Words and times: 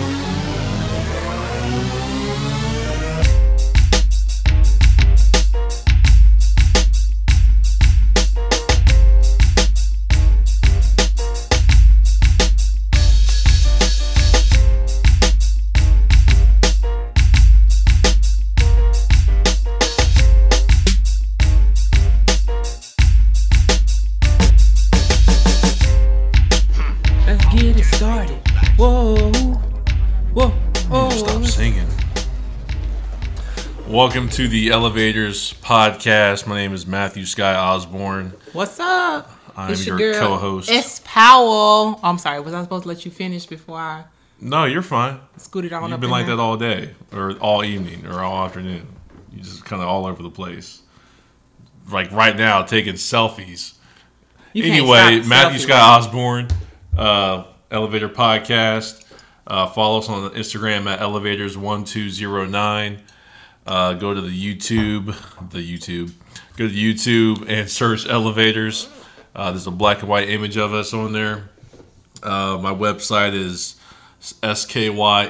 Let's 0.00 0.27
Welcome 34.18 34.34
to 34.34 34.48
the 34.48 34.70
Elevators 34.70 35.54
podcast. 35.62 36.48
My 36.48 36.56
name 36.56 36.72
is 36.72 36.88
Matthew 36.88 37.24
Sky 37.24 37.54
Osborne. 37.54 38.32
What's 38.52 38.80
up? 38.80 39.30
I'm 39.56 39.70
It's 39.70 39.86
your 39.86 39.96
girl, 39.96 40.18
co-host. 40.18 40.68
It's 40.68 41.00
Powell. 41.04 42.00
I'm 42.02 42.18
sorry. 42.18 42.40
Was 42.40 42.52
I 42.52 42.64
supposed 42.64 42.82
to 42.82 42.88
let 42.88 43.04
you 43.04 43.12
finish 43.12 43.46
before 43.46 43.78
I 43.78 44.06
No, 44.40 44.64
you're 44.64 44.82
fine. 44.82 45.20
scooted 45.36 45.72
on 45.72 45.92
You've 45.92 46.00
been 46.00 46.10
like 46.10 46.26
there? 46.26 46.34
that 46.34 46.42
all 46.42 46.56
day, 46.56 46.96
or 47.12 47.34
all 47.34 47.62
evening, 47.62 48.08
or 48.08 48.20
all 48.20 48.44
afternoon. 48.44 48.88
You 49.32 49.40
just 49.40 49.64
kind 49.64 49.80
of 49.80 49.86
all 49.86 50.04
over 50.04 50.20
the 50.20 50.30
place. 50.30 50.82
Like 51.88 52.10
right 52.10 52.36
now, 52.36 52.62
taking 52.62 52.94
selfies. 52.94 53.74
You 54.52 54.64
anyway, 54.64 55.22
Matthew 55.28 55.60
selfie 55.60 55.62
Scott 55.62 56.00
Osborne, 56.00 56.48
uh, 56.96 57.44
Elevator 57.70 58.08
Podcast. 58.08 59.04
Uh, 59.46 59.68
follow 59.68 60.00
us 60.00 60.08
on 60.08 60.28
Instagram 60.32 60.86
at 60.86 60.98
elevators1209. 60.98 62.98
Uh, 63.68 63.92
go 63.92 64.14
to 64.14 64.20
the 64.22 64.30
YouTube, 64.30 65.14
the 65.50 65.58
YouTube. 65.58 66.10
Go 66.56 66.66
to 66.66 66.74
YouTube 66.74 67.46
and 67.50 67.68
search 67.68 68.08
elevators. 68.08 68.88
Uh, 69.34 69.50
there's 69.50 69.66
a 69.66 69.70
black 69.70 70.00
and 70.00 70.08
white 70.08 70.30
image 70.30 70.56
of 70.56 70.72
us 70.72 70.94
on 70.94 71.12
there. 71.12 71.50
Uh, 72.22 72.58
my 72.62 72.72
website 72.72 73.34
is 73.34 73.76
skyent.live. 74.22 75.20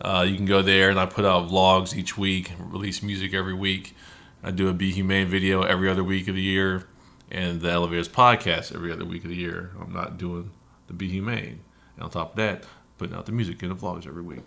Uh, 0.00 0.26
you 0.28 0.34
can 0.34 0.44
go 0.44 0.60
there, 0.60 0.90
and 0.90 0.98
I 0.98 1.06
put 1.06 1.24
out 1.24 1.48
vlogs 1.48 1.96
each 1.96 2.18
week, 2.18 2.50
release 2.58 3.00
music 3.00 3.32
every 3.32 3.54
week. 3.54 3.94
I 4.42 4.50
do 4.50 4.66
a 4.66 4.72
Be 4.72 4.90
Humane 4.90 5.28
video 5.28 5.62
every 5.62 5.88
other 5.88 6.02
week 6.02 6.26
of 6.26 6.34
the 6.34 6.42
year, 6.42 6.88
and 7.30 7.60
the 7.60 7.70
Elevators 7.70 8.08
podcast 8.08 8.74
every 8.74 8.90
other 8.90 9.04
week 9.04 9.22
of 9.22 9.30
the 9.30 9.36
year. 9.36 9.70
I'm 9.80 9.92
not 9.92 10.18
doing 10.18 10.50
the 10.88 10.94
Be 10.94 11.08
Humane. 11.10 11.60
And 11.94 12.02
on 12.02 12.10
top 12.10 12.30
of 12.30 12.36
that, 12.38 12.64
putting 12.98 13.14
out 13.14 13.26
the 13.26 13.32
music 13.32 13.62
and 13.62 13.70
the 13.70 13.76
vlogs 13.76 14.04
every 14.04 14.22
week. 14.22 14.42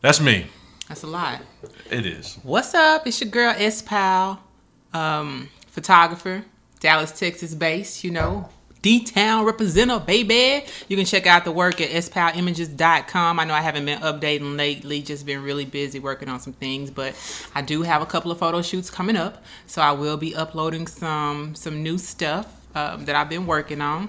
That's 0.00 0.20
me. 0.20 0.46
That's 0.88 1.02
a 1.02 1.06
lot. 1.06 1.40
It 1.90 2.06
is. 2.06 2.38
What's 2.42 2.74
up? 2.74 3.06
It's 3.06 3.20
your 3.20 3.30
girl 3.30 3.54
S. 3.56 3.82
Powell, 3.82 4.38
um, 4.92 5.48
photographer, 5.68 6.44
Dallas, 6.80 7.12
Texas 7.12 7.54
based, 7.54 8.04
you 8.04 8.10
know. 8.10 8.48
D-Town 8.82 9.44
representative, 9.44 10.06
baby. 10.06 10.64
You 10.86 10.96
can 10.96 11.06
check 11.06 11.26
out 11.26 11.44
the 11.44 11.50
work 11.50 11.80
at 11.80 11.90
spowellimages.com. 11.90 13.40
I 13.40 13.44
know 13.44 13.52
I 13.52 13.60
haven't 13.60 13.84
been 13.84 13.98
updating 13.98 14.56
lately, 14.56 15.02
just 15.02 15.26
been 15.26 15.42
really 15.42 15.64
busy 15.64 15.98
working 15.98 16.28
on 16.28 16.38
some 16.38 16.52
things, 16.52 16.92
but 16.92 17.16
I 17.52 17.62
do 17.62 17.82
have 17.82 18.00
a 18.00 18.06
couple 18.06 18.30
of 18.30 18.38
photo 18.38 18.62
shoots 18.62 18.88
coming 18.88 19.16
up, 19.16 19.42
so 19.66 19.82
I 19.82 19.90
will 19.90 20.16
be 20.16 20.36
uploading 20.36 20.86
some 20.86 21.56
some 21.56 21.82
new 21.82 21.98
stuff 21.98 22.46
um, 22.76 23.06
that 23.06 23.16
I've 23.16 23.28
been 23.28 23.46
working 23.46 23.80
on. 23.80 24.08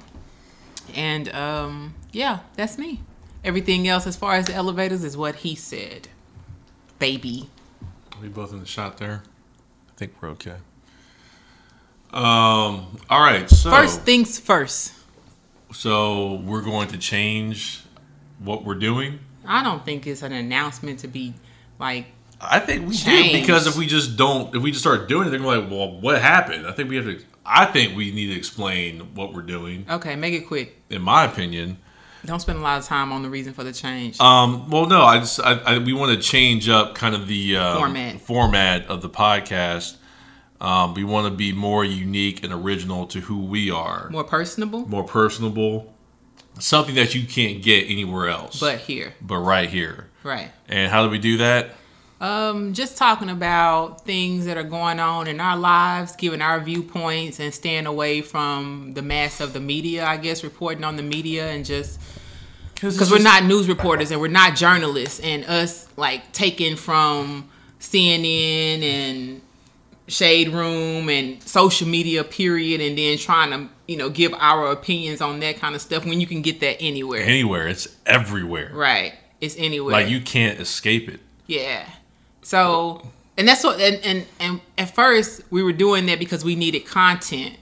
And 0.93 1.33
um, 1.33 1.95
yeah, 2.11 2.41
that's 2.55 2.77
me. 2.77 3.01
Everything 3.47 3.87
else, 3.87 4.05
as 4.05 4.17
far 4.17 4.33
as 4.33 4.47
the 4.47 4.53
elevators, 4.53 5.05
is 5.05 5.15
what 5.15 5.35
he 5.35 5.55
said, 5.55 6.09
baby. 6.99 7.49
We 8.21 8.27
both 8.27 8.51
in 8.51 8.59
the 8.59 8.65
shot 8.65 8.97
there. 8.97 9.23
I 9.89 9.93
think 9.95 10.13
we're 10.21 10.29
okay. 10.31 10.55
Um. 12.11 12.97
All 13.09 13.21
right. 13.21 13.49
So 13.49 13.69
First 13.71 14.01
things 14.01 14.37
first. 14.37 14.93
so 15.71 16.35
we're 16.35 16.61
going 16.61 16.89
to 16.89 16.97
change 16.97 17.83
what 18.39 18.65
we're 18.65 18.75
doing. 18.75 19.19
I 19.45 19.63
don't 19.63 19.85
think 19.85 20.05
it's 20.07 20.23
an 20.23 20.33
announcement 20.33 20.99
to 20.99 21.07
be 21.07 21.33
like 21.79 22.07
I 22.41 22.59
think 22.59 22.87
we 22.89 22.95
Change. 22.95 23.31
do 23.33 23.39
because 23.39 23.65
if 23.65 23.77
we 23.77 23.87
just 23.87 24.17
don't, 24.17 24.53
if 24.53 24.61
we 24.61 24.71
just 24.71 24.83
start 24.83 25.07
doing 25.07 25.27
it, 25.27 25.31
they're 25.31 25.39
gonna 25.39 25.61
be 25.61 25.67
like, 25.67 25.71
well, 25.71 25.99
what 26.01 26.21
happened? 26.21 26.67
I 26.67 26.73
think 26.73 26.89
we 26.89 26.97
have 26.97 27.05
to. 27.05 27.21
I 27.45 27.65
think 27.65 27.95
we 27.95 28.11
need 28.11 28.27
to 28.27 28.37
explain 28.37 29.15
what 29.15 29.33
we're 29.33 29.41
doing. 29.41 29.85
okay, 29.89 30.17
make 30.17 30.33
it 30.33 30.47
quick. 30.47 30.81
In 30.89 31.01
my 31.01 31.23
opinion, 31.23 31.77
Don't 32.25 32.39
spend 32.39 32.59
a 32.59 32.61
lot 32.61 32.79
of 32.79 32.85
time 32.85 33.11
on 33.11 33.23
the 33.23 33.29
reason 33.29 33.53
for 33.53 33.63
the 33.63 33.71
change. 33.73 34.19
um, 34.19 34.69
well, 34.69 34.85
no, 34.85 35.01
I 35.03 35.19
just 35.19 35.39
I, 35.39 35.53
I, 35.59 35.77
we 35.79 35.93
want 35.93 36.11
to 36.11 36.21
change 36.21 36.67
up 36.69 36.95
kind 36.95 37.15
of 37.15 37.27
the 37.27 37.57
um, 37.57 37.77
Format. 37.77 38.21
format 38.21 38.85
of 38.87 39.01
the 39.01 39.09
podcast. 39.09 39.95
Um, 40.59 40.93
we 40.95 41.03
want 41.03 41.25
to 41.31 41.31
be 41.31 41.53
more 41.53 41.85
unique 41.85 42.43
and 42.43 42.51
original 42.51 43.05
to 43.07 43.19
who 43.19 43.45
we 43.45 43.69
are, 43.69 44.09
More 44.09 44.23
personable, 44.23 44.87
more 44.87 45.03
personable, 45.03 45.93
something 46.59 46.95
that 46.95 47.13
you 47.13 47.27
can't 47.27 47.61
get 47.61 47.87
anywhere 47.89 48.27
else, 48.29 48.59
but 48.59 48.79
here, 48.79 49.13
but 49.21 49.37
right 49.37 49.69
here. 49.69 50.09
right? 50.23 50.49
And 50.67 50.91
how 50.91 51.03
do 51.05 51.11
we 51.11 51.19
do 51.19 51.37
that? 51.37 51.75
Um, 52.19 52.73
just 52.73 52.97
talking 52.97 53.29
about 53.29 54.01
things 54.01 54.45
that 54.45 54.57
are 54.57 54.63
going 54.63 54.99
on 54.99 55.27
in 55.27 55.39
our 55.39 55.55
lives, 55.55 56.15
giving 56.15 56.41
our 56.41 56.59
viewpoints, 56.59 57.39
and 57.39 57.53
staying 57.53 57.85
away 57.85 58.21
from 58.21 58.93
the 58.95 59.03
mass 59.03 59.39
of 59.39 59.53
the 59.53 59.59
media. 59.59 60.05
I 60.05 60.17
guess 60.17 60.43
reporting 60.43 60.83
on 60.83 60.95
the 60.95 61.03
media 61.03 61.47
and 61.47 61.63
just 61.63 61.99
because 62.73 63.11
we're 63.11 63.19
not 63.19 63.43
news 63.43 63.67
reporters 63.67 64.11
and 64.11 64.19
we're 64.19 64.27
not 64.27 64.55
journalists, 64.55 65.19
and 65.19 65.45
us 65.45 65.87
like 65.95 66.31
taking 66.31 66.75
from 66.75 67.49
CNN 67.79 68.81
and 68.81 69.41
Shade 70.07 70.49
Room 70.49 71.09
and 71.09 71.41
social 71.43 71.87
media, 71.87 72.23
period, 72.23 72.81
and 72.81 72.97
then 72.97 73.17
trying 73.17 73.51
to 73.51 73.69
you 73.87 73.97
know 73.97 74.09
give 74.09 74.33
our 74.35 74.71
opinions 74.71 75.21
on 75.21 75.39
that 75.41 75.57
kind 75.57 75.75
of 75.75 75.81
stuff 75.81 76.05
when 76.05 76.19
you 76.19 76.27
can 76.27 76.41
get 76.41 76.59
that 76.61 76.77
anywhere. 76.81 77.21
anywhere. 77.21 77.67
It's 77.67 77.87
everywhere. 78.05 78.71
right? 78.73 79.13
It's 79.39 79.55
anywhere. 79.57 79.91
Like 79.91 80.09
you 80.09 80.21
can't 80.21 80.59
escape 80.59 81.09
it. 81.09 81.19
Yeah. 81.45 81.87
So, 82.47 83.05
and 83.37 83.45
that's 83.45 83.61
what, 83.61 83.77
and, 83.81 83.99
and, 84.05 84.25
and 84.39 84.61
at 84.77 84.95
first 84.95 85.41
we 85.49 85.61
were 85.61 85.73
doing 85.73 86.05
that 86.05 86.17
because 86.17 86.45
we 86.45 86.55
needed 86.55 86.85
content. 86.85 87.57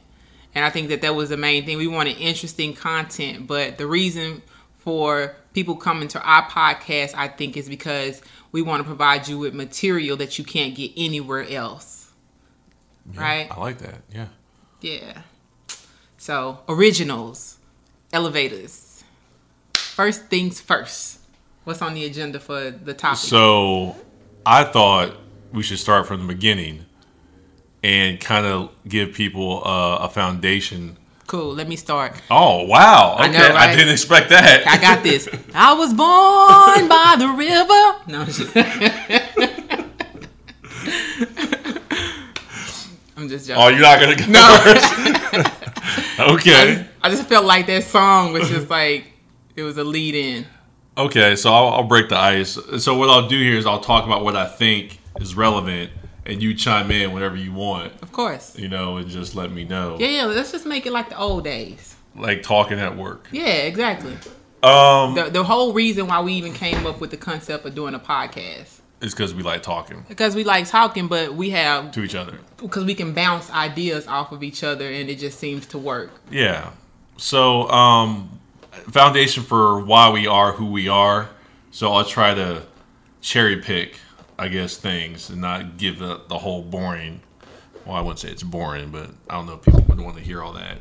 And 0.54 0.64
I 0.64 0.70
think 0.70 0.90
that 0.90 1.02
that 1.02 1.16
was 1.16 1.30
the 1.30 1.38
main 1.38 1.66
thing. 1.66 1.80
We 1.80 1.88
wanted 1.88 2.20
interesting 2.20 2.76
content. 2.76 3.48
But 3.48 3.80
the 3.80 3.88
reason 3.88 4.44
for 4.78 5.36
people 5.54 5.76
coming 5.76 6.08
to 6.10 6.22
our 6.22 6.48
podcast, 6.48 7.16
I 7.16 7.30
think, 7.30 7.58
is 7.58 7.68
because 7.68 8.22
we 8.52 8.62
want 8.62 8.82
to 8.82 8.84
provide 8.84 9.28
you 9.28 9.40
with 9.40 9.56
material 9.56 10.18
that 10.18 10.38
you 10.38 10.46
can't 10.46 10.76
get 10.76 10.92
anywhere 10.96 11.48
else. 11.50 12.12
Right? 13.16 13.48
I 13.50 13.60
like 13.60 13.80
that. 13.80 14.04
Yeah. 14.14 14.28
Yeah. 14.82 15.22
So, 16.20 16.60
originals, 16.70 17.58
elevators. 18.14 19.04
First 19.74 20.28
things 20.28 20.62
first. 20.62 21.22
What's 21.64 21.82
on 21.82 21.96
the 21.96 22.06
agenda 22.06 22.40
for 22.40 22.70
the 22.70 22.94
topic? 22.94 23.18
So 23.18 23.96
I 24.46 24.64
thought 24.64 25.16
we 25.52 25.64
should 25.64 25.80
start 25.80 26.08
from 26.08 26.22
the 26.22 26.28
beginning 26.28 26.86
and 27.84 28.20
kind 28.20 28.46
of 28.46 28.72
give 28.88 29.14
people 29.14 29.62
uh, 29.66 29.98
a 30.02 30.10
foundation. 30.10 30.98
cool. 31.28 31.54
Let 31.56 31.68
me 31.68 31.76
start. 31.76 32.14
Oh 32.30 32.64
wow! 32.66 33.16
Okay, 33.20 33.24
I 33.24 33.26
I, 33.26 33.28
know, 33.50 33.56
right? 33.56 33.76
didn't 33.76 33.94
expect 33.94 34.30
that. 34.30 34.68
I 34.68 34.78
got 34.80 35.02
this. 35.04 35.28
I 35.54 35.74
was 35.74 35.94
born 35.94 36.88
by 36.98 37.16
the 37.18 37.28
river. 37.30 37.96
No, 38.08 38.22
I'm 38.22 38.28
just- 38.28 38.54
just 43.30 43.48
joking. 43.48 43.64
oh, 43.64 43.68
you're 43.70 43.82
not 43.82 44.00
gonna 44.00 44.16
go 44.16 44.26
No. 44.28 44.58
first? 44.64 44.94
okay. 46.20 46.86
I 47.02 47.10
just 47.10 47.28
felt 47.28 47.46
like 47.46 47.66
that 47.68 47.84
song 47.84 48.34
was 48.34 48.48
just 48.50 48.70
like 48.70 49.12
it 49.56 49.64
was 49.64 49.78
a 49.78 49.84
lead 49.84 50.16
in. 50.16 50.46
Okay, 50.98 51.36
so 51.36 51.52
I'll, 51.54 51.68
I'll 51.70 51.84
break 51.84 52.10
the 52.10 52.18
ice. 52.18 52.58
So 52.80 52.96
what 52.98 53.10
I'll 53.10 53.28
do 53.28 53.38
here 53.38 53.56
is 53.58 53.66
I'll 53.66 53.82
talk 53.82 54.06
about 54.06 54.24
what 54.24 54.36
I 54.36 54.48
think 54.48 55.00
is 55.20 55.36
relevant, 55.36 55.92
and 56.26 56.42
you 56.42 56.54
chime 56.54 56.90
in 56.92 57.12
whenever 57.12 57.36
you 57.36 57.52
want. 57.54 57.94
Of 58.02 58.12
course. 58.12 58.58
You 58.58 58.70
know, 58.70 58.98
and 58.98 59.08
just 59.10 59.36
let 59.36 59.52
me 59.52 59.66
know. 59.66 59.98
Yeah, 60.00 60.08
yeah. 60.08 60.26
Let's 60.26 60.52
just 60.52 60.66
make 60.66 60.86
it 60.86 60.94
like 60.94 61.10
the 61.10 61.18
old 61.18 61.44
days. 61.44 61.96
Like 62.16 62.44
talking 62.44 62.80
at 62.80 62.96
work. 62.96 63.28
Yeah, 63.32 63.46
exactly. 63.46 64.14
Um, 64.64 65.16
The 65.16 65.30
the 65.32 65.44
whole 65.44 65.74
reason 65.74 66.08
why 66.08 66.22
we 66.22 66.34
even 66.34 66.54
came 66.54 66.88
up 66.88 67.02
with 67.02 67.12
the 67.12 67.18
concept 67.18 67.66
of 67.66 67.76
doing 67.76 67.94
a 67.94 68.00
podcast 68.00 68.80
is 69.02 69.14
because 69.14 69.34
we 69.36 69.44
like 69.44 69.62
talking 69.62 70.06
because 70.08 70.34
we 70.34 70.46
like 70.46 70.66
talking, 70.68 71.08
but 71.08 71.36
we 71.36 71.50
have 71.50 71.92
to 71.92 72.02
each 72.04 72.16
other. 72.16 72.40
because 72.58 72.86
we 72.86 72.96
can 72.96 73.14
bounce 73.14 73.52
ideas 73.52 74.08
off 74.08 74.32
of 74.32 74.42
each 74.44 74.64
other, 74.64 74.90
and 74.90 75.10
it 75.10 75.20
just 75.20 75.38
seems 75.40 75.66
to 75.68 75.78
work. 75.78 76.10
Yeah. 76.32 76.72
So, 77.18 77.70
um, 77.70 78.40
foundation 78.92 79.44
for 79.44 79.84
why 79.84 80.10
we 80.10 80.28
are 80.28 80.54
who 80.54 80.66
we 80.66 80.88
are. 80.88 81.30
So 81.72 81.92
I'll 81.92 82.06
try 82.06 82.34
to 82.34 82.64
cherry 83.22 83.58
pick 83.58 83.98
I 84.38 84.48
guess, 84.50 84.78
things 84.78 85.30
and 85.30 85.42
not 85.42 85.78
give 85.78 86.00
the, 86.00 86.22
the 86.28 86.38
whole 86.38 86.62
boring. 86.62 87.22
Well, 87.86 87.96
I 87.96 88.02
wouldn't 88.02 88.20
say 88.20 88.30
it's 88.30 88.44
boring, 88.44 88.92
but 88.92 89.10
I 89.30 89.36
don't 89.36 89.46
know 89.46 89.54
if 89.54 89.62
people 89.62 89.84
would 89.88 90.00
want 90.00 90.18
to 90.18 90.24
hear 90.24 90.42
all 90.42 90.54
that. 90.54 90.80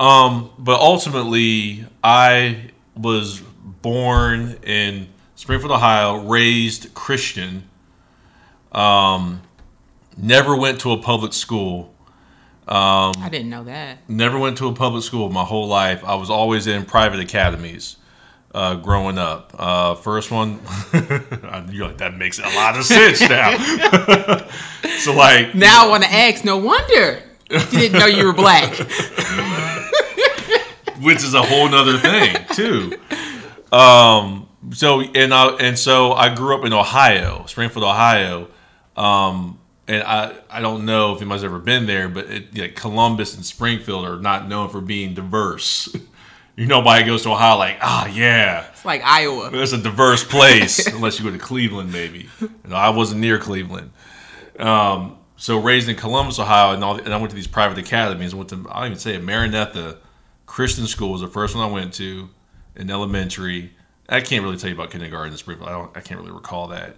Um, 0.00 0.50
but 0.58 0.80
ultimately, 0.80 1.86
I 2.02 2.70
was 2.96 3.40
born 3.40 4.58
in 4.62 5.08
Springfield, 5.34 5.72
Ohio, 5.72 6.22
raised 6.22 6.94
Christian. 6.94 7.64
Um, 8.72 9.42
never 10.16 10.56
went 10.56 10.80
to 10.80 10.92
a 10.92 10.98
public 10.98 11.32
school. 11.32 11.92
I 12.68 13.28
didn't 13.30 13.50
know 13.50 13.64
that. 13.64 13.98
Never 14.08 14.38
went 14.38 14.58
to 14.58 14.68
a 14.68 14.72
public 14.72 15.04
school 15.04 15.30
my 15.30 15.44
whole 15.44 15.68
life. 15.68 16.04
I 16.04 16.14
was 16.16 16.30
always 16.30 16.66
in 16.66 16.84
private 16.84 17.20
academies 17.20 17.96
uh, 18.54 18.74
growing 18.76 19.18
up. 19.18 19.54
Uh, 19.56 19.94
first 19.94 20.30
one, 20.30 20.60
you're 21.70 21.86
like, 21.86 21.98
that 21.98 22.14
makes 22.16 22.38
a 22.38 22.48
lot 22.56 22.76
of 22.76 22.84
sense 22.84 23.20
now. 23.28 23.56
so, 24.98 25.14
like, 25.14 25.54
Now 25.54 25.86
I 25.86 25.88
want 25.88 26.02
to 26.04 26.12
ask. 26.12 26.44
No 26.44 26.56
wonder 26.58 27.22
you 27.50 27.60
didn't 27.70 27.98
know 27.98 28.06
you 28.06 28.24
were 28.26 28.32
black. 28.32 28.72
which 31.00 31.18
is 31.22 31.34
a 31.34 31.42
whole 31.42 31.68
nother 31.68 31.98
thing 31.98 32.36
too. 32.54 32.98
Um, 33.70 34.48
so 34.72 35.00
and 35.00 35.32
I 35.32 35.48
and 35.60 35.78
so 35.78 36.12
I 36.12 36.34
grew 36.34 36.56
up 36.58 36.64
in 36.64 36.72
Ohio, 36.72 37.44
Springfield, 37.46 37.84
Ohio. 37.84 38.48
Um, 38.96 39.58
and 39.88 40.02
I, 40.02 40.34
I 40.50 40.60
don't 40.60 40.84
know 40.84 41.14
if 41.14 41.20
anybody's 41.20 41.44
ever 41.44 41.58
been 41.58 41.86
there, 41.86 42.08
but 42.08 42.26
it, 42.26 42.46
yeah, 42.52 42.68
Columbus 42.68 43.36
and 43.36 43.44
Springfield 43.44 44.04
are 44.06 44.18
not 44.18 44.48
known 44.48 44.68
for 44.68 44.80
being 44.80 45.14
diverse. 45.14 45.94
you 46.56 46.66
know, 46.66 46.78
nobody 46.78 47.04
goes 47.04 47.22
to 47.22 47.30
Ohio 47.30 47.56
like, 47.56 47.78
ah, 47.80 48.06
yeah, 48.06 48.66
It's 48.72 48.84
like 48.84 49.02
Iowa. 49.04 49.50
it's 49.52 49.72
a 49.72 49.78
diverse 49.78 50.24
place, 50.24 50.86
unless 50.92 51.18
you 51.18 51.24
go 51.24 51.30
to 51.30 51.38
Cleveland, 51.38 51.92
maybe. 51.92 52.28
You 52.40 52.50
know, 52.68 52.76
I 52.76 52.90
wasn't 52.90 53.20
near 53.20 53.38
Cleveland. 53.38 53.90
Um, 54.58 55.18
so 55.36 55.60
raised 55.60 55.88
in 55.88 55.96
Columbus, 55.96 56.38
Ohio, 56.38 56.72
and, 56.72 56.82
all, 56.82 56.96
and 56.96 57.12
I 57.12 57.18
went 57.18 57.30
to 57.30 57.36
these 57.36 57.46
private 57.46 57.78
academies. 57.78 58.32
I 58.32 58.36
went 58.38 58.48
to, 58.50 58.66
I 58.70 58.80
don't 58.80 58.86
even 58.86 58.98
say 58.98 59.14
it, 59.14 59.22
Maranatha 59.22 59.98
Christian 60.46 60.86
School 60.86 61.12
was 61.12 61.20
the 61.20 61.28
first 61.28 61.54
one 61.54 61.68
I 61.68 61.72
went 61.72 61.92
to 61.94 62.28
in 62.74 62.90
elementary. 62.90 63.72
I 64.08 64.20
can't 64.20 64.42
really 64.42 64.56
tell 64.56 64.70
you 64.70 64.76
about 64.76 64.90
kindergarten 64.90 65.32
in 65.32 65.38
Springfield. 65.38 65.68
I 65.68 65.72
don't, 65.72 65.96
I 65.96 66.00
can't 66.00 66.20
really 66.20 66.32
recall 66.32 66.68
that. 66.68 66.96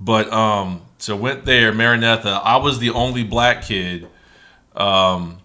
But 0.00 0.32
um, 0.32 0.82
so 0.98 1.16
went 1.16 1.44
there, 1.44 1.72
Maranatha. 1.72 2.40
I 2.42 2.56
was 2.56 2.78
the 2.78 2.90
only 2.90 3.24
black 3.24 3.62
kid 3.62 4.08
um, 4.74 5.38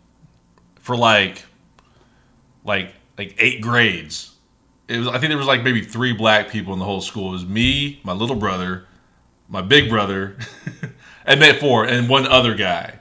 for 0.79 0.95
like 0.97 1.45
like 2.63 2.93
like 3.17 3.35
eight 3.39 3.61
grades. 3.61 4.35
It 4.87 4.97
was 4.97 5.07
I 5.07 5.19
think 5.19 5.29
there 5.29 5.37
was 5.37 5.47
like 5.47 5.63
maybe 5.63 5.81
three 5.81 6.13
black 6.13 6.49
people 6.49 6.73
in 6.73 6.79
the 6.79 6.85
whole 6.85 7.01
school. 7.01 7.29
It 7.29 7.33
was 7.33 7.45
me, 7.45 7.99
my 8.03 8.13
little 8.13 8.35
brother, 8.35 8.87
my 9.47 9.61
big 9.61 9.89
brother, 9.89 10.37
and 11.25 11.41
then 11.41 11.59
four, 11.59 11.85
and 11.85 12.09
one 12.09 12.25
other 12.25 12.55
guy. 12.55 12.99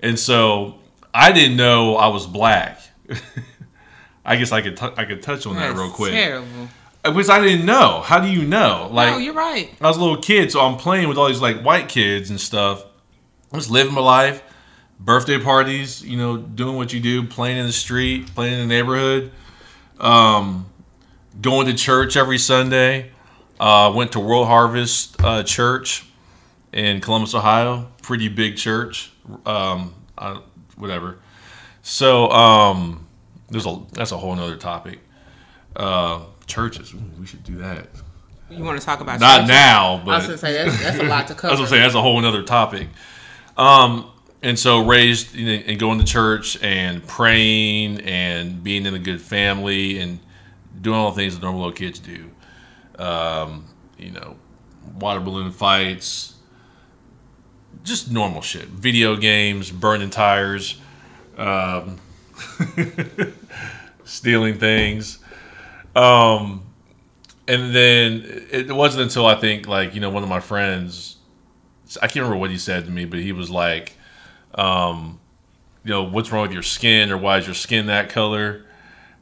And 0.00 0.18
so 0.18 0.78
I 1.12 1.32
didn't 1.32 1.56
know 1.56 1.96
I 1.96 2.08
was 2.08 2.26
black. 2.26 2.80
I 4.24 4.36
guess 4.36 4.52
I 4.52 4.62
could 4.62 4.76
t- 4.76 4.94
I 4.96 5.04
could 5.04 5.22
touch 5.22 5.46
on 5.46 5.56
that 5.56 5.74
real 5.74 5.90
quick, 5.90 6.12
Terrible. 6.12 6.68
Which 7.12 7.28
I 7.28 7.40
didn't 7.40 7.66
know. 7.66 8.00
How 8.02 8.20
do 8.20 8.28
you 8.28 8.44
know? 8.46 8.88
Like 8.90 9.12
no, 9.12 9.18
you're 9.18 9.34
right. 9.34 9.72
I 9.80 9.88
was 9.88 9.96
a 9.96 10.00
little 10.00 10.20
kid, 10.20 10.50
so 10.50 10.60
I'm 10.60 10.76
playing 10.76 11.08
with 11.08 11.18
all 11.18 11.28
these 11.28 11.40
like 11.40 11.60
white 11.62 11.88
kids 11.88 12.30
and 12.30 12.40
stuff. 12.40 12.84
I 13.52 13.56
was 13.56 13.70
living 13.70 13.94
my 13.94 14.00
life, 14.00 14.42
birthday 14.98 15.38
parties, 15.38 16.02
you 16.02 16.16
know, 16.16 16.36
doing 16.36 16.76
what 16.76 16.92
you 16.92 17.00
do, 17.00 17.24
playing 17.26 17.58
in 17.58 17.66
the 17.66 17.72
street, 17.72 18.34
playing 18.34 18.54
in 18.54 18.60
the 18.60 18.74
neighborhood, 18.74 19.32
um, 20.00 20.66
going 21.40 21.66
to 21.66 21.74
church 21.74 22.16
every 22.16 22.38
Sunday. 22.38 23.10
Uh, 23.60 23.92
went 23.94 24.12
to 24.12 24.20
World 24.20 24.48
Harvest 24.48 25.22
uh, 25.22 25.42
Church 25.44 26.04
in 26.72 27.00
Columbus, 27.00 27.34
Ohio. 27.34 27.88
Pretty 28.02 28.28
big 28.28 28.56
church. 28.56 29.12
Um, 29.46 29.94
I, 30.18 30.40
whatever. 30.76 31.18
So 31.82 32.30
um, 32.30 33.06
there's 33.50 33.66
a 33.66 33.80
that's 33.92 34.10
a 34.10 34.16
whole 34.16 34.34
nother 34.34 34.56
topic. 34.56 34.98
Uh, 35.76 36.24
churches, 36.46 36.92
Ooh, 36.94 37.00
we 37.18 37.26
should 37.26 37.44
do 37.44 37.56
that. 37.56 37.88
You 38.50 38.62
want 38.62 38.78
to 38.78 38.84
talk 38.84 39.00
about 39.00 39.20
Not 39.20 39.36
churches? 39.40 39.48
now, 39.48 39.94
I 39.94 40.04
but 40.04 40.16
was 40.18 40.26
gonna 40.26 40.38
say 40.38 40.52
that's, 40.52 40.82
that's 40.82 40.98
a 40.98 41.02
lot 41.04 41.26
to 41.28 41.34
that's 41.34 41.40
cover. 41.40 41.54
what 41.54 41.60
I'm 41.62 41.66
saying. 41.68 41.82
That's 41.82 41.94
a 41.94 42.02
whole 42.02 42.24
other 42.24 42.42
topic. 42.42 42.88
Um, 43.56 44.10
and 44.42 44.58
so 44.58 44.84
raised 44.84 45.34
you 45.34 45.46
know, 45.46 45.64
and 45.66 45.78
going 45.78 45.98
to 45.98 46.04
church 46.04 46.62
and 46.62 47.06
praying 47.06 48.00
and 48.02 48.62
being 48.62 48.84
in 48.86 48.94
a 48.94 48.98
good 48.98 49.22
family 49.22 49.98
and 49.98 50.18
doing 50.80 50.96
all 50.96 51.10
the 51.10 51.16
things 51.16 51.34
that 51.34 51.42
normal 51.42 51.60
little 51.62 51.72
kids 51.74 51.98
do. 51.98 52.30
Um, 52.98 53.64
you 53.98 54.10
know, 54.10 54.36
water 54.98 55.20
balloon 55.20 55.50
fights, 55.50 56.34
just 57.82 58.10
normal 58.12 58.42
shit. 58.42 58.66
Video 58.66 59.16
games, 59.16 59.70
burning 59.70 60.10
tires, 60.10 60.78
um, 61.38 61.98
stealing 64.04 64.58
things. 64.58 65.18
Um, 65.96 66.62
and 67.46 67.74
then 67.74 68.24
it 68.50 68.72
wasn't 68.72 69.04
until 69.04 69.26
I 69.26 69.34
think 69.34 69.66
like 69.68 69.94
you 69.94 70.00
know 70.00 70.10
one 70.10 70.22
of 70.22 70.28
my 70.28 70.40
friends, 70.40 71.16
I 72.00 72.06
can't 72.06 72.16
remember 72.16 72.38
what 72.38 72.50
he 72.50 72.58
said 72.58 72.84
to 72.86 72.90
me, 72.90 73.04
but 73.04 73.18
he 73.20 73.32
was 73.32 73.50
like, 73.50 73.92
um, 74.54 75.20
you 75.84 75.90
know, 75.90 76.04
what's 76.04 76.32
wrong 76.32 76.42
with 76.42 76.52
your 76.52 76.62
skin 76.62 77.10
or 77.10 77.18
why 77.18 77.38
is 77.38 77.46
your 77.46 77.54
skin 77.54 77.86
that 77.86 78.08
color? 78.08 78.64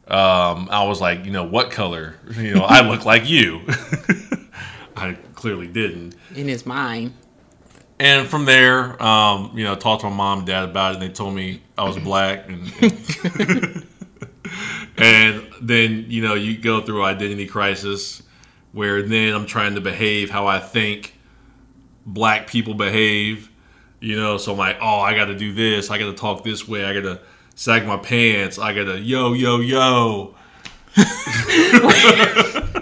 Um, 0.06 0.68
I 0.70 0.84
was 0.84 1.00
like, 1.00 1.24
you 1.24 1.30
know, 1.30 1.44
what 1.44 1.70
color? 1.70 2.16
You 2.36 2.54
know, 2.54 2.64
I 2.64 2.80
look 2.88 3.04
like 3.04 3.28
you. 3.28 3.62
I 4.96 5.14
clearly 5.34 5.66
didn't. 5.66 6.14
in 6.34 6.48
his 6.48 6.66
mind. 6.66 7.14
And 7.98 8.26
from 8.28 8.44
there, 8.46 9.00
um, 9.02 9.52
you 9.54 9.64
know, 9.64 9.74
talked 9.76 10.02
to 10.02 10.10
my 10.10 10.16
mom 10.16 10.38
and 10.38 10.46
dad 10.46 10.64
about 10.64 10.92
it, 10.92 10.94
and 10.94 11.02
they 11.02 11.12
told 11.14 11.34
me 11.34 11.62
I 11.78 11.84
was 11.84 11.96
black, 11.98 12.48
and 12.48 12.72
and, 12.82 13.86
and 14.98 15.46
then 15.60 16.06
you 16.08 16.22
know 16.22 16.34
you 16.34 16.56
go 16.58 16.80
through 16.80 17.02
identity 17.04 17.46
crisis, 17.46 18.22
where 18.72 19.02
then 19.02 19.34
I'm 19.34 19.46
trying 19.46 19.74
to 19.76 19.80
behave 19.80 20.30
how 20.30 20.46
I 20.46 20.58
think 20.58 21.14
black 22.06 22.46
people 22.46 22.74
behave, 22.74 23.50
you 24.00 24.16
know. 24.16 24.36
So 24.38 24.52
I'm 24.52 24.58
like, 24.58 24.78
oh, 24.80 25.00
I 25.00 25.14
got 25.14 25.26
to 25.26 25.34
do 25.34 25.52
this, 25.52 25.90
I 25.90 25.98
got 25.98 26.06
to 26.06 26.14
talk 26.14 26.44
this 26.44 26.66
way, 26.68 26.84
I 26.84 26.92
got 26.94 27.02
to 27.02 27.20
sag 27.54 27.86
my 27.86 27.96
pants, 27.96 28.58
I 28.58 28.72
got 28.74 28.84
to 28.84 28.98
yo 28.98 29.32
yo 29.32 29.58
yo. 29.60 30.34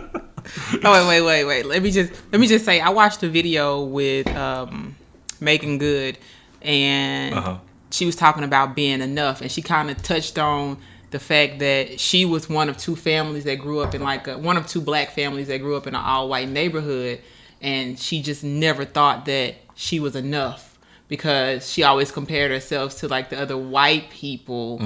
Oh 0.83 1.09
wait, 1.09 1.21
wait, 1.21 1.23
wait, 1.23 1.45
wait. 1.45 1.67
Let 1.67 1.83
me 1.83 1.91
just 1.91 2.13
let 2.33 2.41
me 2.41 2.47
just 2.47 2.65
say 2.65 2.81
I 2.81 2.91
watched 2.91 3.23
a 3.23 3.29
video 3.29 3.83
with 3.83 4.27
um 4.29 4.97
Meagan 5.41 5.79
Good 5.79 6.17
and 6.63 7.35
Uh-huh. 7.35 7.59
she 7.91 8.07
was 8.07 8.17
talking 8.17 8.45
about 8.45 8.75
being 8.75 9.01
enough 9.01 9.41
and 9.43 9.51
she 9.51 9.63
kind 9.63 9.91
of 9.91 10.03
touched 10.03 10.39
on 10.39 10.79
the 11.11 11.19
fact 11.19 11.59
that 11.59 11.99
she 12.01 12.25
was 12.25 12.49
one 12.49 12.69
of 12.69 12.77
two 12.77 12.95
families 12.97 13.45
that 13.45 13.57
grew 13.57 13.81
up 13.81 13.95
in 13.95 14.03
like 14.03 14.27
a, 14.29 14.39
one 14.39 14.57
of 14.57 14.67
two 14.67 14.81
black 14.81 15.11
families 15.11 15.49
that 15.49 15.59
grew 15.59 15.77
up 15.77 15.87
in 15.87 15.95
an 15.95 16.01
all 16.01 16.29
white 16.29 16.49
neighborhood 16.49 17.21
and 17.61 17.99
she 17.99 18.23
just 18.23 18.43
never 18.45 18.85
thought 18.85 19.25
that 19.27 19.55
she 19.75 19.99
was 20.01 20.15
enough 20.17 20.79
because 21.09 21.71
she 21.71 21.83
always 21.83 22.13
compared 22.13 22.51
herself 22.53 22.97
to 22.99 23.09
like 23.09 23.29
the 23.31 23.39
other 23.41 23.57
white 23.57 24.09
people 24.11 24.81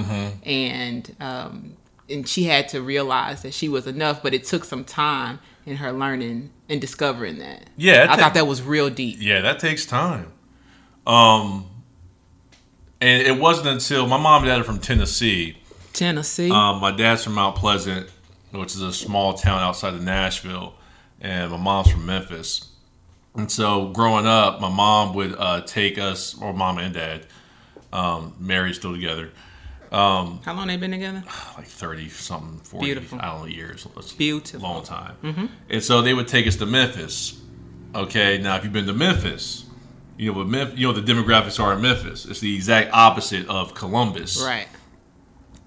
and 0.45 1.15
um 1.21 1.77
and 2.09 2.27
she 2.29 2.45
had 2.45 2.69
to 2.69 2.81
realize 2.83 3.43
that 3.43 3.53
she 3.55 3.69
was 3.69 3.87
enough 3.87 4.23
but 4.23 4.33
it 4.35 4.45
took 4.45 4.65
some 4.65 4.85
time 4.85 5.39
in 5.67 5.77
her 5.77 5.93
learning 5.93 6.51
and 6.69 6.81
discovering 6.81 7.39
that 7.39 7.69
Yeah, 7.77 8.05
it 8.05 8.11
i 8.11 8.17
ta- 8.17 8.23
thought 8.23 8.35
that 8.35 8.47
was 8.47 8.63
real 8.63 8.89
deep 8.91 9.17
Yeah, 9.21 9.41
that 9.43 9.59
takes 9.59 9.85
time. 9.87 10.33
Um, 11.07 11.67
and 13.01 13.23
it 13.27 13.39
wasn't 13.39 13.69
until 13.69 14.07
my 14.07 14.17
mom 14.17 14.43
and 14.43 14.49
dad 14.51 14.61
are 14.61 14.65
from 14.65 14.79
Tennessee. 14.79 15.59
Tennessee 15.95 16.51
Um, 16.51 16.81
my 16.81 16.91
dad's 16.91 17.25
from 17.25 17.35
Mount 17.35 17.57
Pleasant, 17.57 18.09
which 18.53 18.75
is 18.75 18.83
a 18.83 18.93
small 18.93 19.35
town 19.35 19.61
outside 19.61 19.95
of 19.95 20.03
Nashville, 20.03 20.75
and 21.21 21.51
my 21.51 21.57
mom's 21.57 21.91
from 21.91 22.05
Memphis. 22.05 22.69
And 23.37 23.51
so, 23.51 23.89
growing 23.89 24.27
up, 24.27 24.61
my 24.61 24.69
mom 24.69 25.15
would 25.15 25.35
uh, 25.37 25.63
take 25.63 25.99
us, 25.99 26.41
or 26.41 26.53
mom 26.53 26.79
and 26.79 26.95
dad, 26.95 27.27
um, 27.93 28.35
married 28.39 28.75
still 28.75 28.93
together, 28.93 29.31
how 29.91 30.39
long 30.55 30.67
they 30.67 30.77
been 30.77 30.91
together 30.91 31.23
like 31.57 31.67
thirty 31.67 32.09
something, 32.09 32.59
forty, 32.61 32.87
Beautiful. 32.87 33.19
I 33.21 33.27
don't 33.27 33.41
know 33.41 33.47
years. 33.47 33.87
It's 33.97 34.13
Beautiful. 34.13 34.61
long 34.69 34.83
time. 34.83 35.51
And 35.71 35.83
so 35.83 36.03
they 36.03 36.15
would 36.15 36.29
take 36.29 36.47
us 36.47 36.57
to 36.57 36.67
Memphis. 36.67 37.41
Okay, 37.95 38.39
now 38.39 38.57
if 38.57 38.65
you've 38.65 38.73
been 38.73 38.87
to 38.87 38.93
Memphis, 38.93 39.67
you 40.17 40.33
know 40.33 40.39
what 40.39 40.49
Memphis, 40.49 40.79
you 40.79 40.89
know 40.89 40.93
what 40.93 41.07
the 41.07 41.13
demographics 41.13 41.63
are 41.63 41.75
in 41.75 41.83
Memphis. 41.83 42.27
It's 42.27 42.41
the 42.41 42.55
exact 42.55 42.93
opposite 42.93 43.49
of 43.49 43.75
Columbus. 43.75 44.43
right 44.43 44.67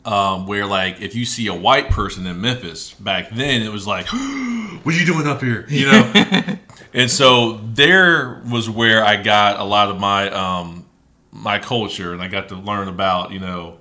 um, 0.08 0.48
where 0.48 0.66
like 0.66 1.02
if 1.02 1.16
you 1.16 1.26
see 1.26 1.48
a 1.48 1.54
white 1.54 1.90
person 1.90 2.26
in 2.26 2.40
Memphis 2.40 2.94
back 2.94 3.30
then, 3.30 3.62
it 3.62 3.72
was 3.72 3.86
like, 3.86 4.08
"What 4.84 4.96
are 4.96 4.98
you 4.98 5.06
doing 5.06 5.28
up 5.28 5.42
here?" 5.42 5.66
You 5.68 5.92
know. 5.92 6.58
and 6.94 7.12
so 7.12 7.60
there 7.74 8.42
was 8.50 8.70
where 8.70 9.04
I 9.04 9.22
got 9.22 9.60
a 9.60 9.66
lot 9.66 9.90
of 9.90 10.00
my 10.00 10.30
um, 10.30 10.86
my 11.32 11.60
culture, 11.60 12.14
and 12.14 12.22
I 12.22 12.30
got 12.30 12.48
to 12.50 12.56
learn 12.56 12.88
about 12.88 13.34
you 13.34 13.40
know 13.40 13.80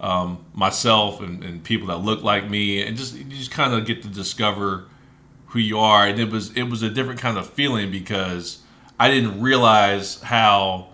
um, 0.00 0.42
myself 0.54 1.20
and, 1.20 1.44
and 1.44 1.62
people 1.62 1.88
that 1.88 1.98
look 1.98 2.22
like 2.22 2.48
me, 2.48 2.82
and 2.82 2.96
just 2.96 3.14
you 3.14 3.24
just 3.24 3.50
kind 3.50 3.74
of 3.74 3.84
get 3.84 4.02
to 4.04 4.08
discover 4.08 4.86
who 5.48 5.58
you 5.58 5.78
are. 5.78 6.06
And 6.06 6.18
it 6.18 6.30
was 6.30 6.56
it 6.56 6.64
was 6.64 6.82
a 6.82 6.88
different 6.88 7.20
kind 7.20 7.36
of 7.36 7.46
feeling 7.46 7.90
because 7.90 8.60
I 8.98 9.10
didn't 9.10 9.42
realize 9.42 10.18
how 10.22 10.88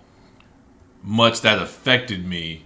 much 1.05 1.43
that 1.43 1.63
affected 1.63 2.27
me 2.27 2.65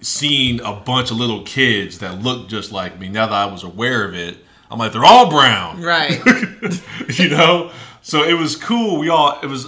seeing 0.00 0.60
a 0.60 0.72
bunch 0.72 1.10
of 1.10 1.16
little 1.16 1.42
kids 1.42 1.98
that 2.00 2.22
looked 2.22 2.50
just 2.50 2.72
like 2.72 2.98
me. 2.98 3.08
Now 3.08 3.26
that 3.26 3.34
I 3.34 3.46
was 3.46 3.62
aware 3.62 4.04
of 4.06 4.14
it, 4.14 4.38
I'm 4.70 4.78
like, 4.78 4.92
they're 4.92 5.04
all 5.04 5.30
brown, 5.30 5.80
Right. 5.80 6.20
you 7.18 7.28
know. 7.28 7.70
So 8.02 8.22
it 8.22 8.34
was 8.34 8.54
cool. 8.56 8.98
We 8.98 9.08
all 9.08 9.38
it 9.42 9.46
was 9.46 9.66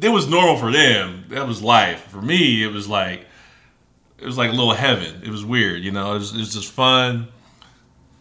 it 0.00 0.08
was 0.08 0.28
normal 0.28 0.56
for 0.56 0.70
them. 0.70 1.24
That 1.30 1.48
was 1.48 1.60
life. 1.62 2.04
For 2.10 2.22
me, 2.22 2.62
it 2.62 2.70
was 2.70 2.88
like 2.88 3.26
it 4.18 4.26
was 4.26 4.38
like 4.38 4.50
a 4.50 4.54
little 4.54 4.72
heaven. 4.72 5.22
It 5.24 5.30
was 5.30 5.44
weird, 5.44 5.82
you 5.82 5.90
know. 5.90 6.14
It 6.14 6.18
was, 6.18 6.32
it 6.32 6.38
was 6.38 6.54
just 6.54 6.70
fun. 6.70 7.26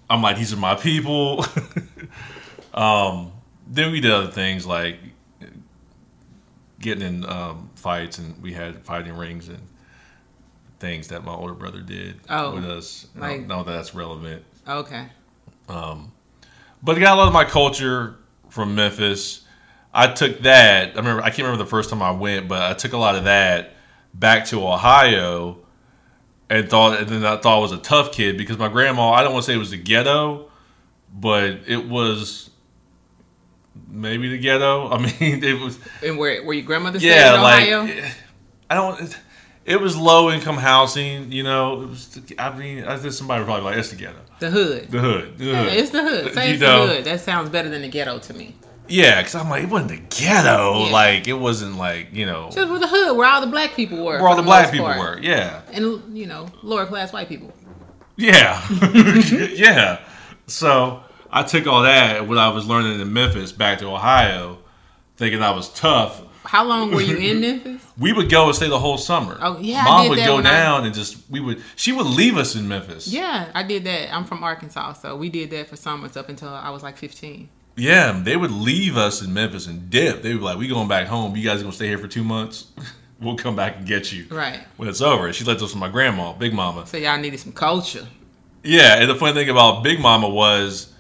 I'm 0.10 0.24
like, 0.24 0.36
these 0.38 0.52
are 0.52 0.58
my 0.58 0.74
people. 0.74 1.46
um, 2.74 3.32
then 3.68 3.92
we 3.92 4.02
did 4.02 4.10
other 4.12 4.32
things 4.32 4.66
like 4.66 4.98
getting 6.80 7.04
in 7.04 7.26
um, 7.30 7.70
fights, 7.76 8.18
and 8.18 8.42
we 8.42 8.54
had 8.54 8.84
fighting 8.84 9.16
rings 9.16 9.48
and 9.48 9.60
things 10.82 11.08
that 11.10 11.24
my 11.24 11.34
older 11.34 11.54
brother 11.54 11.80
did 11.82 12.20
Oh, 12.30 12.56
with 12.56 12.66
us. 12.66 13.08
I 13.22 13.38
don't 13.38 13.48
know 13.48 13.64
that 13.64 13.72
that's 13.72 13.96
relevant. 13.96 14.44
Okay. 14.68 15.08
Um, 15.70 16.12
but 16.84 16.98
I 16.98 17.00
got 17.00 17.16
a 17.16 17.18
lot 17.20 17.28
of 17.28 17.34
my 17.34 17.46
culture 17.46 18.18
from 18.50 18.76
Memphis. 18.76 19.46
I 19.94 20.08
took 20.08 20.40
that. 20.40 20.94
I 20.94 20.96
remember. 20.96 21.22
I 21.22 21.30
can't 21.30 21.40
remember 21.46 21.64
the 21.64 21.70
first 21.70 21.90
time 21.90 22.02
I 22.02 22.12
went, 22.12 22.48
but 22.48 22.62
I 22.62 22.74
took 22.74 22.94
a 22.94 22.98
lot 22.98 23.16
of 23.16 23.26
that 23.26 23.74
back 24.14 24.46
to 24.48 24.66
Ohio, 24.66 25.60
and 26.50 26.70
thought. 26.70 27.00
And 27.00 27.08
then 27.10 27.26
I 27.26 27.38
thought 27.38 27.58
I 27.58 27.62
was 27.62 27.72
a 27.72 27.78
tough 27.78 28.12
kid 28.12 28.38
because 28.38 28.58
my 28.58 28.70
grandma. 28.70 29.12
I 29.12 29.24
don't 29.24 29.34
want 29.34 29.46
to 29.46 29.52
say 29.52 29.56
it 29.56 29.60
was 29.60 29.72
the 29.72 29.78
ghetto, 29.78 30.50
but 31.14 31.60
it 31.68 31.88
was 31.88 32.50
maybe 33.88 34.30
the 34.30 34.38
ghetto. 34.38 34.90
I 34.92 34.98
mean, 34.98 35.44
it 35.44 35.60
was. 35.60 35.78
And 36.04 36.18
where 36.18 36.44
where 36.44 36.56
your 36.56 36.66
grandmother 36.66 37.00
Yeah, 37.00 37.36
in 37.36 37.42
like 37.42 38.14
I 38.70 38.76
don't. 38.76 39.20
It 39.66 39.80
was 39.80 39.96
low 39.96 40.32
income 40.32 40.58
housing. 40.58 41.32
You 41.32 41.44
know, 41.44 41.84
it 41.84 41.90
was. 41.90 42.20
I 42.40 42.56
mean, 42.58 42.84
I 42.84 42.98
think 42.98 43.14
somebody 43.14 43.44
probably 43.46 43.64
like 43.64 43.78
it's 43.78 43.90
the 43.90 43.96
ghetto, 43.96 44.18
the 44.40 44.50
hood. 44.50 44.90
the 44.92 45.00
hood. 45.00 45.38
The 45.38 45.46
Yeah, 45.46 45.64
it's 45.66 45.92
the 45.92 46.02
hood. 46.04 46.34
Say 46.34 46.48
You 46.48 46.54
it's 46.54 46.62
know. 46.62 46.88
the 46.88 46.94
hood. 46.96 47.06
That 47.06 47.22
sounds 47.22 47.50
better 47.50 47.70
than 47.70 47.82
the 47.84 47.88
ghetto 47.90 48.18
to 48.20 48.34
me. 48.34 48.56
Yeah, 48.88 49.20
because 49.22 49.36
I'm 49.36 49.50
like, 49.50 49.64
it 49.64 49.70
wasn't 49.70 49.92
the 49.92 49.98
ghetto. 50.18 50.86
Yeah. 50.86 50.92
Like, 50.92 51.28
it 51.28 51.34
wasn't 51.34 51.78
like, 51.78 52.14
you 52.14 52.26
know, 52.26 52.50
Just 52.52 52.70
with 52.70 52.82
the 52.82 52.88
hood, 52.90 53.16
where 53.16 53.26
all 53.28 53.40
the 53.40 53.48
black 53.48 53.74
people 53.74 54.00
were. 54.00 54.18
where 54.20 54.28
all 54.28 54.36
for 54.36 54.42
the 54.42 54.46
black 54.46 54.70
people 54.72 54.88
part. 54.88 55.00
were. 55.00 55.20
Yeah. 55.22 55.62
and 55.72 56.18
you 56.18 56.26
know 56.26 56.48
lower 56.64 56.86
class 56.86 57.14
white 57.14 57.30
people. 57.30 57.54
Yeah. 58.18 58.62
yeah. 59.54 60.00
So 60.48 61.04
I 61.32 61.44
took 61.44 61.68
all 61.68 61.84
that, 61.84 62.28
what 62.28 62.38
I 62.38 62.50
was 62.50 62.66
learning 62.68 63.00
in 63.00 63.14
Memphis, 63.14 63.52
back 63.52 63.80
to 63.80 63.86
Ohio, 63.88 64.58
thinking 65.16 65.42
I 65.42 65.52
was 65.52 65.70
tough. 65.70 66.22
How 66.44 66.64
long 66.66 66.92
were 66.92 67.02
you 67.02 67.18
in 67.18 67.40
Memphis? 67.42 67.82
We 67.98 68.14
would 68.14 68.30
go 68.30 68.48
and 68.48 68.56
stay 68.56 68.68
the 68.68 68.80
whole 68.80 68.98
summer. 68.98 69.38
Oh, 69.42 69.58
yeah, 69.60 69.84
Mom 69.84 70.10
would 70.10 70.18
go 70.18 70.38
when 70.38 70.46
I- 70.46 70.52
down 70.52 70.86
and 70.86 70.94
just, 70.94 71.18
we 71.30 71.40
would, 71.40 71.62
she 71.76 71.92
would 71.92 72.08
leave 72.08 72.38
us 72.38 72.56
in 72.56 72.68
Memphis. 72.68 73.08
Yeah, 73.08 73.52
I 73.54 73.64
did 73.64 73.84
that. 73.84 74.14
I'm 74.14 74.26
from 74.26 74.44
Arkansas, 74.44 74.94
so 74.94 75.16
we 75.16 75.30
did 75.30 75.52
that 75.52 75.68
for 75.68 75.76
summers 75.76 76.18
up 76.18 76.30
until 76.30 76.50
I 76.50 76.70
was 76.72 76.82
like 76.84 76.98
15. 76.98 77.48
Yeah, 77.78 78.20
they 78.24 78.36
would 78.36 78.52
leave 78.52 78.98
us 78.98 79.22
in 79.22 79.34
Memphis 79.34 79.68
and 79.68 79.90
dip. 79.90 80.22
They 80.24 80.34
would 80.34 80.40
be 80.40 80.44
like, 80.46 80.58
we 80.58 80.68
going 80.68 80.88
back 80.88 81.08
home. 81.08 81.36
You 81.36 81.44
guys 81.44 81.60
going 81.62 81.72
to 81.72 81.76
stay 81.76 81.88
here 81.88 81.98
for 81.98 82.08
two 82.08 82.24
months? 82.24 82.68
we'll 83.22 83.38
come 83.38 83.56
back 83.56 83.78
and 83.78 83.86
get 83.88 84.12
you. 84.12 84.26
Right. 84.30 84.60
When 84.78 84.90
it's 84.90 85.02
over. 85.02 85.32
She 85.32 85.44
left 85.46 85.62
us 85.62 85.74
with 85.74 85.80
my 85.80 85.90
grandma, 85.90 86.34
Big 86.34 86.54
Mama. 86.54 86.86
So 86.88 86.98
y'all 86.98 87.18
needed 87.20 87.40
some 87.40 87.54
culture. 87.54 88.08
Yeah, 88.64 88.96
and 89.00 89.10
the 89.10 89.16
funny 89.16 89.34
thing 89.34 89.50
about 89.50 89.84
Big 89.84 90.00
Mama 90.00 90.28
was 90.28 90.92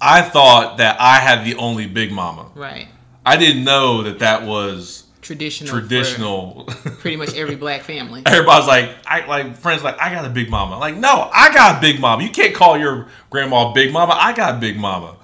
I 0.00 0.22
thought 0.22 0.78
that 0.78 0.96
I 1.00 1.16
had 1.20 1.44
the 1.44 1.54
only 1.56 1.86
Big 1.86 2.10
Mama. 2.12 2.50
Right. 2.54 2.88
I 3.24 3.36
didn't 3.36 3.64
know 3.64 4.02
that 4.02 4.18
that 4.20 4.44
was 4.44 5.04
Traditional. 5.20 5.70
traditional. 5.70 6.64
Pretty 6.98 7.16
much 7.16 7.34
every 7.34 7.54
black 7.64 7.82
family. 7.82 8.22
Everybody's 8.26 8.66
like, 8.66 8.90
I 9.06 9.24
like 9.26 9.56
friends 9.56 9.84
like 9.84 9.96
I 10.00 10.12
got 10.12 10.24
a 10.24 10.28
Big 10.28 10.50
Mama. 10.50 10.78
Like, 10.78 10.96
no, 10.96 11.30
I 11.32 11.54
got 11.54 11.78
a 11.78 11.80
Big 11.80 12.00
Mama. 12.00 12.24
You 12.24 12.30
can't 12.30 12.54
call 12.54 12.76
your 12.76 13.06
grandma 13.30 13.72
Big 13.72 13.92
Mama. 13.92 14.16
I 14.18 14.32
got 14.32 14.56
a 14.56 14.58
Big 14.58 14.76
Mama. 14.76 15.16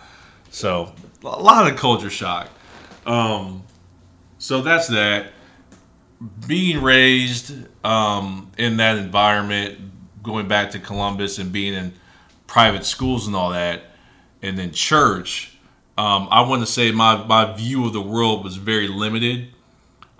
So 0.51 0.93
a 1.25 1.43
lot 1.43 1.71
of 1.71 1.77
culture 1.77 2.11
shock. 2.11 2.49
Um, 3.07 3.65
so 4.39 4.63
that's 4.63 4.87
that. 4.89 5.33
Being 6.47 6.83
raised 6.83 7.53
um, 7.85 8.51
in 8.57 8.77
that 8.79 8.99
environment, 8.99 9.79
going 10.23 10.47
back 10.47 10.71
to 10.73 10.79
Columbus 10.79 11.39
and 11.39 11.51
being 11.53 11.75
in 11.75 11.93
private 12.47 12.85
schools 12.85 13.27
and 13.27 13.35
all 13.35 13.51
that, 13.51 13.83
and 14.43 14.57
then 14.57 14.73
church. 14.73 15.58
Um, 15.99 16.29
I 16.31 16.43
want 16.43 16.63
to 16.63 16.67
say 16.67 16.93
my, 16.93 17.27
my 17.27 17.53
view 17.55 17.85
of 17.85 17.93
the 17.93 18.01
world 18.01 18.45
was 18.45 18.55
very 18.55 18.87
limited. 18.87 19.49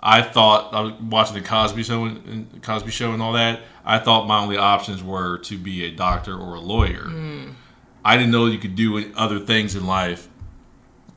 I 0.01 0.21
thought 0.21 0.73
I 0.73 0.81
was 0.81 0.93
watching 1.01 1.35
the 1.35 1.47
Cosby 1.47 1.83
Show 1.83 2.03
and, 2.03 2.61
Cosby 2.61 2.91
Show 2.91 3.13
and 3.13 3.21
all 3.21 3.31
that. 3.33 3.61
I 3.85 3.97
thought 3.97 4.27
my 4.27 4.41
only 4.41 4.57
options 4.57 5.01
were 5.01 5.37
to 5.39 5.57
be 5.57 5.85
a 5.85 5.91
doctor 5.91 6.37
or 6.37 6.55
a 6.55 6.59
lawyer. 6.59 7.05
I 8.03 8.17
didn't 8.17 8.31
know 8.31 8.47
you 8.47 8.59
could 8.59 8.75
do 8.75 9.13
other 9.15 9.39
things 9.39 9.75
in 9.75 9.87
life, 9.87 10.27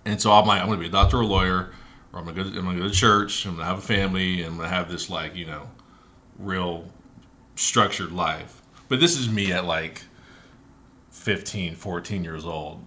and 0.04 0.22
so 0.22 0.30
I'm 0.30 0.46
like, 0.46 0.60
I'm 0.60 0.68
going 0.68 0.78
to 0.78 0.82
be 0.82 0.88
a 0.88 0.92
doctor 0.92 1.18
or 1.18 1.22
a 1.22 1.26
lawyer, 1.26 1.72
or 2.12 2.20
I'm 2.20 2.24
going 2.24 2.36
to 2.36 2.44
go. 2.44 2.50
To, 2.50 2.58
I'm 2.58 2.64
going 2.64 2.76
to 2.76 2.82
go 2.82 2.88
to 2.88 2.94
church. 2.94 3.44
I'm 3.44 3.56
going 3.56 3.64
to 3.64 3.68
have 3.68 3.78
a 3.78 3.82
family, 3.82 4.42
and 4.42 4.52
I'm 4.52 4.56
going 4.58 4.68
to 4.68 4.74
have 4.74 4.88
this 4.88 5.10
like 5.10 5.34
you 5.34 5.46
know, 5.46 5.68
real 6.38 6.84
structured 7.56 8.12
life. 8.12 8.62
But 8.88 9.00
this 9.00 9.18
is 9.18 9.28
me 9.28 9.52
at 9.52 9.64
like 9.64 10.02
15, 11.10 11.74
14 11.76 12.24
years 12.24 12.44
old, 12.44 12.84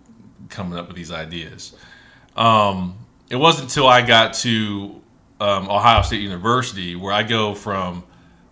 coming 0.50 0.78
up 0.78 0.88
with 0.88 0.96
these 0.96 1.12
ideas. 1.12 1.76
Um, 2.36 2.98
it 3.30 3.36
wasn't 3.38 3.70
until 3.70 3.88
I 3.88 4.02
got 4.02 4.34
to 4.36 5.02
um, 5.40 5.70
Ohio 5.70 6.02
State 6.02 6.22
University 6.22 6.96
where 6.96 7.14
I 7.14 7.24
go 7.24 7.54
from 7.56 8.04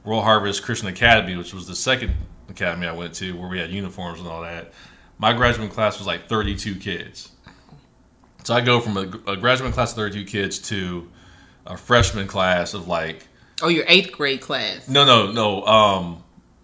World 0.03 0.23
Harvest 0.23 0.63
Christian 0.63 0.87
Academy, 0.89 1.35
which 1.35 1.53
was 1.53 1.67
the 1.67 1.75
second 1.75 2.13
academy 2.49 2.87
I 2.87 2.93
went 2.93 3.13
to, 3.15 3.37
where 3.37 3.47
we 3.49 3.59
had 3.59 3.71
uniforms 3.71 4.19
and 4.19 4.27
all 4.27 4.41
that. 4.41 4.73
My 5.17 5.33
graduating 5.33 5.73
class 5.73 5.97
was 5.97 6.07
like 6.07 6.27
32 6.27 6.75
kids. 6.75 7.31
So 8.43 8.53
I 8.53 8.61
go 8.61 8.79
from 8.81 8.97
a, 8.97 9.31
a 9.31 9.37
graduating 9.37 9.73
class 9.73 9.91
of 9.91 9.97
32 9.97 10.25
kids 10.25 10.59
to 10.69 11.09
a 11.65 11.77
freshman 11.77 12.27
class 12.27 12.73
of 12.73 12.87
like 12.87 13.27
Oh, 13.61 13.69
your 13.69 13.85
eighth 13.87 14.11
grade 14.11 14.41
class. 14.41 14.89
no 14.89 15.05
no 15.05 15.31
no 15.31 15.65
um 15.65 16.22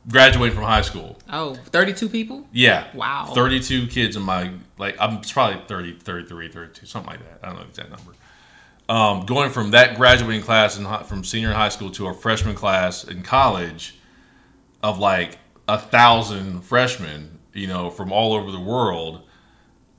graduating 0.09 0.55
from 0.55 0.65
high 0.65 0.81
school. 0.81 1.17
Oh, 1.31 1.55
32 1.55 2.09
people? 2.09 2.47
Yeah. 2.51 2.87
Wow. 2.93 3.31
32 3.33 3.87
kids 3.87 4.15
in 4.15 4.23
my, 4.23 4.51
like, 4.77 4.95
I'm 4.99 5.21
probably 5.21 5.61
30, 5.67 5.99
33, 5.99 6.49
32, 6.49 6.85
something 6.85 7.11
like 7.11 7.19
that. 7.19 7.39
I 7.43 7.47
don't 7.47 7.55
know 7.57 7.63
the 7.63 7.69
exact 7.69 7.89
number. 7.89 8.13
Um, 8.89 9.25
going 9.25 9.51
from 9.51 9.71
that 9.71 9.97
graduating 9.97 10.41
class 10.41 10.77
in, 10.77 10.85
from 11.05 11.23
senior 11.23 11.49
in 11.49 11.55
high 11.55 11.69
school 11.69 11.91
to 11.91 12.07
a 12.07 12.13
freshman 12.13 12.55
class 12.55 13.03
in 13.03 13.21
college 13.21 13.95
of 14.81 14.97
like 14.97 15.37
a 15.67 15.77
thousand 15.77 16.61
freshmen, 16.61 17.37
you 17.53 17.67
know, 17.67 17.91
from 17.91 18.11
all 18.11 18.33
over 18.33 18.51
the 18.51 18.59
world 18.59 19.21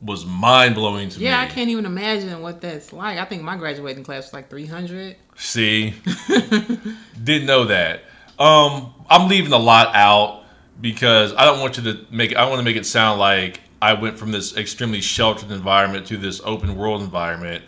was 0.03 0.25
mind 0.25 0.75
blowing 0.75 1.09
to 1.11 1.21
Yeah, 1.21 1.25
me. 1.25 1.25
Yeah, 1.27 1.41
I 1.41 1.47
can't 1.47 1.71
even 1.71 1.85
imagine 1.85 2.41
what 2.41 2.61
that's 2.61 2.93
like. 2.93 3.19
I 3.19 3.25
think 3.27 3.43
my 3.43 3.57
graduating 3.57 4.03
class 4.03 4.25
was 4.25 4.33
like 4.33 4.51
300. 4.51 5.17
See, 5.37 5.95
didn't 7.23 7.47
know 7.47 7.67
that. 7.67 8.03
Um, 8.41 8.95
I'm 9.11 9.29
leaving 9.29 9.53
a 9.53 9.59
lot 9.59 9.95
out 9.95 10.45
because 10.81 11.35
I 11.35 11.45
don't 11.45 11.61
want 11.61 11.77
you 11.77 11.83
to 11.85 12.07
make. 12.11 12.35
I 12.35 12.49
want 12.49 12.59
to 12.59 12.65
make 12.65 12.77
it 12.77 12.87
sound 12.87 13.21
like 13.21 13.61
I 13.83 13.93
went 13.93 14.19
from 14.19 14.33
this 14.33 14.57
extremely 14.57 15.03
sheltered 15.03 15.51
environment 15.51 16.07
to 16.07 16.17
this 16.17 16.41
open 16.45 16.75
world 16.77 17.03
environment. 17.03 17.63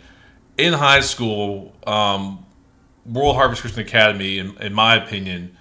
In 0.57 0.73
high 0.73 1.01
school, 1.01 1.73
um, 1.85 2.45
World 3.05 3.35
Harvest 3.35 3.61
Christian 3.61 3.81
Academy, 3.81 4.39
in, 4.39 4.57
in 4.57 4.73
my 4.73 4.95
opinion, 4.95 5.57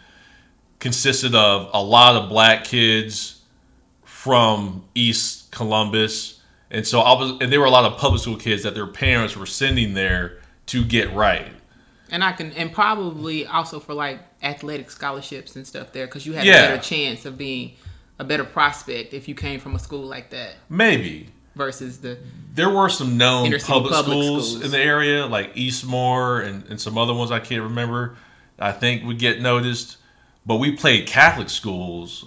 consisted 0.78 1.35
of 1.35 1.71
a 1.73 1.83
lot 1.83 2.16
of 2.16 2.28
black 2.28 2.64
kids 2.64 3.42
from 4.04 4.85
East 4.95 5.50
Columbus, 5.50 6.40
and 6.71 6.87
so 6.87 7.00
I 7.00 7.19
was, 7.19 7.33
and 7.40 7.52
there 7.52 7.61
were 7.61 7.66
a 7.66 7.71
lot 7.71 7.85
of 7.85 7.99
public 7.99 8.23
school 8.23 8.37
kids 8.37 8.62
that 8.62 8.75
their 8.75 8.87
parents 8.87 9.37
were 9.37 9.47
sending 9.47 9.92
there 9.92 10.38
to 10.66 10.85
get 10.85 11.12
right. 11.12 11.52
And 12.12 12.23
I 12.23 12.31
can, 12.33 12.52
and 12.52 12.71
probably 12.73 13.47
also 13.47 13.81
for 13.81 13.95
like 13.95 14.21
athletic 14.42 14.90
scholarships 14.90 15.57
and 15.57 15.66
stuff 15.66 15.92
there, 15.92 16.07
because 16.07 16.25
you 16.26 16.35
had 16.35 16.45
Yeah. 16.45 16.64
a 16.64 16.69
better 16.69 16.83
chance 16.83 17.25
of 17.25 17.37
being 17.38 17.73
a 18.19 18.25
better 18.25 18.45
prospect 18.45 19.14
if 19.14 19.26
you 19.26 19.35
came 19.35 19.59
from 19.59 19.75
a 19.75 19.78
school 19.81 20.04
like 20.07 20.31
that 20.31 20.54
Maybe 20.69 21.31
versus 21.57 21.99
the. 22.00 22.19
there 22.54 22.69
were 22.71 22.88
some 22.90 23.16
known 23.16 23.50
public, 23.50 23.92
public 23.92 23.95
schools, 23.95 24.50
schools. 24.50 24.64
in 24.64 24.71
the 24.71 24.78
area, 24.78 25.26
like 25.26 25.57
Eastmoor 25.57 26.40
and, 26.47 26.64
and 26.69 26.81
some 26.81 26.97
other 26.99 27.14
ones 27.14 27.31
I 27.33 27.40
can't 27.40 27.62
remember. 27.62 28.16
I 28.59 28.71
think 28.73 29.04
would 29.04 29.19
get 29.19 29.40
noticed, 29.40 29.97
but 30.47 30.57
we 30.57 30.76
played 30.76 31.07
Catholic 31.09 31.49
schools 31.49 32.26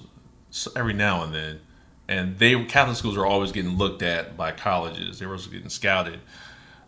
every 0.75 0.93
now 0.93 1.23
and 1.23 1.33
then, 1.33 1.59
and 2.07 2.39
they 2.39 2.61
Catholic 2.65 2.97
schools 2.97 3.15
are 3.17 3.25
always 3.25 3.51
getting 3.51 3.77
looked 3.77 4.01
at 4.01 4.35
by 4.35 4.51
colleges. 4.51 5.19
They 5.19 5.27
were 5.27 5.33
also 5.33 5.51
getting 5.51 5.69
scouted. 5.69 6.19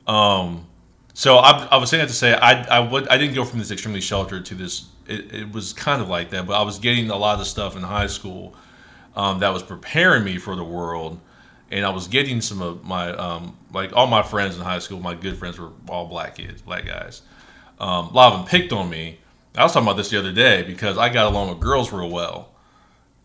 Um, 0.07 0.65
so 1.19 1.37
I, 1.37 1.65
I 1.71 1.77
was 1.77 1.89
saying 1.89 2.01
that 2.03 2.09
to 2.09 2.13
say 2.13 2.35
I 2.35 2.61
I 2.77 2.79
would 2.79 3.07
I 3.07 3.17
didn't 3.17 3.33
go 3.33 3.43
from 3.43 3.57
this 3.57 3.71
extremely 3.71 4.01
sheltered 4.01 4.45
to 4.45 4.55
this. 4.55 4.85
It, 5.07 5.33
it 5.33 5.51
was 5.51 5.73
kind 5.73 5.99
of 5.99 6.09
like 6.09 6.29
that, 6.29 6.45
but 6.45 6.53
I 6.53 6.61
was 6.61 6.77
getting 6.77 7.09
a 7.09 7.15
lot 7.17 7.33
of 7.33 7.39
the 7.39 7.45
stuff 7.45 7.75
in 7.75 7.81
high 7.81 8.05
school 8.07 8.53
um, 9.15 9.39
that 9.39 9.49
was 9.51 9.63
preparing 9.63 10.23
me 10.23 10.37
for 10.37 10.55
the 10.55 10.63
world, 10.63 11.19
and 11.71 11.83
I 11.83 11.89
was 11.89 12.07
getting 12.07 12.39
some 12.41 12.61
of 12.61 12.83
my 12.83 13.09
um, 13.13 13.57
like 13.73 13.93
all 13.95 14.05
my 14.05 14.21
friends 14.21 14.55
in 14.57 14.61
high 14.61 14.77
school. 14.79 14.99
My 14.99 15.15
good 15.15 15.37
friends 15.37 15.57
were 15.57 15.71
all 15.89 16.05
black 16.05 16.35
kids, 16.35 16.61
black 16.61 16.85
guys. 16.85 17.23
Um, 17.79 18.07
a 18.09 18.13
lot 18.13 18.33
of 18.33 18.39
them 18.39 18.47
picked 18.47 18.71
on 18.71 18.87
me. 18.87 19.17
I 19.55 19.63
was 19.63 19.73
talking 19.73 19.87
about 19.87 19.97
this 19.97 20.11
the 20.11 20.19
other 20.19 20.31
day 20.33 20.61
because 20.61 20.99
I 20.99 21.09
got 21.09 21.25
along 21.31 21.49
with 21.49 21.59
girls 21.59 21.91
real 21.91 22.09
well, 22.11 22.49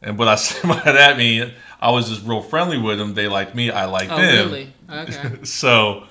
and 0.01 0.17
what 0.19 0.29
I 0.29 0.35
said 0.47 0.67
by 0.67 0.81
that 0.93 1.19
mean 1.19 1.53
I 1.79 1.91
was 1.91 2.09
just 2.09 2.25
real 2.25 2.41
friendly 2.41 2.79
with 2.79 2.97
them. 2.99 3.13
They 3.13 3.29
liked 3.29 3.55
me, 3.55 3.71
I 3.71 3.85
liked 3.85 4.13
Oh, 4.13 4.17
them. 4.17 4.47
really? 4.49 4.73
Okay. 4.91 5.45
so 5.45 6.07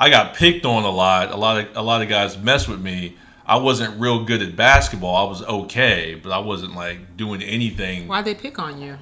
I 0.00 0.10
got 0.10 0.34
picked 0.34 0.64
on 0.64 0.84
a 0.84 0.90
lot. 0.90 1.32
A 1.32 1.36
lot 1.36 1.58
of 1.60 1.76
a 1.76 1.82
lot 1.82 2.02
of 2.02 2.08
guys 2.08 2.38
mess 2.38 2.68
with 2.68 2.80
me. 2.80 3.16
I 3.44 3.56
wasn't 3.56 3.98
real 4.00 4.24
good 4.24 4.42
at 4.42 4.54
basketball. 4.54 5.16
I 5.16 5.28
was 5.28 5.42
okay, 5.42 6.14
but 6.22 6.30
I 6.30 6.38
wasn't 6.38 6.76
like 6.76 7.16
doing 7.16 7.42
anything. 7.42 8.06
Why'd 8.06 8.24
they 8.24 8.34
pick 8.34 8.58
on 8.58 8.80
you? 8.80 8.98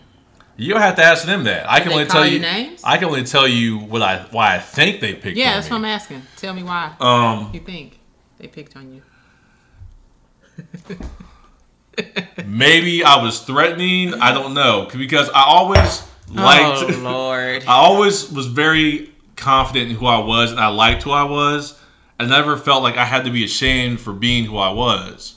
You 0.57 0.73
don't 0.73 0.81
have 0.81 0.97
to 0.97 1.03
ask 1.03 1.27
them 1.27 1.45
that. 1.45 1.69
I 1.71 1.81
can 1.81 1.89
they 1.89 1.95
only 1.97 2.07
call 2.07 2.23
tell 2.23 2.27
you 2.31 2.37
you 2.37 2.41
names? 2.41 2.81
I 2.83 2.97
can 2.97 3.09
only 3.09 3.25
tell 3.25 3.47
you 3.47 3.77
what 3.79 4.01
I 4.01 4.25
why 4.31 4.55
I 4.55 4.59
think 4.59 5.01
they 5.01 5.13
picked 5.15 5.37
Yeah, 5.37 5.51
on 5.51 5.55
that's 5.57 5.69
what 5.71 5.77
I'm 5.77 5.85
asking. 5.85 6.23
Tell 6.37 6.55
me 6.55 6.63
why 6.63 6.95
Um, 6.99 7.51
you 7.53 7.61
think 7.61 7.99
they 8.39 8.47
picked 8.47 8.75
on 8.77 8.95
you. 8.95 9.03
maybe 12.47 13.05
I 13.05 13.23
was 13.23 13.41
threatening. 13.41 14.15
I 14.15 14.33
don't 14.33 14.55
know 14.55 14.89
because 14.97 15.29
I 15.31 15.43
always 15.43 16.03
liked. 16.33 16.91
oh 16.91 16.99
Lord. 17.03 17.65
I 17.65 17.75
always 17.75 18.31
was 18.31 18.47
very 18.47 19.13
confident 19.37 19.91
in 19.91 19.97
who 19.97 20.07
I 20.07 20.19
was, 20.19 20.51
and 20.51 20.61
I 20.61 20.69
liked 20.69 21.03
who 21.03 21.11
I 21.13 21.25
was. 21.25 21.79
I 22.19 22.25
never 22.27 22.57
felt 22.57 22.83
like 22.83 22.97
I 22.97 23.05
had 23.05 23.25
to 23.27 23.31
be 23.31 23.45
ashamed 23.45 24.01
for 24.01 24.13
being 24.13 24.45
who 24.47 24.57
I 24.57 24.71
was, 24.73 25.37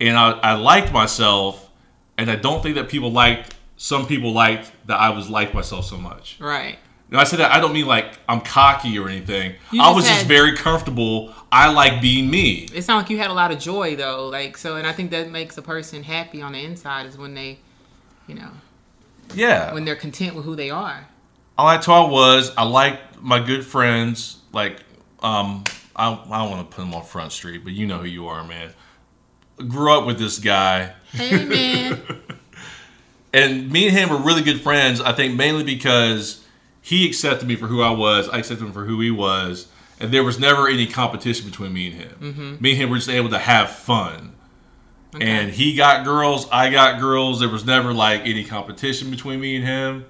and 0.00 0.16
I, 0.16 0.32
I 0.32 0.52
liked 0.54 0.92
myself, 0.92 1.70
and 2.18 2.30
I 2.30 2.36
don't 2.36 2.62
think 2.62 2.74
that 2.76 2.88
people 2.88 3.10
liked. 3.10 3.54
Some 3.76 4.06
people 4.06 4.32
liked 4.32 4.70
that 4.86 5.00
I 5.00 5.10
was 5.10 5.28
like 5.30 5.54
myself 5.54 5.86
so 5.86 5.96
much. 5.96 6.36
right. 6.38 6.78
Now 7.10 7.18
I 7.20 7.24
said 7.24 7.40
that 7.40 7.50
I 7.52 7.60
don't 7.60 7.74
mean 7.74 7.84
like 7.86 8.06
I'm 8.26 8.40
cocky 8.40 8.98
or 8.98 9.06
anything. 9.06 9.54
You 9.70 9.82
I 9.82 9.90
was 9.90 10.06
just 10.06 10.24
very 10.24 10.56
comfortable. 10.56 11.34
I 11.50 11.70
like 11.70 12.00
being 12.00 12.30
me. 12.30 12.68
It 12.72 12.82
sounds 12.84 13.02
like 13.02 13.10
you 13.10 13.18
had 13.18 13.28
a 13.30 13.34
lot 13.34 13.50
of 13.50 13.58
joy 13.58 13.96
though. 13.96 14.28
Like 14.28 14.56
so, 14.56 14.76
and 14.76 14.86
I 14.86 14.92
think 14.92 15.10
that 15.10 15.30
makes 15.30 15.58
a 15.58 15.62
person 15.62 16.04
happy 16.04 16.40
on 16.40 16.52
the 16.52 16.64
inside 16.64 17.04
is 17.04 17.18
when 17.18 17.34
they, 17.34 17.58
you 18.26 18.34
know, 18.34 18.48
Yeah. 19.34 19.74
when 19.74 19.84
they're 19.84 19.94
content 19.96 20.34
with 20.36 20.46
who 20.46 20.56
they 20.56 20.70
are. 20.70 21.06
I 21.56 21.64
liked 21.64 21.84
who 21.84 21.92
I 21.92 22.08
was. 22.08 22.52
I 22.56 22.64
liked 22.64 23.20
my 23.20 23.38
good 23.38 23.64
friends. 23.64 24.38
Like, 24.52 24.80
um, 25.22 25.64
I, 25.94 26.12
I 26.12 26.38
don't 26.38 26.50
want 26.50 26.70
to 26.70 26.76
put 26.76 26.82
them 26.82 26.94
on 26.94 27.04
Front 27.04 27.32
Street, 27.32 27.62
but 27.64 27.72
you 27.72 27.86
know 27.86 27.98
who 27.98 28.06
you 28.06 28.28
are, 28.28 28.44
man. 28.44 28.72
Grew 29.68 29.92
up 29.92 30.06
with 30.06 30.18
this 30.18 30.38
guy, 30.38 30.94
Hey 31.12 31.44
man. 31.44 32.00
and 33.32 33.70
me 33.70 33.86
and 33.88 33.96
him 33.96 34.08
were 34.08 34.16
really 34.16 34.42
good 34.42 34.60
friends. 34.60 35.00
I 35.00 35.12
think 35.12 35.34
mainly 35.34 35.62
because 35.62 36.44
he 36.80 37.06
accepted 37.06 37.46
me 37.46 37.54
for 37.54 37.66
who 37.66 37.82
I 37.82 37.90
was. 37.90 38.28
I 38.28 38.38
accepted 38.38 38.64
him 38.64 38.72
for 38.72 38.84
who 38.86 39.00
he 39.00 39.10
was, 39.10 39.68
and 40.00 40.12
there 40.12 40.24
was 40.24 40.40
never 40.40 40.68
any 40.68 40.86
competition 40.86 41.48
between 41.48 41.72
me 41.72 41.88
and 41.88 41.94
him. 41.96 42.58
Me 42.60 42.70
and 42.72 42.80
him 42.80 42.90
were 42.90 42.96
just 42.96 43.10
able 43.10 43.28
to 43.28 43.38
have 43.38 43.70
fun. 43.70 44.32
Okay. 45.14 45.24
And 45.24 45.50
he 45.50 45.76
got 45.76 46.04
girls, 46.04 46.48
I 46.50 46.70
got 46.70 46.98
girls. 46.98 47.40
There 47.40 47.48
was 47.48 47.66
never 47.66 47.92
like 47.92 48.22
any 48.22 48.44
competition 48.44 49.10
between 49.10 49.40
me 49.40 49.56
and 49.56 49.64
him. 49.64 50.06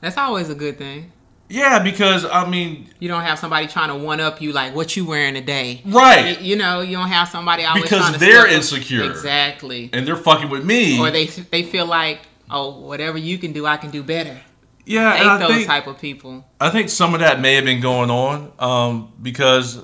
That's 0.00 0.16
always 0.16 0.48
a 0.50 0.54
good 0.54 0.78
thing. 0.78 1.12
Yeah, 1.50 1.82
because 1.82 2.26
I 2.26 2.48
mean, 2.48 2.90
You 2.98 3.08
don't 3.08 3.22
have 3.22 3.38
somebody 3.38 3.66
trying 3.68 3.88
to 3.88 3.94
one 3.96 4.20
up 4.20 4.42
you 4.42 4.52
like 4.52 4.74
what 4.74 4.94
you 4.96 5.06
wearing 5.06 5.32
today. 5.34 5.80
right. 5.86 6.38
You, 6.40 6.50
you 6.50 6.56
know, 6.56 6.82
you 6.82 6.96
don't 6.96 7.08
have 7.08 7.28
somebody 7.28 7.64
always 7.64 7.84
Because 7.84 8.00
trying 8.00 8.12
to 8.12 8.18
they're 8.18 8.46
insecure. 8.46 9.04
Exactly. 9.10 9.88
and 9.92 10.06
they're 10.06 10.16
fucking 10.16 10.50
with 10.50 10.64
me. 10.64 11.00
Or 11.00 11.10
they 11.10 11.24
they 11.26 11.62
feel 11.62 11.86
like, 11.86 12.20
oh, 12.50 12.78
whatever 12.80 13.16
you 13.16 13.38
can 13.38 13.52
do, 13.52 13.64
I 13.64 13.78
can 13.78 13.90
do 13.90 14.02
better. 14.02 14.38
yeah, 14.84 15.14
and 15.14 15.30
I 15.30 15.38
those 15.38 15.50
think, 15.56 15.66
type 15.66 15.86
of 15.86 15.98
people. 15.98 16.44
I 16.60 16.68
think 16.68 16.90
some 16.90 17.14
of 17.14 17.20
that 17.20 17.40
may 17.40 17.54
have 17.54 17.64
been 17.64 17.80
going 17.80 18.10
on 18.10 18.52
um, 18.58 19.12
because 19.22 19.82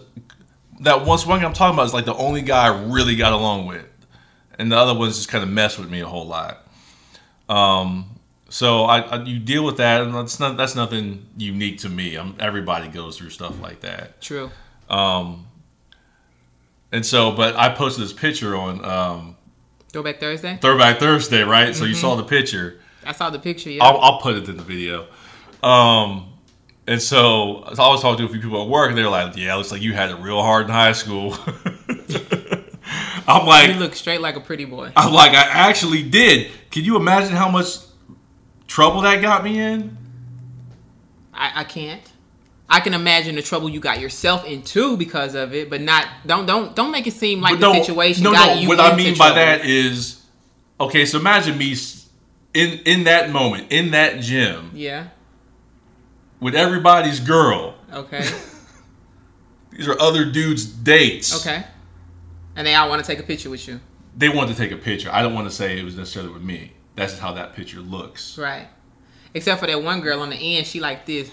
that 0.80 1.06
one 1.06 1.16
swing 1.18 1.42
I'm 1.44 1.54
talking 1.54 1.75
about 1.75 1.87
is 1.87 1.94
like 1.94 2.04
the 2.04 2.14
only 2.14 2.42
guy 2.42 2.66
I 2.66 2.85
really 2.92 3.16
got 3.16 3.33
along 3.33 3.66
with, 3.68 3.87
and 4.59 4.71
the 4.71 4.76
other 4.76 4.92
ones 4.99 5.16
just 5.16 5.28
kind 5.30 5.42
of 5.42 5.49
mess 5.49 5.78
with 5.78 5.90
me 5.90 6.00
a 6.00 6.06
whole 6.06 6.27
lot. 6.27 6.66
Um, 7.48 8.13
so 8.55 8.85
I, 8.85 9.01
I 9.01 9.23
you 9.25 9.40
deal 9.40 9.64
with 9.64 9.79
that, 9.79 10.03
and 10.03 10.14
that's 10.14 10.38
not 10.38 10.57
that's 10.57 10.77
nothing 10.77 11.27
unique 11.37 11.79
to 11.81 11.88
me. 11.88 12.14
I'm, 12.14 12.37
everybody 12.38 12.87
goes 12.87 13.19
through 13.19 13.31
stuff 13.31 13.61
like 13.61 13.81
that. 13.81 14.21
True. 14.21 14.49
And 16.93 17.05
so, 17.05 17.33
but 17.33 17.57
I 17.57 17.71
posted 17.75 18.05
this 18.05 18.12
picture 18.12 18.55
on 18.57 18.85
um, 18.85 19.37
Throwback 19.88 20.21
Thursday. 20.21 20.59
Throwback 20.61 21.01
Thursday, 21.01 21.43
right? 21.43 21.75
So 21.75 21.83
Mm-hmm. 21.83 21.88
you 21.88 21.95
saw 21.97 22.14
the 22.14 22.23
picture. 22.23 22.79
I 23.05 23.11
saw 23.12 23.31
the 23.31 23.40
picture. 23.40 23.71
Yeah. 23.71 23.83
I'll, 23.83 23.99
I'll 23.99 24.21
put 24.21 24.37
it 24.37 24.49
in 24.49 24.57
the 24.57 24.62
video. 24.62 25.07
Um, 25.62 26.33
and 26.87 27.03
so 27.03 27.64
I 27.64 27.88
was 27.88 28.01
talking 28.01 28.19
to 28.19 28.25
a 28.27 28.29
few 28.29 28.40
people 28.40 28.62
at 28.62 28.69
work, 28.69 28.90
and 28.90 28.97
they 28.97 29.03
were 29.03 29.09
like, 29.09 29.37
"Yeah, 29.37 29.55
it 29.55 29.57
looks 29.57 29.73
like 29.73 29.83
you 29.83 29.93
had 29.95 30.11
it 30.11 30.17
real 30.21 30.40
hard 30.40 30.67
in 30.67 30.71
high 30.73 30.93
school." 30.93 31.37
I'm 33.27 33.47
like, 33.47 33.71
you 33.71 33.75
look 33.77 33.95
straight 33.97 34.21
like 34.21 34.37
a 34.37 34.40
pretty 34.40 34.67
boy. 34.67 34.93
I'm 34.95 35.12
like, 35.12 35.33
I 35.33 35.69
actually 35.69 36.03
did. 36.03 36.51
Can 36.71 36.85
you 36.85 36.97
imagine 36.97 37.35
how 37.35 37.49
much 37.49 37.79
trouble 38.74 39.02
that 39.02 39.22
got 39.22 39.44
me 39.44 39.60
in? 39.60 39.96
I, 41.32 41.60
I 41.60 41.64
can't. 41.64 42.02
I 42.68 42.80
can 42.80 42.92
imagine 42.92 43.37
the 43.37 43.42
trouble 43.42 43.68
you 43.68 43.78
got 43.78 44.00
yourself 44.00 44.44
into 44.44 44.96
because 44.96 45.37
of 45.37 45.54
it, 45.54 45.70
but 45.70 45.80
not 45.80 46.08
don't 46.26 46.44
don't 46.44 46.74
don't 46.74 46.90
make 46.90 47.06
it 47.06 47.12
seem 47.12 47.40
like 47.40 47.60
the 47.60 47.72
situation 47.72 48.24
no, 48.24 48.32
got 48.32 48.56
no. 48.56 48.60
you. 48.62 48.66
What 48.68 48.80
I 48.80 48.96
mean 48.96 49.12
by 49.16 49.28
trouble. 49.28 49.34
that 49.37 49.64
is, 49.64 50.24
okay. 50.80 51.04
So 51.06 51.18
imagine 51.20 51.56
me 51.56 51.76
in 52.52 52.80
in 52.84 53.04
that 53.04 53.30
moment 53.30 53.70
in 53.70 53.92
that 53.92 54.20
gym 54.20 54.70
Yeah. 54.74 55.08
with 56.40 56.56
everybody's 56.56 57.20
girl. 57.20 57.76
Okay. 57.92 58.28
These 59.70 59.87
are 59.87 60.00
other 60.00 60.24
dudes' 60.24 60.64
dates. 60.66 61.40
Okay. 61.40 61.64
And 62.56 62.66
they 62.66 62.74
all 62.74 62.88
want 62.88 63.04
to 63.04 63.06
take 63.06 63.20
a 63.20 63.26
picture 63.26 63.50
with 63.50 63.68
you. 63.68 63.78
they 64.16 64.28
want 64.28 64.48
to 64.50 64.56
take 64.56 64.72
a 64.72 64.76
picture. 64.76 65.10
I 65.12 65.22
don't 65.22 65.34
want 65.34 65.48
to 65.48 65.54
say 65.54 65.78
it 65.78 65.84
was 65.84 65.96
necessarily 65.96 66.32
with 66.32 66.42
me. 66.42 66.72
That's 66.96 67.12
just 67.12 67.22
how 67.22 67.33
that 67.33 67.54
picture 67.54 67.80
looks. 67.80 68.38
Right. 68.38 68.68
Except 69.35 69.61
for 69.61 69.66
that 69.66 69.83
one 69.83 70.00
girl 70.00 70.20
on 70.20 70.30
the 70.30 70.37
end, 70.37 70.66
she 70.66 70.80
like 70.80 71.07
this. 71.07 71.30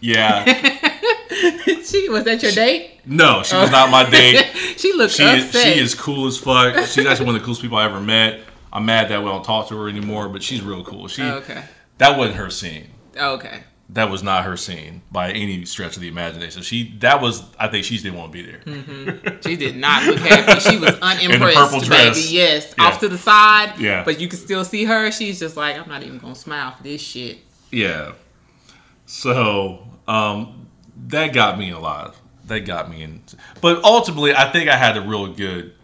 Yeah. 0.00 0.44
she 1.84 2.08
was 2.08 2.24
that 2.24 2.38
your 2.42 2.52
date? 2.52 3.00
No, 3.04 3.42
she 3.42 3.56
was 3.56 3.70
not 3.70 3.90
my 3.90 4.08
date. 4.08 4.44
she 4.76 4.92
looked 4.92 5.14
She 5.14 5.24
is, 5.24 5.50
she 5.50 5.78
is 5.80 5.94
cool 5.94 6.26
as 6.26 6.38
fuck. 6.38 6.74
She's 6.86 7.06
actually 7.06 7.26
one 7.26 7.34
of 7.34 7.40
the 7.40 7.44
coolest 7.44 7.62
people 7.62 7.78
I 7.78 7.84
ever 7.84 8.00
met. 8.00 8.40
I'm 8.72 8.84
mad 8.84 9.08
that 9.08 9.20
we 9.20 9.26
don't 9.28 9.44
talk 9.44 9.68
to 9.68 9.76
her 9.78 9.88
anymore, 9.88 10.28
but 10.28 10.42
she's 10.42 10.62
real 10.62 10.84
cool. 10.84 11.08
She 11.08 11.22
Oh, 11.22 11.36
okay. 11.36 11.64
that 11.98 12.18
wasn't 12.18 12.36
her 12.36 12.50
scene. 12.50 12.88
Oh, 13.18 13.34
okay. 13.34 13.60
That 13.90 14.10
was 14.10 14.22
not 14.24 14.44
her 14.44 14.56
scene 14.56 15.02
by 15.12 15.30
any 15.30 15.64
stretch 15.64 15.94
of 15.94 16.02
the 16.02 16.08
imagination. 16.08 16.62
She 16.62 16.96
that 16.98 17.20
was 17.22 17.44
I 17.58 17.68
think 17.68 17.84
she 17.84 17.96
didn't 17.98 18.18
want 18.18 18.32
to 18.32 18.42
be 18.42 18.50
there. 18.50 18.60
Hmm. 18.60 19.38
She 19.46 19.56
did 19.56 19.76
not 19.76 20.04
look 20.04 20.18
happy. 20.18 20.58
She 20.60 20.76
was 20.76 20.90
unimpressed, 21.02 21.56
purple 21.56 21.78
baby. 21.80 21.86
dress. 21.86 22.32
Yes, 22.32 22.74
Yeah. 22.76 22.84
off 22.84 22.98
to 23.00 23.08
the 23.08 23.16
side. 23.18 23.74
Yeah. 23.78 24.02
But 24.02 24.18
you 24.20 24.26
can 24.26 24.38
still 24.40 24.64
see 24.64 24.84
her. 24.86 25.12
She's 25.12 25.38
just 25.38 25.56
like, 25.56 25.78
I'm 25.78 25.88
not 25.88 26.02
even 26.02 26.18
gonna 26.18 26.34
smile 26.34 26.72
for 26.72 26.82
this 26.82 27.00
shit. 27.00 27.38
Yeah. 27.70 28.12
So 29.06 29.86
um, 30.08 30.66
that 31.08 31.32
got 31.32 31.58
me 31.58 31.70
a 31.70 31.78
lot. 31.78 32.16
That 32.46 32.60
got 32.60 32.90
me 32.90 33.02
in. 33.02 33.22
But 33.60 33.84
ultimately, 33.84 34.34
I 34.34 34.50
think 34.50 34.68
I 34.68 34.76
had 34.76 34.96
a 34.96 35.00
real 35.00 35.32
good 35.32 35.74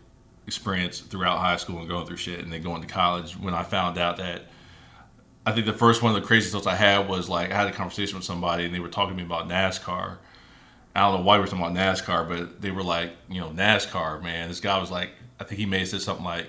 experience 0.47 1.01
throughout 1.01 1.39
high 1.39 1.57
school 1.57 1.79
and 1.79 1.89
going 1.89 2.07
through 2.07 2.17
shit, 2.17 2.41
and 2.41 2.53
then 2.53 2.63
going 2.63 2.83
to 2.83 2.89
college 2.89 3.37
when 3.39 3.55
I 3.55 3.63
found 3.63 3.99
out 3.99 4.17
that. 4.19 4.43
I 5.45 5.53
think 5.53 5.67
the 5.67 5.73
first 5.73 6.03
one 6.03 6.15
of 6.15 6.21
the 6.21 6.27
craziest 6.27 6.53
thoughts 6.53 6.67
I 6.67 6.77
had 6.77 7.09
was 7.09 7.29
like 7.29 7.51
I 7.51 7.57
had 7.57 7.69
a 7.69 7.73
conversation 7.73 8.17
with 8.17 8.25
somebody 8.25 8.65
and 8.65 8.75
they 8.75 8.81
were 8.81 8.89
talking 8.89 9.17
to 9.17 9.17
me 9.17 9.27
about 9.27 9.49
NASCAR. 9.49 10.19
I 10.95 11.01
don't 11.01 11.21
know 11.21 11.25
why 11.25 11.37
we 11.37 11.41
were 11.41 11.47
talking 11.47 11.65
about 11.65 11.75
NASCAR, 11.75 12.29
but 12.29 12.61
they 12.61 12.71
were 12.71 12.83
like, 12.83 13.13
you 13.29 13.41
know, 13.41 13.51
NASCAR, 13.51 14.23
man. 14.23 14.49
This 14.49 14.61
guy 14.61 14.79
was 14.79 14.91
like, 14.91 15.11
I 15.41 15.45
think 15.45 15.59
he 15.59 15.67
may 15.67 15.81
have 15.81 15.89
said 15.89 16.03
something 16.03 16.25
like, 16.25 16.49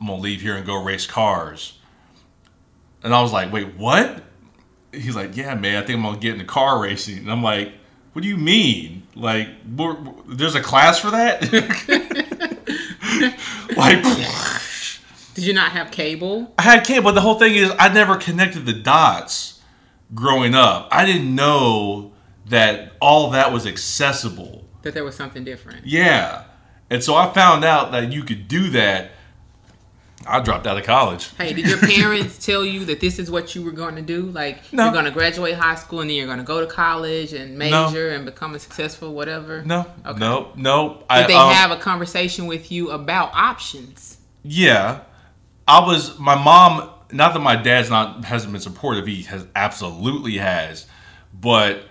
I'm 0.00 0.06
gonna 0.06 0.20
leave 0.20 0.40
here 0.40 0.56
and 0.56 0.66
go 0.66 0.82
race 0.82 1.06
cars. 1.06 1.78
And 3.02 3.14
I 3.14 3.22
was 3.22 3.32
like, 3.32 3.52
wait, 3.52 3.76
what? 3.76 4.22
he's 4.92 5.16
like, 5.16 5.36
yeah, 5.36 5.54
man, 5.54 5.82
I 5.82 5.86
think 5.86 5.98
I'm 5.98 6.04
gonna 6.04 6.18
get 6.18 6.34
into 6.34 6.44
car 6.44 6.80
racing. 6.80 7.18
And 7.18 7.30
I'm 7.30 7.42
like, 7.42 7.72
what 8.12 8.22
do 8.22 8.28
you 8.28 8.36
mean? 8.36 9.04
Like, 9.14 9.48
we're, 9.76 9.96
there's 10.26 10.54
a 10.54 10.62
class 10.62 10.98
for 10.98 11.10
that? 11.10 11.42
like, 13.76 14.04
Did 15.34 15.44
you 15.44 15.52
not 15.52 15.72
have 15.72 15.90
cable? 15.90 16.52
I 16.58 16.62
had 16.62 16.84
cable, 16.84 17.04
but 17.04 17.12
the 17.14 17.20
whole 17.20 17.38
thing 17.38 17.54
is, 17.54 17.72
I 17.78 17.92
never 17.92 18.16
connected 18.16 18.66
the 18.66 18.72
dots 18.72 19.60
growing 20.14 20.54
up. 20.54 20.88
I 20.90 21.06
didn't 21.06 21.34
know 21.34 22.12
that 22.46 22.92
all 23.00 23.30
that 23.30 23.52
was 23.52 23.66
accessible. 23.66 24.64
That 24.82 24.94
there 24.94 25.04
was 25.04 25.14
something 25.14 25.44
different. 25.44 25.86
Yeah. 25.86 26.44
And 26.90 27.02
so 27.04 27.14
I 27.14 27.32
found 27.32 27.64
out 27.64 27.92
that 27.92 28.12
you 28.12 28.22
could 28.24 28.48
do 28.48 28.70
that. 28.70 29.12
I 30.26 30.40
dropped 30.40 30.66
out 30.66 30.76
of 30.76 30.84
college. 30.84 31.30
Hey, 31.38 31.54
did 31.54 31.66
your 31.66 31.78
parents 31.78 32.44
tell 32.46 32.62
you 32.64 32.84
that 32.86 33.00
this 33.00 33.18
is 33.18 33.30
what 33.30 33.54
you 33.54 33.62
were 33.62 33.70
going 33.70 33.96
to 33.96 34.02
do? 34.02 34.22
Like 34.22 34.70
No. 34.72 34.84
you're 34.84 34.92
going 34.92 35.06
to 35.06 35.10
graduate 35.10 35.54
high 35.54 35.76
school 35.76 36.00
and 36.00 36.10
then 36.10 36.16
you're 36.16 36.26
going 36.26 36.38
to 36.38 36.44
go 36.44 36.60
to 36.60 36.66
college 36.66 37.32
and 37.32 37.56
major 37.56 38.10
and 38.10 38.26
become 38.26 38.54
a 38.54 38.58
successful 38.58 39.14
whatever? 39.14 39.62
No, 39.64 39.86
Okay. 40.04 40.18
no, 40.18 40.52
no. 40.56 40.88
Did 40.94 41.04
I, 41.08 41.26
they 41.26 41.34
um, 41.34 41.52
have 41.54 41.70
a 41.70 41.76
conversation 41.76 42.46
with 42.46 42.70
you 42.70 42.90
about 42.90 43.30
options? 43.32 44.18
Yeah, 44.42 45.00
I 45.70 45.86
was. 45.86 46.18
My 46.18 46.34
mom 46.34 46.90
not 47.12 47.32
that 47.34 47.40
my 47.40 47.54
dad's 47.54 47.90
not 47.90 48.24
hasn't 48.24 48.52
been 48.52 48.60
supportive. 48.60 49.06
He 49.06 49.22
has 49.22 49.46
absolutely 49.54 50.38
has, 50.38 50.86
but 51.32 51.84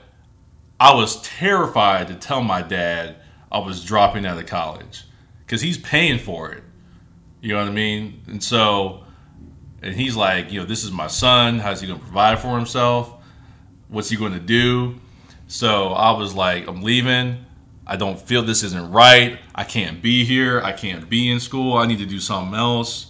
I 0.80 0.94
was 0.94 1.22
terrified 1.22 2.10
to 2.10 2.16
tell 2.16 2.42
my 2.42 2.62
dad 2.62 3.16
I 3.50 3.60
was 3.60 3.84
dropping 3.86 4.26
out 4.26 4.38
of 4.38 4.46
college 4.48 5.04
because 5.46 5.62
he's 5.62 5.78
paying 5.78 6.20
for 6.20 6.52
it. 6.52 6.64
You 7.42 7.54
know 7.54 7.60
what 7.60 7.70
I 7.70 7.72
mean? 7.72 8.22
And 8.28 8.44
so, 8.44 9.06
and 9.82 9.96
he's 9.96 10.16
like, 10.16 10.52
you 10.52 10.60
know, 10.60 10.66
this 10.66 10.84
is 10.84 10.92
my 10.92 11.08
son. 11.08 11.60
How's 11.60 11.80
he 11.80 11.88
going 11.88 12.00
to 12.00 12.06
provide 12.06 12.40
for 12.40 12.58
himself? 12.58 13.14
What's 13.88 14.10
he 14.10 14.18
going 14.18 14.34
to 14.34 14.42
do? 14.42 15.00
So 15.48 15.94
I 15.94 16.12
was 16.18 16.36
like, 16.36 16.68
I'm 16.68 16.82
leaving. 16.82 17.46
I 17.88 17.96
don't 17.96 18.20
feel 18.20 18.44
this 18.44 18.62
isn't 18.62 18.92
right. 18.92 19.40
I 19.56 19.64
can't 19.64 20.02
be 20.02 20.26
here. 20.26 20.62
I 20.62 20.74
can't 20.74 21.10
be 21.10 21.32
in 21.32 21.40
school. 21.40 21.78
I 21.78 21.88
need 21.88 22.00
to 22.00 22.06
do 22.06 22.20
something 22.20 22.54
else. 22.54 23.09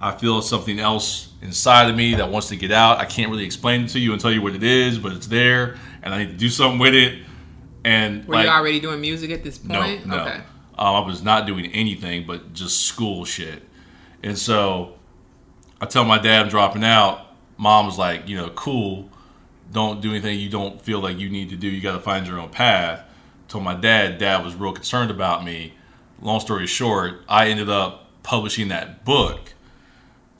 I 0.00 0.12
feel 0.12 0.40
something 0.42 0.78
else 0.78 1.28
inside 1.42 1.90
of 1.90 1.96
me 1.96 2.14
that 2.14 2.30
wants 2.30 2.48
to 2.48 2.56
get 2.56 2.72
out. 2.72 2.98
I 2.98 3.04
can't 3.04 3.30
really 3.30 3.44
explain 3.44 3.82
it 3.82 3.88
to 3.90 3.98
you 3.98 4.12
and 4.12 4.20
tell 4.20 4.32
you 4.32 4.40
what 4.40 4.54
it 4.54 4.62
is, 4.62 4.98
but 4.98 5.12
it's 5.12 5.26
there, 5.26 5.76
and 6.02 6.14
I 6.14 6.18
need 6.18 6.30
to 6.30 6.36
do 6.36 6.48
something 6.48 6.78
with 6.78 6.94
it. 6.94 7.22
And 7.84 8.26
Were 8.26 8.34
like, 8.34 8.46
you 8.46 8.50
already 8.50 8.80
doing 8.80 9.00
music 9.00 9.30
at 9.30 9.42
this 9.42 9.62
no, 9.64 9.80
point? 9.80 10.06
no. 10.06 10.20
Okay. 10.20 10.40
Um, 10.78 10.96
I 10.96 11.00
was 11.00 11.22
not 11.22 11.46
doing 11.46 11.66
anything 11.66 12.26
but 12.26 12.52
just 12.52 12.80
school 12.86 13.24
shit. 13.24 13.62
And 14.22 14.38
so 14.38 14.94
I 15.80 15.86
tell 15.86 16.04
my 16.04 16.18
dad 16.18 16.42
I'm 16.42 16.48
dropping 16.48 16.84
out. 16.84 17.26
Mom 17.56 17.86
was 17.86 17.98
like, 17.98 18.28
you 18.28 18.36
know, 18.36 18.50
cool. 18.50 19.10
Don't 19.72 20.00
do 20.00 20.10
anything 20.10 20.38
you 20.38 20.48
don't 20.48 20.80
feel 20.80 21.00
like 21.00 21.18
you 21.18 21.28
need 21.28 21.50
to 21.50 21.56
do. 21.56 21.68
You 21.68 21.80
got 21.80 21.92
to 21.92 22.00
find 22.00 22.26
your 22.26 22.38
own 22.38 22.48
path. 22.48 23.04
Told 23.48 23.64
my 23.64 23.74
dad. 23.74 24.18
Dad 24.18 24.44
was 24.44 24.54
real 24.54 24.72
concerned 24.72 25.10
about 25.10 25.44
me. 25.44 25.74
Long 26.20 26.40
story 26.40 26.66
short, 26.66 27.22
I 27.28 27.48
ended 27.48 27.68
up 27.68 28.22
publishing 28.22 28.68
that 28.68 29.04
book. 29.04 29.54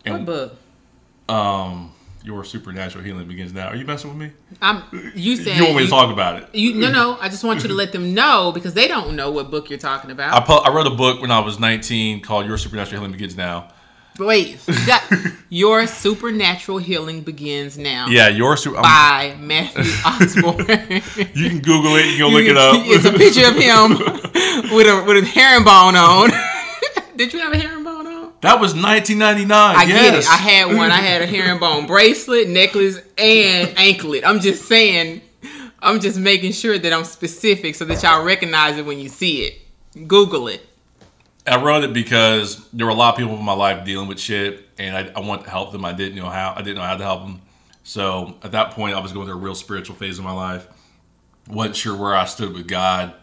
What 0.07 0.25
book? 0.25 0.57
Um, 1.29 1.93
Your 2.25 2.45
Supernatural 2.45 3.05
Healing 3.05 3.27
Begins 3.29 3.53
Now. 3.53 3.69
Are 3.69 3.77
you 3.77 3.85
messing 3.85 4.11
with 4.11 4.19
me? 4.19 4.33
I'm. 4.61 4.83
You 5.15 5.37
said 5.37 5.57
you 5.57 5.65
want 5.65 5.77
me 5.77 5.85
to 5.85 5.91
talk 5.91 6.13
about 6.13 6.43
it? 6.43 6.55
You 6.55 6.75
no 6.75 6.91
no. 6.91 7.19
I 7.21 7.29
just 7.29 7.45
want 7.45 7.63
you 7.63 7.69
to 7.69 7.75
let 7.75 7.93
them 7.93 8.15
know 8.15 8.51
because 8.53 8.75
they 8.75 8.89
don't 8.89 9.15
know 9.17 9.31
what 9.31 9.51
book 9.51 9.71
you're 9.71 9.79
talking 9.79 10.11
about. 10.11 10.35
I, 10.35 10.45
pu- 10.45 10.53
I 10.69 10.75
wrote 10.75 10.87
a 10.87 10.95
book 10.97 11.21
when 11.23 11.31
I 11.31 11.41
was 11.41 11.59
19 11.59 12.21
called 12.23 12.47
Your 12.47 12.59
Supernatural 12.59 13.01
Healing 13.01 13.13
Begins 13.13 13.37
Now. 13.37 13.69
Wait, 14.19 14.59
you 14.69 14.87
got 14.87 15.03
your 15.49 15.87
supernatural 15.87 16.77
healing 16.79 17.23
begins 17.23 17.79
now. 17.79 18.07
Yeah, 18.09 18.29
Your 18.29 18.57
Super. 18.57 18.77
I'm- 18.79 18.83
By 18.83 19.37
Matthew 19.41 19.83
Osborne. 20.05 20.67
You 21.33 21.49
can 21.49 21.61
Google 21.61 21.95
it. 21.97 22.07
You 22.07 22.17
can 22.17 22.19
go 22.19 22.29
look 22.29 22.45
it 22.45 22.57
up. 22.57 22.75
It's 22.87 23.05
a 23.07 23.13
picture 23.13 23.47
of 23.47 23.55
him 23.55 23.91
with 24.77 24.87
a 24.89 25.05
with 25.07 25.23
a 25.25 25.27
herringbone 25.27 25.97
on. 25.97 26.31
Did 27.17 27.33
you 27.33 27.39
have 27.39 27.53
a 27.53 27.57
herringbone 27.57 27.70
on? 27.70 27.70
That 28.43 28.59
was 28.59 28.73
1999. 28.75 29.51
I 29.51 29.83
yes. 29.83 29.89
get 29.89 30.15
it. 30.19 30.29
I 30.29 30.37
had 30.37 30.77
one. 30.77 30.91
I 30.91 30.97
had 30.97 31.21
a 31.21 31.27
herringbone 31.27 31.87
bracelet, 31.87 32.49
necklace, 32.49 32.99
and 33.19 33.79
anklet. 33.79 34.25
I'm 34.25 34.41
just 34.41 34.67
saying. 34.67 35.23
I'm 35.83 36.01
just 36.01 36.19
making 36.19 36.53
sure 36.53 36.79
that 36.79 36.93
I'm 36.93 37.05
specific 37.05 37.75
so 37.75 37.87
that 37.87 38.03
y'all 38.03 38.23
recognize 38.23 38.77
it 38.77 38.85
when 38.85 38.99
you 38.99 39.09
see 39.09 39.45
it. 39.45 40.07
Google 40.07 40.49
it. 40.49 40.67
I 41.47 41.63
wrote 41.63 41.85
it 41.85 41.93
because 41.93 42.69
there 42.71 42.87
were 42.87 42.93
a 42.93 42.95
lot 42.95 43.15
of 43.15 43.19
people 43.19 43.37
in 43.37 43.45
my 43.45 43.55
life 43.55 43.85
dealing 43.85 44.07
with 44.07 44.21
shit, 44.21 44.69
and 44.79 44.97
I, 44.97 45.11
I 45.17 45.21
wanted 45.21 45.45
to 45.45 45.51
help 45.51 45.73
them. 45.73 45.85
I 45.85 45.93
didn't 45.93 46.17
know 46.17 46.29
how. 46.29 46.55
I 46.55 46.63
didn't 46.63 46.77
know 46.77 46.83
how 46.83 46.97
to 46.97 47.05
help 47.05 47.23
them. 47.23 47.41
So 47.83 48.37
at 48.43 48.53
that 48.53 48.73
point, 48.73 48.95
I 48.95 49.01
was 49.01 49.13
going 49.13 49.27
through 49.27 49.37
a 49.37 49.39
real 49.41 49.55
spiritual 49.55 49.97
phase 49.97 50.19
of 50.19 50.25
my 50.25 50.33
life. 50.33 50.67
wasn't 51.49 51.77
sure 51.77 51.97
where 51.97 52.15
I 52.15 52.27
stood 52.27 52.53
with 52.53 52.69
God. 52.69 53.15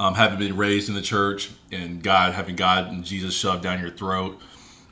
Um, 0.00 0.14
having 0.14 0.38
been 0.38 0.56
raised 0.56 0.88
in 0.88 0.94
the 0.94 1.02
church 1.02 1.50
and 1.70 2.02
God, 2.02 2.32
having 2.32 2.56
God 2.56 2.88
and 2.88 3.04
Jesus 3.04 3.34
shoved 3.34 3.62
down 3.62 3.80
your 3.80 3.90
throat, 3.90 4.40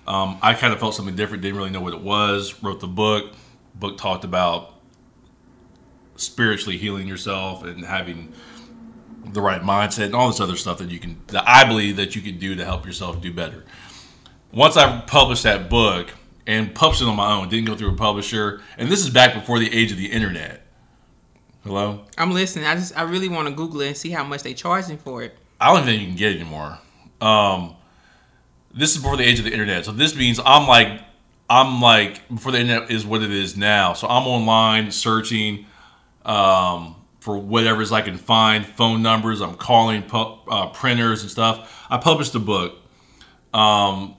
um, 0.07 0.39
I 0.43 0.53
kind 0.53 0.71
of 0.75 0.81
felt 0.81 0.95
something 0.95 1.17
different. 1.17 1.43
Didn't 1.43 1.57
really 1.57 1.71
know 1.71 1.81
what 1.81 1.95
it 1.95 2.03
was. 2.03 2.63
Wrote 2.63 2.81
the 2.81 2.89
book. 2.89 3.33
Book 3.75 3.97
talked 3.97 4.25
about 4.25 4.75
spiritually 6.17 6.77
healing 6.77 7.09
yourself 7.09 7.65
and 7.65 7.87
having 7.87 8.35
the 9.25 9.41
right 9.41 9.63
mindset 9.63 10.05
and 10.05 10.15
all 10.15 10.29
this 10.29 10.41
other 10.41 10.57
stuff 10.57 10.77
that 10.77 10.91
you 10.91 10.99
can 10.99 11.23
that 11.29 11.45
I 11.47 11.65
believe 11.65 11.97
that 11.97 12.15
you 12.15 12.21
can 12.21 12.39
do 12.39 12.55
to 12.55 12.65
help 12.67 12.85
yourself 12.85 13.23
do 13.23 13.33
better. 13.33 13.65
Once 14.53 14.77
I 14.77 15.01
published 15.01 15.45
that 15.45 15.71
book 15.71 16.11
and 16.47 16.75
published 16.75 17.01
it 17.01 17.09
on 17.09 17.17
my 17.17 17.33
own, 17.33 17.49
didn't 17.49 17.67
go 17.67 17.77
through 17.77 17.93
a 17.93 17.97
publisher, 17.97 18.61
and 18.77 18.91
this 18.91 19.01
is 19.01 19.09
back 19.09 19.33
before 19.33 19.59
the 19.59 19.73
age 19.75 19.91
of 19.91 19.97
the 19.97 20.13
internet. 20.13 20.68
Hello? 21.69 22.03
I'm 22.17 22.31
listening. 22.33 22.65
I 22.65 22.77
just 22.77 22.97
I 22.97 23.03
really 23.03 23.29
want 23.29 23.47
to 23.47 23.55
Google 23.55 23.83
it 23.83 23.89
and 23.89 23.97
see 23.97 24.09
how 24.09 24.25
much 24.25 24.43
they 24.43 24.55
charging 24.55 24.97
for 24.97 25.23
it. 25.23 25.37
I 25.61 25.75
don't 25.75 25.85
think 25.85 26.01
you 26.01 26.07
can 26.07 26.17
get 26.17 26.33
it 26.33 26.41
anymore. 26.41 26.79
Um, 27.21 27.77
this 28.75 28.97
is 28.97 29.03
before 29.03 29.19
the 29.19 29.25
age 29.25 29.39
of 29.39 29.45
the 29.45 29.53
internet, 29.53 29.85
so 29.85 29.93
this 29.93 30.17
means 30.17 30.41
I'm 30.43 30.67
like, 30.67 30.99
I'm 31.51 31.83
like 31.83 32.27
before 32.29 32.53
the 32.53 32.61
internet 32.61 32.91
is 32.91 33.05
what 33.05 33.23
it 33.23 33.31
is 33.31 33.55
now. 33.55 33.93
So 33.93 34.09
I'm 34.09 34.27
online 34.27 34.91
searching 34.93 35.67
um, 36.25 36.97
for 37.21 37.37
whatever's 37.37 37.93
I 37.93 38.01
can 38.01 38.17
find, 38.17 38.65
phone 38.65 39.03
numbers. 39.03 39.43
I'm 39.43 39.55
calling 39.57 40.05
pu- 40.05 40.39
uh, 40.49 40.69
printers 40.71 41.21
and 41.21 41.31
stuff. 41.31 41.87
I 41.91 41.99
published 41.99 42.35
a 42.35 42.39
book. 42.39 42.77
Um, 43.53 44.17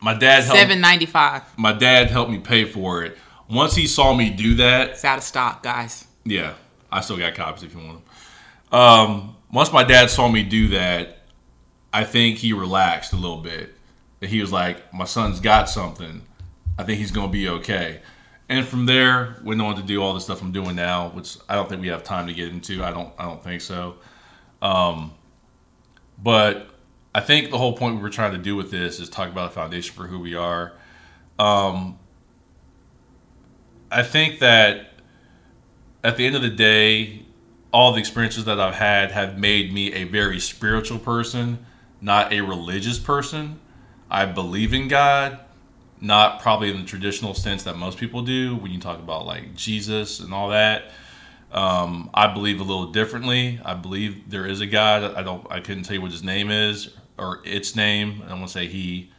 my 0.00 0.14
dad 0.14 0.44
helped. 0.44 0.60
Seven 0.60 0.80
ninety 0.80 1.04
five. 1.04 1.42
My 1.58 1.74
dad 1.74 2.10
helped 2.10 2.30
me 2.30 2.38
pay 2.38 2.64
for 2.64 3.02
it. 3.04 3.18
Once 3.50 3.74
he 3.74 3.86
saw 3.86 4.14
me 4.14 4.30
do 4.30 4.54
that, 4.54 4.92
It's 4.92 5.04
out 5.04 5.18
of 5.18 5.24
stock, 5.24 5.62
guys. 5.62 6.06
Yeah, 6.24 6.54
I 6.90 7.00
still 7.00 7.16
got 7.18 7.34
copies 7.34 7.62
if 7.62 7.74
you 7.74 7.80
want 7.80 8.04
them. 8.70 8.80
Um, 8.80 9.36
once 9.52 9.72
my 9.72 9.84
dad 9.84 10.10
saw 10.10 10.28
me 10.28 10.42
do 10.42 10.68
that, 10.68 11.18
I 11.92 12.04
think 12.04 12.38
he 12.38 12.52
relaxed 12.52 13.12
a 13.12 13.16
little 13.16 13.40
bit. 13.40 13.74
He 14.20 14.40
was 14.40 14.50
like, 14.50 14.92
"My 14.92 15.04
son's 15.04 15.40
got 15.40 15.68
something. 15.68 16.22
I 16.78 16.82
think 16.82 16.98
he's 16.98 17.10
gonna 17.10 17.28
be 17.28 17.48
okay." 17.48 18.00
And 18.48 18.66
from 18.66 18.86
there, 18.86 19.36
went 19.42 19.60
on 19.62 19.76
to 19.76 19.82
do 19.82 20.02
all 20.02 20.12
the 20.12 20.20
stuff 20.20 20.42
I'm 20.42 20.52
doing 20.52 20.76
now, 20.76 21.08
which 21.10 21.36
I 21.48 21.54
don't 21.54 21.68
think 21.68 21.80
we 21.80 21.88
have 21.88 22.02
time 22.02 22.26
to 22.26 22.34
get 22.34 22.48
into. 22.48 22.82
I 22.82 22.90
don't. 22.90 23.12
I 23.18 23.24
don't 23.24 23.42
think 23.42 23.60
so. 23.60 23.96
Um, 24.60 25.12
but 26.22 26.68
I 27.14 27.20
think 27.20 27.50
the 27.50 27.58
whole 27.58 27.76
point 27.76 27.96
we 27.96 28.02
were 28.02 28.10
trying 28.10 28.32
to 28.32 28.38
do 28.38 28.56
with 28.56 28.70
this 28.70 28.98
is 28.98 29.08
talk 29.08 29.28
about 29.30 29.50
a 29.50 29.52
foundation 29.52 29.94
for 29.94 30.06
who 30.06 30.18
we 30.18 30.34
are. 30.34 30.72
Um, 31.38 31.98
I 33.90 34.02
think 34.02 34.40
that 34.40 34.93
at 36.04 36.18
the 36.18 36.26
end 36.26 36.36
of 36.36 36.42
the 36.42 36.50
day, 36.50 37.24
all 37.72 37.92
the 37.92 37.98
experiences 37.98 38.44
that 38.44 38.60
I've 38.60 38.74
had 38.74 39.10
have 39.10 39.38
made 39.38 39.72
me 39.72 39.92
a 39.94 40.04
very 40.04 40.38
spiritual 40.38 40.98
person, 40.98 41.64
not 42.00 42.32
a 42.32 42.42
religious 42.42 42.98
person. 42.98 43.58
I 44.10 44.26
believe 44.26 44.74
in 44.74 44.86
God, 44.86 45.40
not 46.00 46.40
probably 46.40 46.70
in 46.70 46.76
the 46.76 46.84
traditional 46.84 47.32
sense 47.32 47.64
that 47.64 47.76
most 47.76 47.98
people 47.98 48.22
do 48.22 48.54
when 48.54 48.70
you 48.70 48.78
talk 48.78 48.98
about 48.98 49.24
like 49.24 49.56
Jesus 49.56 50.20
and 50.20 50.32
all 50.32 50.50
that. 50.50 50.92
Um, 51.50 52.10
I 52.12 52.32
believe 52.32 52.60
a 52.60 52.64
little 52.64 52.92
differently. 52.92 53.58
I 53.64 53.74
believe 53.74 54.28
there 54.28 54.46
is 54.46 54.60
a 54.60 54.66
God. 54.66 55.14
I 55.14 55.22
don't. 55.22 55.46
I 55.50 55.60
couldn't 55.60 55.84
tell 55.84 55.94
you 55.94 56.02
what 56.02 56.10
his 56.10 56.22
name 56.22 56.50
is 56.50 56.90
or 57.16 57.40
its 57.44 57.74
name. 57.74 58.22
I 58.24 58.28
don't 58.28 58.40
want 58.40 58.52
to 58.52 58.58
say 58.58 58.66
he 58.66 59.10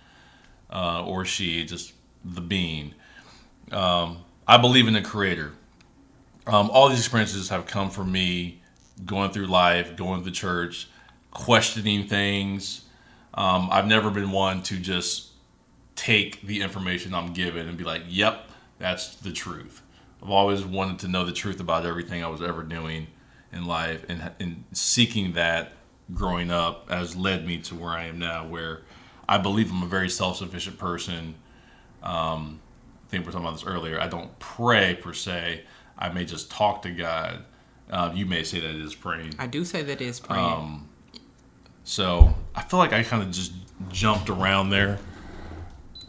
uh, 0.70 1.04
or 1.04 1.26
she, 1.26 1.66
just 1.66 1.94
the 2.24 2.42
being. 2.42 2.94
Um, 3.72 4.24
I 4.48 4.58
believe 4.58 4.88
in 4.88 4.94
the 4.94 5.02
Creator. 5.02 5.54
Um, 6.48 6.70
all 6.72 6.90
these 6.90 7.00
experiences 7.00 7.50
have 7.50 7.66
come 7.66 7.90
from 7.90 8.12
me 8.12 8.62
going 9.06 9.32
through 9.32 9.48
life, 9.48 9.96
going 9.96 10.24
to 10.24 10.32
church, 10.32 10.88
questioning 11.32 12.08
things. 12.08 12.86
Um, 13.34 13.70
I've 13.72 13.88
never 13.88 14.10
been 14.12 14.32
one 14.32 14.62
to 14.64 14.78
just 14.78 15.32
take 15.96 16.42
the 16.42 16.62
information 16.62 17.14
I'm 17.14 17.34
given 17.34 17.68
and 17.68 17.78
be 17.78 17.84
like, 17.84 18.04
"Yep, 18.08 18.50
that's 18.80 19.16
the 19.16 19.32
truth." 19.32 19.82
I've 20.22 20.30
always 20.30 20.64
wanted 20.64 21.00
to 21.00 21.08
know 21.08 21.26
the 21.26 21.32
truth 21.32 21.60
about 21.60 21.86
everything 21.86 22.24
I 22.24 22.28
was 22.28 22.42
ever 22.42 22.64
doing 22.64 23.08
in 23.52 23.66
life, 23.66 24.06
and, 24.08 24.32
and 24.40 24.64
seeking 24.72 25.34
that 25.34 25.74
growing 26.14 26.52
up 26.52 26.90
has 26.90 27.16
led 27.16 27.46
me 27.46 27.58
to 27.60 27.76
where 27.76 27.92
I 27.92 28.06
am 28.06 28.20
now, 28.20 28.48
where 28.48 28.82
I 29.28 29.38
believe 29.38 29.72
I'm 29.72 29.84
a 29.84 29.88
very 29.88 30.10
self-sufficient 30.10 30.78
person. 30.78 31.36
Um, 32.04 32.60
I 33.06 33.10
think 33.10 33.24
we 33.24 33.28
were 33.28 33.32
talking 33.32 33.48
about 33.48 33.60
this 33.60 33.68
earlier. 33.68 34.00
I 34.00 34.08
don't 34.08 34.38
pray 34.40 34.96
per 34.96 35.14
se. 35.14 35.64
I 35.98 36.10
may 36.10 36.26
just 36.26 36.52
talk 36.52 36.82
to 36.84 36.92
God. 36.92 37.46
Uh, 37.90 38.12
you 38.14 38.26
may 38.26 38.44
say 38.44 38.60
that 38.60 38.70
it 38.70 38.82
is 38.82 38.96
praying. 38.96 39.34
I 39.38 39.48
do 39.48 39.64
say 39.64 39.84
that 39.84 40.02
is 40.02 40.20
praying. 40.20 40.44
Um, 40.44 40.90
so 41.84 42.34
I 42.56 42.64
feel 42.64 42.80
like 42.80 42.94
I 42.94 43.04
kind 43.04 43.22
of 43.22 43.32
just 43.32 43.54
jumped 43.92 44.30
around 44.30 44.70
there. 44.70 44.98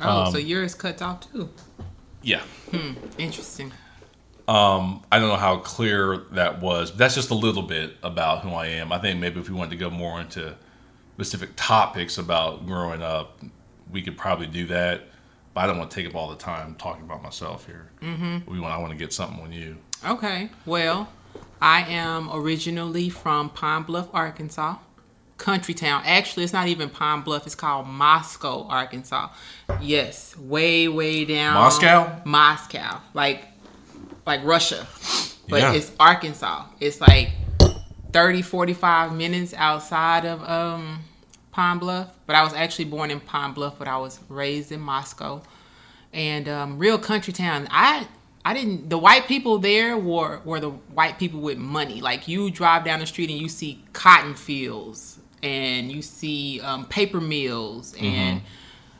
oh, 0.00 0.24
um, 0.24 0.32
so 0.32 0.38
yours 0.38 0.74
cut 0.74 1.02
off 1.02 1.30
too. 1.30 1.50
Yeah. 2.22 2.42
Interesting. 3.18 3.72
Um, 4.48 5.02
I 5.10 5.18
don't 5.18 5.28
know 5.28 5.36
how 5.36 5.58
clear 5.58 6.18
that 6.32 6.60
was. 6.60 6.90
But 6.90 6.98
that's 6.98 7.14
just 7.14 7.30
a 7.30 7.34
little 7.34 7.62
bit 7.62 7.96
about 8.02 8.42
who 8.42 8.50
I 8.50 8.66
am. 8.66 8.92
I 8.92 8.98
think 8.98 9.20
maybe 9.20 9.40
if 9.40 9.48
we 9.48 9.54
wanted 9.54 9.70
to 9.70 9.76
go 9.76 9.90
more 9.90 10.20
into 10.20 10.54
specific 11.14 11.50
topics 11.56 12.18
about 12.18 12.66
growing 12.66 13.02
up, 13.02 13.40
we 13.90 14.02
could 14.02 14.16
probably 14.16 14.46
do 14.46 14.66
that. 14.66 15.02
But 15.56 15.62
I 15.62 15.68
don't 15.68 15.78
want 15.78 15.90
to 15.90 15.96
take 15.96 16.06
up 16.06 16.14
all 16.14 16.28
the 16.28 16.36
time 16.36 16.74
talking 16.74 17.02
about 17.04 17.22
myself 17.22 17.64
here. 17.64 17.88
Mm-hmm. 18.02 18.50
We 18.52 18.60
want. 18.60 18.74
I 18.74 18.76
want 18.78 18.92
to 18.92 18.98
get 18.98 19.10
something 19.14 19.42
on 19.42 19.52
you. 19.52 19.78
Okay. 20.06 20.50
Well, 20.66 21.08
I 21.62 21.80
am 21.80 22.28
originally 22.30 23.08
from 23.08 23.48
Pine 23.48 23.84
Bluff, 23.84 24.10
Arkansas. 24.12 24.76
country 25.38 25.72
town. 25.72 26.02
Actually, 26.04 26.44
it's 26.44 26.52
not 26.52 26.68
even 26.68 26.90
Pine 26.90 27.22
Bluff. 27.22 27.46
It's 27.46 27.54
called 27.54 27.86
Moscow, 27.86 28.64
Arkansas. 28.68 29.30
Yes, 29.80 30.36
way 30.36 30.88
way 30.88 31.24
down. 31.24 31.54
Moscow? 31.54 32.20
Moscow, 32.26 33.00
like 33.14 33.46
like 34.26 34.44
Russia, 34.44 34.86
but 35.48 35.62
Yeah. 35.62 35.72
it's 35.72 35.90
Arkansas. 35.98 36.66
It's 36.80 37.00
like 37.00 37.30
30, 38.12 38.42
45 38.42 39.14
minutes 39.14 39.54
outside 39.54 40.26
of 40.26 40.42
um, 40.46 40.98
Pine 41.56 41.78
Bluff. 41.78 42.10
But 42.26 42.36
I 42.36 42.42
was 42.44 42.52
actually 42.52 42.84
born 42.84 43.10
in 43.10 43.18
Pine 43.18 43.54
Bluff, 43.54 43.78
but 43.78 43.88
I 43.88 43.96
was 43.96 44.20
raised 44.28 44.70
in 44.70 44.80
Moscow, 44.80 45.42
and 46.12 46.46
um, 46.50 46.78
real 46.78 46.98
country 46.98 47.32
town. 47.32 47.66
I 47.70 48.06
I 48.44 48.52
didn't. 48.52 48.90
The 48.90 48.98
white 48.98 49.26
people 49.26 49.58
there 49.58 49.96
were 49.96 50.42
were 50.44 50.60
the 50.60 50.68
white 50.70 51.18
people 51.18 51.40
with 51.40 51.56
money. 51.56 52.02
Like 52.02 52.28
you 52.28 52.50
drive 52.50 52.84
down 52.84 53.00
the 53.00 53.06
street 53.06 53.30
and 53.30 53.38
you 53.40 53.48
see 53.48 53.82
cotton 53.94 54.34
fields 54.34 55.18
and 55.42 55.90
you 55.90 56.02
see 56.02 56.60
um, 56.60 56.84
paper 56.84 57.20
mills 57.22 57.96
and. 57.98 58.42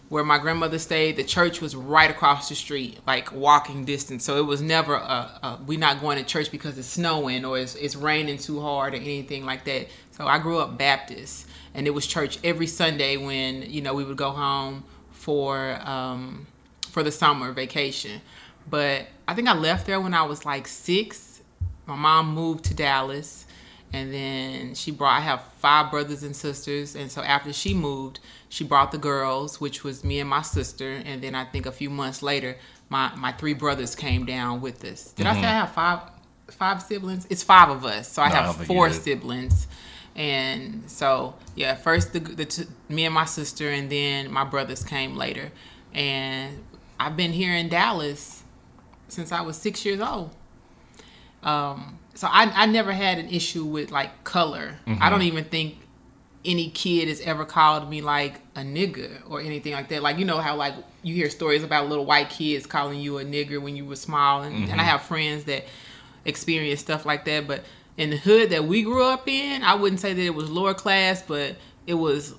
Where 0.09 0.23
my 0.23 0.38
grandmother 0.38 0.79
stayed, 0.79 1.16
the 1.16 1.25
church 1.25 1.61
was 1.61 1.75
right 1.75 2.09
across 2.09 2.49
the 2.49 2.55
street, 2.55 3.01
like 3.09 3.33
walking 3.33 3.85
distance. 3.85 4.25
So 4.25 4.38
it 4.38 4.47
was 4.47 4.62
never 4.62 4.95
a, 4.95 5.40
a 5.42 5.59
we 5.66 5.77
not 5.77 6.01
going 6.01 6.16
to 6.19 6.25
church 6.25 6.53
because 6.53 6.79
it's 6.79 6.87
snowing 6.87 7.45
or 7.45 7.59
it's, 7.59 7.75
it's 7.75 7.97
raining 7.97 8.38
too 8.38 8.61
hard 8.61 8.95
or 8.95 8.99
anything 8.99 9.45
like 9.45 9.64
that. 9.64 9.88
So 10.17 10.27
I 10.27 10.39
grew 10.39 10.59
up 10.59 10.79
Baptist, 10.79 11.47
and 11.75 11.87
it 11.87 11.91
was 11.91 12.07
church 12.07 12.39
every 12.43 12.67
Sunday 12.67 13.17
when 13.17 13.63
you 13.63 13.83
know 13.83 13.95
we 13.95 14.05
would 14.05 14.17
go 14.17 14.31
home 14.31 14.85
for 15.11 15.79
um, 15.85 16.47
for 16.91 17.03
the 17.03 17.13
summer 17.13 17.53
vacation. 17.53 18.21
But 18.69 19.09
I 19.29 19.35
think 19.35 19.49
I 19.49 19.55
left 19.55 19.87
there 19.87 20.01
when 20.01 20.15
I 20.15 20.23
was 20.23 20.45
like 20.45 20.67
six. 20.67 21.43
My 21.87 21.95
mom 21.97 22.35
moved 22.35 22.65
to 22.65 22.75
Dallas, 22.75 23.47
and 23.93 24.13
then 24.13 24.75
she 24.75 24.91
brought. 24.91 25.19
I 25.19 25.21
have 25.21 25.43
five 25.59 25.91
brothers 25.91 26.23
and 26.23 26.35
sisters, 26.35 26.97
and 26.97 27.11
so 27.11 27.23
after 27.23 27.53
she 27.53 27.75
moved, 27.75 28.19
she 28.49 28.65
brought 28.65 28.93
the 28.93 28.99
girls, 28.99 29.61
which 29.61 29.85
was 29.85 30.03
me 30.03 30.19
and 30.19 30.29
my 30.29 30.43
sister, 30.43 31.01
and 31.05 31.23
then 31.23 31.35
I 31.35 31.45
think 31.45 31.67
a 31.67 31.73
few 31.73 31.91
months 31.91 32.23
later, 32.23 32.57
my 32.89 33.15
my 33.17 33.33
three 33.33 33.55
brothers 33.55 33.95
came 33.95 34.25
down 34.25 34.61
with 34.63 34.83
us. 34.85 35.13
Did 35.13 35.27
I 35.27 35.35
say 35.35 35.41
I 35.47 35.53
have 35.53 35.73
five 35.73 36.01
five 36.49 36.83
siblings? 36.83 37.27
It's 37.29 37.43
five 37.43 37.69
of 37.69 37.85
us, 37.85 38.11
so 38.11 38.23
I 38.23 38.29
No, 38.31 38.35
have 38.37 38.67
four 38.67 38.89
did. 38.89 38.97
And 40.17 40.91
so, 40.91 41.35
yeah, 41.55 41.75
first 41.75 42.15
the, 42.15 42.21
the 42.21 42.47
t- 42.47 42.65
me 42.89 43.05
and 43.05 43.15
my 43.15 43.27
sister, 43.27 43.71
and 43.71 43.91
then 43.91 44.33
my 44.33 44.45
brothers 44.45 44.83
came 44.83 45.15
later. 45.15 45.53
And 45.93 46.65
I've 46.99 47.17
been 47.17 47.33
here 47.33 47.55
in 47.55 47.69
Dallas 47.69 48.43
since 49.09 49.31
I 49.31 49.43
was 49.43 49.57
six 49.57 49.85
years 49.85 50.01
old. 50.01 50.35
Um, 51.43 51.99
so 52.15 52.29
I, 52.31 52.51
I 52.55 52.67
never 52.67 52.93
had 52.93 53.19
an 53.19 53.29
issue 53.29 53.65
with 53.65 53.91
like 53.91 54.25
color. 54.25 54.77
I 55.01 55.11
don't 55.11 55.23
even 55.23 55.45
think 55.45 55.77
any 56.47 56.71
kid 56.71 57.09
has 57.09 57.21
ever 57.21 57.45
called 57.45 57.91
me 57.91 58.01
like 58.01 58.41
a 58.55 58.61
nigger 58.61 59.21
or 59.29 59.41
anything 59.41 59.73
like 59.73 59.89
that. 59.89 60.03
Like 60.03 60.19
you 60.19 60.25
know 60.25 60.39
how 60.39 60.57
like 60.57 60.75
you 61.03 61.15
hear 61.15 61.29
stories 61.29 61.63
about 61.63 61.89
little 61.89 62.07
white 62.07 62.31
kids 62.31 62.67
calling 62.67 63.01
you 63.01 63.19
a 63.19 63.25
nigger 63.25 63.61
when 63.61 63.77
you 63.77 63.85
were 63.85 63.97
small, 63.97 64.43
and, 64.43 64.71
and 64.71 64.81
I 64.81 64.85
have 64.85 65.03
friends 65.03 65.45
that 65.45 65.65
experience 66.25 66.81
stuff 66.81 67.05
like 67.05 67.25
that. 67.27 67.47
But 67.47 67.65
in 67.97 68.11
the 68.11 68.17
hood 68.17 68.51
that 68.51 68.65
we 68.65 68.83
grew 68.83 69.05
up 69.05 69.27
in, 69.29 69.63
I 69.63 69.75
wouldn't 69.75 70.01
say 70.01 70.13
that 70.13 70.23
it 70.23 70.35
was 70.35 70.51
lower 70.51 70.75
class, 70.75 71.23
but 71.23 71.57
it 71.87 71.95
was 71.95 72.35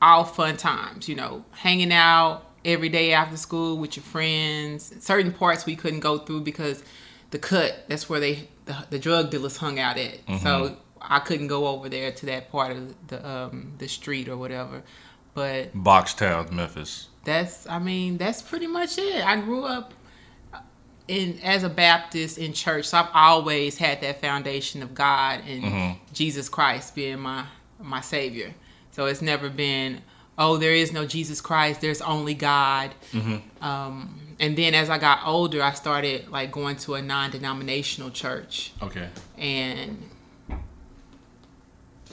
all 0.00 0.24
fun 0.24 0.56
times. 0.56 1.08
You 1.08 1.14
know, 1.16 1.44
hanging 1.52 1.92
out 1.92 2.44
every 2.64 2.88
day 2.88 3.12
after 3.12 3.36
school 3.36 3.78
with 3.78 3.96
your 3.96 4.04
friends. 4.04 4.92
Certain 5.00 5.32
parts 5.32 5.66
we 5.66 5.76
couldn't 5.76 6.00
go 6.00 6.18
through 6.18 6.42
because 6.42 6.82
the 7.30 7.38
cut 7.38 7.84
that's 7.88 8.08
where 8.08 8.20
they 8.20 8.48
the, 8.66 8.86
the 8.90 8.98
drug 8.98 9.30
dealers 9.30 9.56
hung 9.56 9.78
out 9.78 9.96
at. 9.98 10.18
So 10.40 10.76
I 11.00 11.18
couldn't 11.18 11.48
go 11.48 11.66
over 11.66 11.88
there 11.88 12.12
to 12.12 12.26
that 12.26 12.50
part 12.50 12.76
of 12.76 13.08
the 13.08 13.28
um, 13.28 13.74
the 13.78 13.88
street 13.88 14.28
or 14.28 14.36
whatever. 14.36 14.82
But 15.34 15.74
Boxtown, 15.74 16.52
Memphis. 16.52 17.08
that's 17.24 17.66
I 17.66 17.78
mean 17.78 18.18
that's 18.18 18.42
pretty 18.42 18.66
much 18.66 18.98
it. 18.98 19.24
I 19.24 19.40
grew 19.40 19.64
up 19.64 19.94
in 21.08 21.38
as 21.42 21.64
a 21.64 21.68
Baptist 21.68 22.38
in 22.38 22.52
church, 22.52 22.86
so 22.86 22.98
I've 22.98 23.08
always 23.14 23.78
had 23.78 24.00
that 24.02 24.20
foundation 24.20 24.82
of 24.82 24.94
God 24.94 25.40
and 25.46 25.96
Jesus 26.12 26.48
Christ 26.48 26.94
being 26.94 27.18
my 27.20 27.44
my 27.80 28.00
savior. 28.00 28.54
So 28.92 29.06
it's 29.06 29.22
never 29.22 29.48
been 29.50 30.02
oh 30.38 30.56
there 30.56 30.74
is 30.74 30.92
no 30.92 31.04
Jesus 31.06 31.40
Christ, 31.40 31.80
there's 31.80 32.00
only 32.00 32.34
God. 32.34 32.92
Um, 33.60 34.18
and 34.40 34.56
then 34.56 34.74
as 34.74 34.90
I 34.90 34.98
got 34.98 35.20
older, 35.26 35.62
I 35.62 35.72
started 35.72 36.28
like 36.28 36.50
going 36.52 36.76
to 36.78 36.94
a 36.94 37.02
non-denominational 37.02 38.10
church, 38.10 38.72
Okay. 38.82 39.08
and 39.38 40.02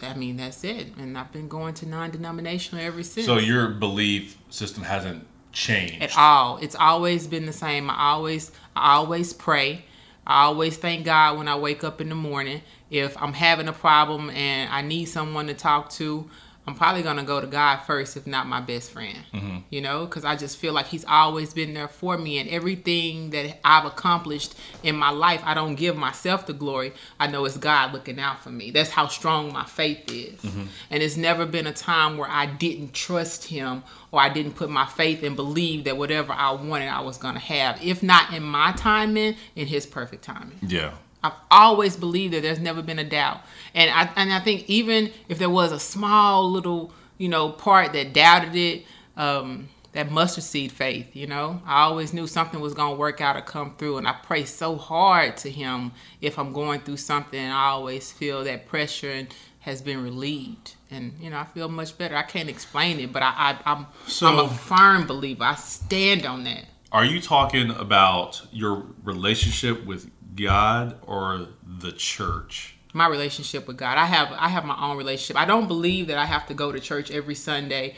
I 0.02 0.13
mean 0.13 0.38
that's 0.38 0.63
it. 0.63 0.95
And 0.97 1.17
I've 1.17 1.32
been 1.32 1.47
going 1.47 1.73
to 1.75 1.86
non-denominational 1.88 2.84
ever 2.86 3.04
since 3.04 3.25
So 3.25 3.38
your 3.38 3.69
belief 3.69 4.38
system 4.49 4.84
hasn't 4.84 5.25
changed. 5.60 6.02
at 6.02 6.17
all. 6.17 6.58
It's 6.58 6.76
always 6.76 7.28
been 7.28 7.45
the 7.45 7.54
same. 7.54 7.89
I 7.89 8.12
always 8.12 8.52
I 8.76 8.95
always 8.95 9.34
pray. 9.34 9.86
I 10.26 10.43
always 10.43 10.78
thank 10.78 11.06
God 11.06 11.38
when 11.38 11.48
I 11.48 11.56
wake 11.58 11.84
up 11.84 12.02
in 12.02 12.10
the 12.10 12.15
morning. 12.15 12.62
If 12.89 13.19
I'm 13.22 13.34
having 13.34 13.67
a 13.67 13.74
problem 13.74 14.30
and 14.30 14.72
I 14.72 14.82
need 14.82 15.06
someone 15.06 15.48
to 15.48 15.54
talk 15.54 15.89
to, 15.91 16.30
I'm 16.69 16.75
probably 16.75 17.01
gonna 17.01 17.23
go 17.23 17.41
to 17.41 17.47
God 17.47 17.77
first, 17.77 18.15
if 18.15 18.27
not 18.27 18.45
my 18.45 18.62
best 18.62 18.91
friend. 18.91 19.17
Mm-hmm. 19.34 19.58
You 19.71 19.82
know, 19.82 20.05
because 20.05 20.23
I 20.23 20.36
just 20.36 20.58
feel 20.58 20.71
like 20.71 20.86
He's 20.86 21.03
always 21.05 21.51
been 21.51 21.73
there 21.73 21.88
for 21.88 22.15
me, 22.15 22.38
and 22.38 22.47
everything 22.47 23.32
that 23.32 23.60
I've 23.65 23.86
accomplished 23.86 24.55
in 24.84 24.95
my 24.95 25.10
life, 25.10 25.41
I 25.43 25.55
don't 25.55 25.73
give 25.73 25.97
myself 25.97 26.45
the 26.45 26.53
glory. 26.53 26.93
I 27.19 27.25
know 27.25 27.45
it's 27.45 27.58
God 27.58 27.91
looking 27.91 28.19
out 28.19 28.43
for 28.43 28.51
me. 28.51 28.69
That's 28.69 28.91
how 28.91 29.08
strong 29.08 29.51
my 29.51 29.65
faith 29.65 30.12
is, 30.12 30.39
mm-hmm. 30.41 30.65
and 30.91 31.01
it's 31.01 31.17
never 31.17 31.47
been 31.47 31.65
a 31.65 31.73
time 31.73 32.17
where 32.17 32.29
I 32.29 32.45
didn't 32.45 32.93
trust 32.93 33.45
Him 33.45 33.84
or 34.12 34.21
I 34.21 34.29
didn't 34.29 34.53
put 34.53 34.69
my 34.69 34.86
faith 34.86 35.23
and 35.23 35.36
believe 35.36 35.86
that 35.86 35.97
whatever 35.97 36.34
I 36.34 36.51
wanted, 36.51 36.89
I 36.89 37.01
was 37.01 37.17
gonna 37.17 37.39
have. 37.39 37.84
If 37.84 38.03
not 38.03 38.32
in 38.32 38.43
my 38.43 38.73
timing, 38.73 39.36
in 39.55 39.65
His 39.65 39.88
perfect 39.88 40.23
timing. 40.23 40.60
yeah. 40.62 40.93
I've 41.23 41.34
always 41.51 41.97
believed 41.97 42.34
that 42.34 42.43
there's 42.43 42.60
never 42.60 42.82
been 42.82 42.99
a 42.99 43.03
doubt. 43.03 43.41
And 43.73 43.91
I 43.91 44.10
and 44.15 44.32
I 44.32 44.39
think 44.39 44.69
even 44.69 45.12
if 45.27 45.38
there 45.38 45.49
was 45.49 45.71
a 45.71 45.79
small 45.79 46.49
little, 46.49 46.93
you 47.17 47.29
know, 47.29 47.49
part 47.49 47.93
that 47.93 48.13
doubted 48.13 48.55
it, 48.55 48.86
um, 49.17 49.69
that 49.91 50.12
mustard 50.12 50.43
seed 50.43 50.71
faith, 50.71 51.15
you 51.15 51.27
know, 51.27 51.62
I 51.65 51.82
always 51.82 52.13
knew 52.13 52.25
something 52.25 52.60
was 52.60 52.73
gonna 52.73 52.95
work 52.95 53.19
out 53.19 53.36
or 53.36 53.41
come 53.41 53.75
through. 53.75 53.97
And 53.97 54.08
I 54.08 54.13
pray 54.13 54.45
so 54.45 54.77
hard 54.77 55.36
to 55.38 55.49
him 55.49 55.91
if 56.21 56.39
I'm 56.39 56.53
going 56.53 56.82
through 56.82 56.97
something, 56.97 57.43
I 57.43 57.65
always 57.65 58.12
feel 58.12 58.43
that 58.45 58.67
pressure 58.67 59.12
and 59.12 59.27
has 59.60 59.82
been 59.82 60.01
relieved. 60.01 60.75
And 60.89 61.13
you 61.19 61.29
know, 61.29 61.38
I 61.38 61.43
feel 61.43 61.67
much 61.67 61.97
better. 61.97 62.15
I 62.15 62.23
can't 62.23 62.49
explain 62.49 62.99
it, 62.99 63.12
but 63.12 63.23
I, 63.23 63.34
I 63.36 63.58
I'm 63.65 63.88
I'm 64.21 64.39
a 64.39 64.49
firm 64.49 65.05
believer. 65.05 65.43
I 65.43 65.55
stand 65.55 66.25
on 66.25 66.45
that. 66.45 66.65
Are 66.91 67.05
you 67.05 67.21
talking 67.21 67.69
about 67.69 68.41
your 68.51 68.86
relationship 69.03 69.86
with 69.86 70.10
God 70.43 70.97
or 71.06 71.47
the 71.65 71.91
church? 71.91 72.75
my 72.93 73.08
relationship 73.08 73.67
with 73.67 73.78
God. 73.78 73.97
I 73.97 74.06
have 74.06 74.32
I 74.32 74.49
have 74.49 74.65
my 74.65 74.75
own 74.82 74.97
relationship. 74.97 75.39
I 75.39 75.45
don't 75.45 75.67
believe 75.67 76.08
that 76.08 76.17
I 76.17 76.25
have 76.25 76.47
to 76.47 76.54
go 76.54 76.71
to 76.71 76.80
church 76.80 77.12
every 77.12 77.36
Sunday 77.36 77.95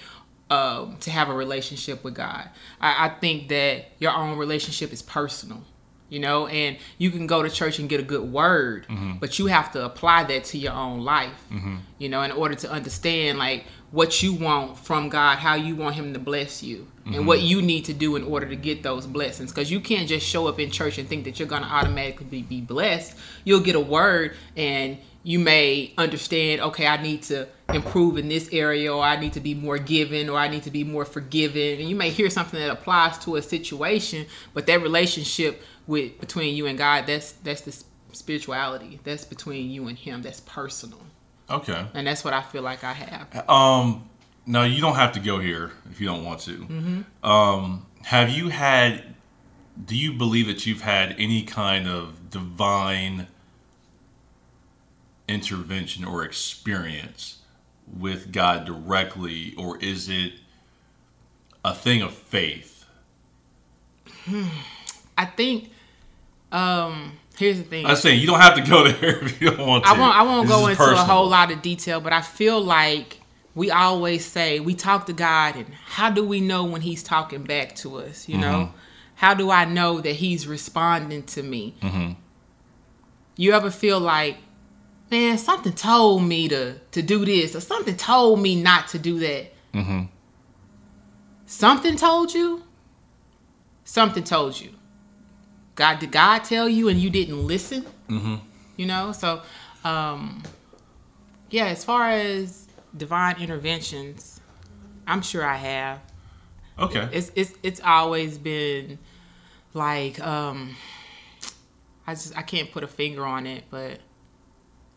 um, 0.50 0.98
to 0.98 1.12
have 1.12 1.30
a 1.30 1.34
relationship 1.34 2.04
with 2.04 2.14
God. 2.14 2.50
I, 2.80 3.06
I 3.06 3.10
think 3.10 3.48
that 3.50 3.86
your 4.00 4.12
own 4.12 4.38
relationship 4.38 4.92
is 4.92 5.02
personal. 5.02 5.64
You 6.12 6.20
know, 6.20 6.48
and 6.48 6.76
you 6.98 7.10
can 7.10 7.26
go 7.26 7.42
to 7.42 7.50
church 7.50 7.80
and 7.80 7.88
get 7.88 8.02
a 8.02 8.04
good 8.04 8.34
word, 8.34 8.86
mm-hmm. 8.90 9.14
but 9.20 9.40
you 9.40 9.46
have 9.46 9.72
to 9.72 9.86
apply 9.86 10.26
that 10.26 10.44
to 10.44 10.58
your 10.58 10.74
own 10.74 11.06
life. 11.06 11.42
Mm-hmm. 11.50 11.78
You 12.00 12.10
know, 12.10 12.22
in 12.22 12.32
order 12.32 12.54
to 12.54 12.70
understand 12.70 13.40
like 13.40 13.64
what 13.92 14.22
you 14.22 14.34
want 14.34 14.78
from 14.78 15.08
God, 15.08 15.38
how 15.38 15.56
you 15.56 15.74
want 15.74 15.96
Him 15.96 16.12
to 16.12 16.20
bless 16.20 16.62
you, 16.62 16.86
and 17.06 17.16
mm-hmm. 17.16 17.26
what 17.26 17.42
you 17.42 17.62
need 17.62 17.86
to 17.86 17.94
do 17.94 18.18
in 18.18 18.26
order 18.26 18.46
to 18.46 18.58
get 18.58 18.84
those 18.84 19.08
blessings. 19.08 19.52
Because 19.52 19.72
you 19.72 19.80
can't 19.80 20.08
just 20.08 20.28
show 20.28 20.48
up 20.48 20.60
in 20.60 20.70
church 20.70 20.98
and 20.98 21.08
think 21.08 21.24
that 21.24 21.40
you're 21.40 21.48
going 21.48 21.64
to 21.64 21.70
automatically 21.70 22.42
be, 22.42 22.60
blessed. 22.60 23.18
You'll 23.46 23.62
get 23.62 23.78
a 23.78 23.80
word, 23.80 24.36
and 24.58 24.98
you 25.24 25.40
may 25.40 25.94
understand, 25.98 26.62
okay, 26.62 26.88
I 26.88 27.02
need 27.02 27.24
to 27.24 27.48
improve 27.74 28.18
in 28.18 28.28
this 28.28 28.50
area, 28.52 28.94
or 28.94 29.04
I 29.04 29.20
need 29.20 29.34
to 29.34 29.40
be 29.40 29.54
more 29.54 29.78
giving, 29.78 30.30
or 30.30 30.38
I 30.38 30.48
need 30.48 30.64
to 30.64 30.72
be 30.72 30.84
more 30.84 31.06
forgiven. 31.06 31.80
And 31.80 31.90
you 31.90 31.96
may 31.96 32.10
hear 32.10 32.30
something 32.30 32.60
that 32.60 32.70
applies 32.70 33.18
to 33.20 33.36
a 33.36 33.42
situation, 33.42 34.26
but 34.54 34.66
that 34.68 34.82
relationship 34.82 35.62
with 35.88 36.20
between 36.20 36.56
you 36.56 36.66
and 36.68 36.78
God, 36.78 37.06
that's 37.08 37.34
that's 37.34 37.62
the 37.62 37.84
spirituality. 38.12 39.00
That's 39.04 39.26
between 39.26 39.70
you 39.70 39.88
and 39.88 39.98
Him. 39.98 40.22
That's 40.22 40.40
personal, 40.42 41.02
Okay. 41.50 41.86
and 41.94 42.08
that's 42.08 42.24
what 42.24 42.34
I 42.34 42.42
feel 42.42 42.62
like 42.62 42.84
I 42.84 42.94
have. 42.94 43.50
Um, 43.50 44.10
no, 44.46 44.64
you 44.64 44.82
don't 44.82 44.96
have 44.96 45.14
to 45.14 45.20
go 45.20 45.40
here 45.40 45.72
if 45.90 46.00
you 46.00 46.08
don't 46.08 46.24
want 46.24 46.42
to. 46.42 46.58
Mm-hmm. 46.58 47.26
Um, 47.30 47.86
have 48.04 48.30
you 48.30 48.50
had? 48.50 49.16
Do 49.84 49.96
you 49.96 50.14
believe 50.14 50.48
that 50.48 50.66
you've 50.66 50.82
had 50.82 51.16
any 51.18 51.44
kind 51.44 51.88
of 51.88 52.30
divine 52.30 53.28
intervention 55.28 56.04
or 56.04 56.24
experience 56.24 57.40
with 57.88 58.32
God 58.32 58.66
directly, 58.66 59.56
or 59.58 59.78
is 59.78 60.10
it 60.10 60.34
a 61.64 61.74
thing 61.74 62.02
of 62.02 62.14
faith? 62.14 62.86
I 65.22 65.26
think. 65.26 65.70
Um, 66.52 67.18
here's 67.38 67.58
the 67.58 67.64
thing. 67.64 67.86
I'm 67.86 67.96
saying 67.96 68.20
you 68.20 68.28
don't 68.28 68.40
have 68.42 68.56
to 68.56 68.62
go 68.62 68.88
there 68.90 69.24
if 69.24 69.42
you 69.42 69.52
don't 69.52 69.68
want 69.68 69.84
to. 69.86 69.90
I 69.90 70.00
won't. 70.00 70.16
I 70.16 70.22
won't 70.24 70.48
This 70.48 70.56
go 70.58 70.68
into 70.68 70.84
a 70.84 70.96
whole 70.98 71.28
lot 71.28 71.52
of 71.52 71.62
detail, 71.62 72.02
but 72.02 72.12
I 72.14 72.22
feel 72.22 72.60
like 72.60 73.20
we 73.56 73.70
always 73.72 74.26
say 74.26 74.60
we 74.60 74.74
talk 74.76 75.06
to 75.08 75.14
God, 75.14 75.56
and 75.56 75.68
how 75.74 76.10
do 76.10 76.26
we 76.26 76.40
know 76.42 76.64
when 76.66 76.82
He's 76.82 77.04
talking 77.04 77.44
back 77.44 77.76
to 77.78 77.98
us? 77.98 78.28
You 78.28 78.38
know, 78.38 78.58
Mm-hmm. 78.66 78.78
how 79.16 79.34
do 79.34 79.50
I 79.52 79.66
know 79.66 80.02
that 80.02 80.16
He's 80.16 80.48
responding 80.48 81.24
to 81.24 81.44
me? 81.44 81.76
Mm-hmm. 81.82 82.14
You 83.38 83.54
ever 83.54 83.72
feel 83.72 84.00
like, 84.00 84.38
man, 85.10 85.38
something 85.38 85.74
told 85.74 86.24
me 86.24 86.48
to 86.50 86.80
to 86.92 87.02
do 87.02 87.26
this, 87.26 87.56
or 87.56 87.62
something 87.62 87.96
told 87.96 88.42
me 88.42 88.62
not 88.62 88.88
to 88.90 89.00
do 89.00 89.20
that? 89.20 89.54
Mm-hmm. 89.74 90.02
Something 91.46 91.96
told 91.96 92.34
you. 92.34 92.64
Something 93.84 94.24
told 94.24 94.60
you. 94.60 94.70
God 95.76 96.00
did 96.00 96.12
God 96.12 96.40
tell 96.44 96.68
you, 96.70 96.88
and 96.90 97.00
you 97.00 97.10
didn't 97.10 97.46
listen? 97.48 97.86
Mm-hmm. 98.10 98.36
you 98.76 98.86
know 98.86 99.14
so 99.14 99.42
um 99.86 100.44
yeah 101.50 101.68
as 101.68 101.86
far 101.86 102.10
as 102.10 102.68
divine 102.98 103.38
interventions 103.42 104.42
i'm 105.08 105.22
sure 105.22 105.46
i 105.46 105.56
have 105.56 106.00
Okay. 106.78 107.08
it's 107.14 107.32
it's 107.36 107.54
it's 107.64 107.80
always 107.82 108.38
been 108.38 109.00
like 109.74 110.20
um 110.20 110.76
i 112.06 112.14
just 112.14 112.38
i 112.38 112.42
can't 112.42 112.70
put 112.74 112.84
a 112.84 112.88
finger 112.88 113.26
on 113.26 113.48
it 113.48 113.64
but 113.70 114.00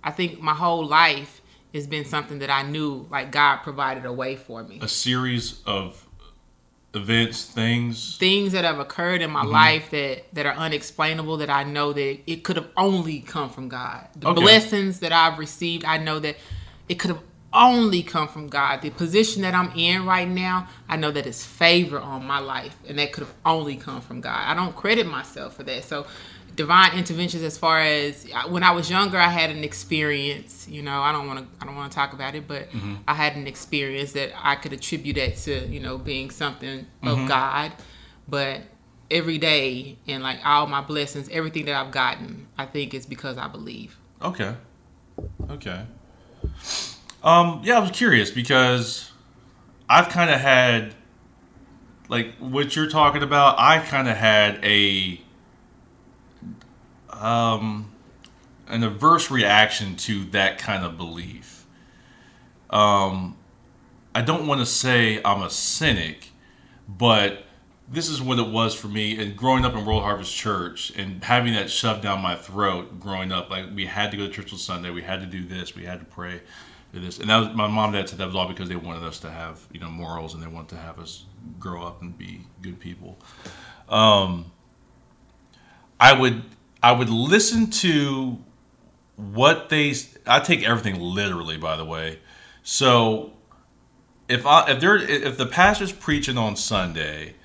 i 0.02 0.10
think 0.10 0.40
my 0.40 0.54
whole 0.54 0.84
life 0.84 1.40
has 1.72 1.86
been 1.86 2.04
something 2.04 2.40
that 2.40 2.50
i 2.50 2.62
knew 2.62 3.06
like 3.10 3.30
god 3.30 3.58
provided 3.58 4.04
a 4.06 4.12
way 4.12 4.34
for 4.34 4.64
me 4.64 4.80
a 4.82 4.88
series 4.88 5.60
of 5.66 6.04
events, 6.94 7.46
things. 7.46 8.16
things 8.18 8.52
that 8.52 8.64
have 8.64 8.78
occurred 8.80 9.22
in 9.22 9.30
my 9.30 9.42
Mm-hmm. 9.42 9.52
life 9.52 9.90
that 9.90 10.34
that 10.34 10.46
are 10.46 10.54
unexplainable 10.54 11.38
that 11.38 11.50
I 11.50 11.64
know 11.64 11.92
that 11.92 12.18
it 12.26 12.44
could 12.44 12.56
have 12.56 12.68
only 12.76 13.20
come 13.20 13.50
from 13.50 13.68
God. 13.68 14.08
The 14.16 14.28
Okay. 14.28 14.40
blessings 14.40 15.00
that 15.00 15.12
I've 15.12 15.38
received, 15.38 15.84
I 15.84 15.98
know 15.98 16.18
that 16.20 16.36
it 16.88 16.96
could 16.96 17.10
have 17.10 17.22
only 17.52 18.02
come 18.02 18.28
from 18.28 18.48
God. 18.48 18.82
The 18.82 18.90
position 18.90 19.42
that 19.42 19.54
I'm 19.54 19.72
in 19.76 20.06
right 20.06 20.28
now, 20.28 20.68
I 20.88 20.96
know 20.96 21.10
that 21.12 21.26
it's 21.26 21.44
favor 21.44 21.98
on 22.00 22.24
my 22.26 22.40
life 22.40 22.76
and 22.88 22.98
that 22.98 23.12
could 23.12 23.24
have 23.24 23.34
only 23.46 23.76
come 23.76 24.00
from 24.02 24.20
God. 24.22 24.40
I 24.48 24.54
don't 24.54 24.76
credit 24.76 25.06
myself 25.06 25.56
for 25.56 25.64
that. 25.64 25.84
So 25.84 26.06
divine 26.54 26.96
interventions 26.96 27.42
as 27.42 27.58
far 27.58 27.80
as 27.80 28.26
when 28.48 28.62
I 28.62 28.70
was 28.70 28.90
younger 28.90 29.18
I 29.18 29.28
had 29.28 29.50
an 29.50 29.64
experience, 29.64 30.66
you 30.68 30.82
know, 30.82 31.00
I 31.00 31.12
don't 31.12 31.26
want 31.26 31.40
to 31.40 31.46
I 31.60 31.66
don't 31.66 31.76
want 31.76 31.90
to 31.90 31.94
talk 31.94 32.12
about 32.12 32.34
it, 32.34 32.46
but 32.46 32.68
I 33.08 33.14
had 33.14 33.36
an 33.36 33.46
experience 33.46 34.12
that 34.12 34.32
I 34.40 34.54
could 34.56 34.72
attribute 34.72 35.16
that 35.16 35.36
to, 35.38 35.66
you 35.66 35.80
know, 35.80 35.98
being 35.98 36.30
something 36.30 36.86
of 37.02 37.28
God. 37.28 37.72
But 38.28 38.62
every 39.10 39.38
day 39.38 39.98
and 40.08 40.22
like 40.22 40.38
all 40.44 40.66
my 40.66 40.80
blessings, 40.80 41.28
everything 41.30 41.66
that 41.66 41.74
I've 41.74 41.92
gotten, 41.92 42.48
I 42.56 42.66
think 42.66 42.94
it's 42.94 43.06
because 43.06 43.36
I 43.38 43.48
believe. 43.48 43.96
Okay. 44.22 44.54
Okay. 45.50 45.84
Um, 47.22 47.60
yeah, 47.64 47.76
I 47.76 47.80
was 47.80 47.90
curious 47.90 48.30
because 48.30 49.10
I've 49.88 50.08
kind 50.08 50.30
of 50.30 50.40
had, 50.40 50.94
like, 52.08 52.34
what 52.38 52.76
you're 52.76 52.88
talking 52.88 53.22
about. 53.22 53.58
I 53.58 53.78
kind 53.78 54.08
of 54.08 54.16
had 54.16 54.62
a, 54.62 55.20
um, 57.20 57.92
an 58.68 58.82
adverse 58.82 59.30
reaction 59.30 59.96
to 59.96 60.24
that 60.26 60.58
kind 60.58 60.84
of 60.84 60.96
belief. 60.96 61.66
Um, 62.70 63.36
I 64.14 64.22
don't 64.22 64.46
want 64.46 64.60
to 64.60 64.66
say 64.66 65.20
I'm 65.24 65.42
a 65.42 65.50
cynic, 65.50 66.30
but 66.88 67.44
this 67.88 68.08
is 68.08 68.22
what 68.22 68.38
it 68.38 68.48
was 68.48 68.74
for 68.74 68.88
me. 68.88 69.20
And 69.20 69.36
growing 69.36 69.64
up 69.64 69.74
in 69.74 69.84
World 69.84 70.02
Harvest 70.02 70.34
Church 70.34 70.90
and 70.96 71.22
having 71.22 71.52
that 71.54 71.70
shoved 71.70 72.02
down 72.02 72.22
my 72.22 72.36
throat 72.36 72.98
growing 73.00 73.32
up, 73.32 73.50
like 73.50 73.66
we 73.74 73.86
had 73.86 74.10
to 74.12 74.16
go 74.16 74.26
to 74.26 74.32
church 74.32 74.52
on 74.52 74.58
Sunday, 74.58 74.90
we 74.90 75.02
had 75.02 75.20
to 75.20 75.26
do 75.26 75.44
this, 75.44 75.76
we 75.76 75.84
had 75.84 76.00
to 76.00 76.06
pray, 76.06 76.40
this, 76.92 77.18
and 77.18 77.28
that 77.28 77.38
was 77.38 77.48
my 77.54 77.66
mom 77.66 77.92
and 77.92 77.94
dad 77.94 78.08
said 78.08 78.18
that 78.18 78.26
was 78.26 78.36
all 78.36 78.48
because 78.48 78.68
they 78.68 78.76
wanted 78.76 79.02
us 79.02 79.18
to 79.20 79.30
have 79.30 79.66
you 79.72 79.80
know 79.80 79.90
morals 79.90 80.34
and 80.34 80.42
they 80.42 80.46
wanted 80.46 80.68
to 80.70 80.76
have 80.76 80.98
us 80.98 81.26
grow 81.58 81.82
up 81.82 82.00
and 82.02 82.16
be 82.16 82.42
good 82.62 82.78
people. 82.78 83.18
Um, 83.88 84.52
I 85.98 86.12
would 86.12 86.42
I 86.84 86.92
would 86.92 87.08
listen 87.08 87.70
to 87.70 88.36
what 89.16 89.70
they. 89.70 89.94
I 90.26 90.40
take 90.40 90.62
everything 90.62 91.00
literally, 91.00 91.56
by 91.56 91.76
the 91.76 91.84
way. 91.84 92.18
So 92.62 93.32
if 94.28 94.44
I 94.44 94.70
if 94.70 94.80
there 94.80 94.96
if 94.96 95.38
the 95.38 95.46
pastor's 95.46 95.92
preaching 95.92 96.36
on 96.36 96.56
Sunday 96.56 97.36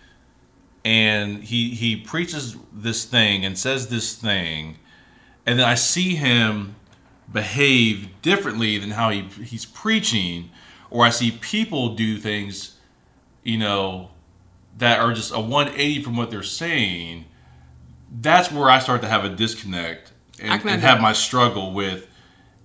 and 0.83 1.41
he 1.41 1.69
he 1.69 1.95
preaches 1.95 2.57
this 2.73 3.05
thing 3.05 3.45
and 3.45 3.57
says 3.57 3.87
this 3.87 4.13
thing 4.13 4.77
and 5.45 5.57
then 5.57 5.65
I 5.65 5.75
see 5.75 6.15
him 6.15 6.75
behave 7.31 8.21
differently 8.21 8.77
than 8.77 8.91
how 8.91 9.09
he 9.09 9.21
he's 9.21 9.65
preaching 9.65 10.49
or 10.89 11.05
I 11.05 11.11
see 11.11 11.31
people 11.31 11.95
do 11.95 12.17
things 12.17 12.75
you 13.43 13.57
know 13.57 14.09
that 14.77 14.99
are 14.99 15.13
just 15.13 15.31
a 15.31 15.39
180 15.39 16.03
from 16.03 16.17
what 16.17 16.29
they're 16.29 16.43
saying 16.43 17.23
that's 18.11 18.51
where 18.51 18.69
I 18.69 18.79
start 18.79 19.01
to 19.01 19.07
have 19.07 19.25
a 19.25 19.29
disconnect 19.29 20.11
and, 20.41 20.63
and 20.65 20.81
have 20.81 20.99
my 21.01 21.13
struggle 21.13 21.73
with 21.73 22.07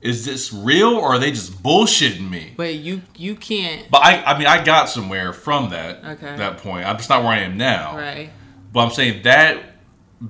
is 0.01 0.25
this 0.25 0.53
real 0.53 0.95
or 0.95 1.15
are 1.15 1.19
they 1.19 1.31
just 1.31 1.63
bullshitting 1.63 2.29
me 2.29 2.53
But 2.57 2.75
you 2.75 3.03
you 3.17 3.35
can't 3.37 3.91
but 3.91 3.99
I, 4.05 4.23
I 4.23 4.39
mean, 4.39 4.47
I 4.47 4.63
got 4.65 4.89
somewhere 4.89 5.33
from 5.33 5.71
that 5.71 6.05
Okay. 6.05 6.37
that 6.37 6.59
point. 6.59 6.87
I'm 6.87 6.97
just 6.99 7.09
not 7.09 7.23
where 7.23 7.33
I 7.33 7.39
am 7.41 7.57
now. 7.57 7.97
right. 7.97 8.31
But 8.73 8.81
I'm 8.81 8.91
saying 8.91 9.23
that 9.23 9.63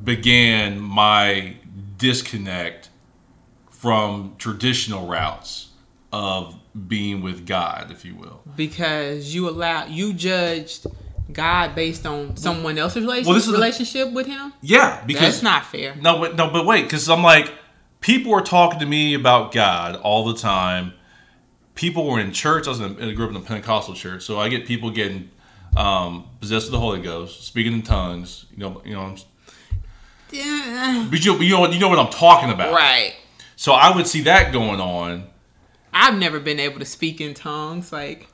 began 0.04 0.78
my 0.80 1.56
disconnect 1.98 2.90
from 3.70 4.34
traditional 4.38 5.06
routes 5.06 5.70
of 6.12 6.54
being 6.88 7.22
with 7.22 7.46
God, 7.46 7.90
if 7.90 8.04
you 8.04 8.14
will. 8.14 8.42
Because 8.56 9.34
you 9.34 9.48
allow 9.48 9.86
you 9.86 10.12
judged 10.12 10.86
God 11.32 11.74
based 11.74 12.06
on 12.06 12.36
someone 12.36 12.76
else's 12.78 13.02
relationship, 13.02 13.26
Well, 13.26 13.34
this 13.34 13.46
is 13.86 13.92
the- 13.92 14.10
with 14.14 14.26
him. 14.26 14.52
Yeah, 14.60 15.02
because 15.06 15.22
That's 15.22 15.42
not 15.42 15.64
fair. 15.66 15.96
no, 16.00 16.18
but 16.18 16.36
no, 16.36 16.50
but 16.50 16.66
wait, 16.66 16.82
because 16.82 17.08
I'm 17.08 17.22
like, 17.22 17.52
people 18.00 18.32
are 18.34 18.42
talking 18.42 18.78
to 18.80 18.86
me 18.86 19.14
about 19.14 19.50
God 19.52 19.96
all 19.96 20.24
the 20.26 20.34
time. 20.38 20.92
People 21.74 22.06
were 22.06 22.20
in 22.20 22.32
church. 22.32 22.66
I 22.66 22.70
was 22.70 22.80
in, 22.80 23.02
I 23.02 23.12
grew 23.12 23.24
up 23.24 23.30
in 23.30 23.36
a 23.36 23.40
Pentecostal 23.40 23.94
church, 23.94 24.22
so 24.22 24.38
I 24.38 24.48
get 24.48 24.66
people 24.66 24.90
getting 24.90 25.30
um, 25.76 26.26
possessed 26.40 26.66
with 26.66 26.72
the 26.72 26.78
Holy 26.78 27.00
Ghost, 27.00 27.44
speaking 27.44 27.72
in 27.72 27.82
tongues. 27.82 28.46
You 28.52 28.58
know, 28.58 28.82
you 28.84 28.92
know, 28.94 29.00
I'm- 29.00 29.16
Yeah. 30.30 31.06
but 31.10 31.24
you, 31.24 31.36
you 31.38 31.50
know, 31.50 31.60
what- 31.60 31.72
you 31.72 31.80
know 31.80 31.88
what 31.88 31.98
I'm 31.98 32.10
talking 32.12 32.50
about, 32.50 32.72
Right. 32.72 33.14
So 33.56 33.72
I 33.72 33.94
would 33.94 34.06
see 34.06 34.20
that 34.22 34.52
going 34.52 34.80
on. 34.80 35.24
I've 35.92 36.16
never 36.18 36.38
been 36.40 36.58
able 36.60 36.80
to 36.80 36.84
speak 36.84 37.20
in 37.20 37.34
tongues. 37.34 37.92
Like 37.92 38.28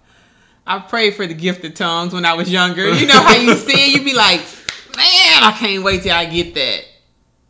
I 0.71 0.79
prayed 0.79 1.17
for 1.17 1.27
the 1.27 1.35
gift 1.35 1.65
of 1.65 1.75
tongues 1.75 2.13
when 2.13 2.25
I 2.25 2.35
was 2.35 2.49
younger. 2.49 2.89
You 2.95 3.05
know 3.05 3.21
how 3.21 3.35
you 3.35 3.57
see 3.57 3.73
it, 3.73 3.97
you'd 3.97 4.05
be 4.05 4.15
like, 4.15 4.39
man, 4.97 5.43
I 5.43 5.53
can't 5.59 5.83
wait 5.83 6.05
till 6.05 6.15
I 6.15 6.27
get 6.27 6.55
that. 6.55 6.85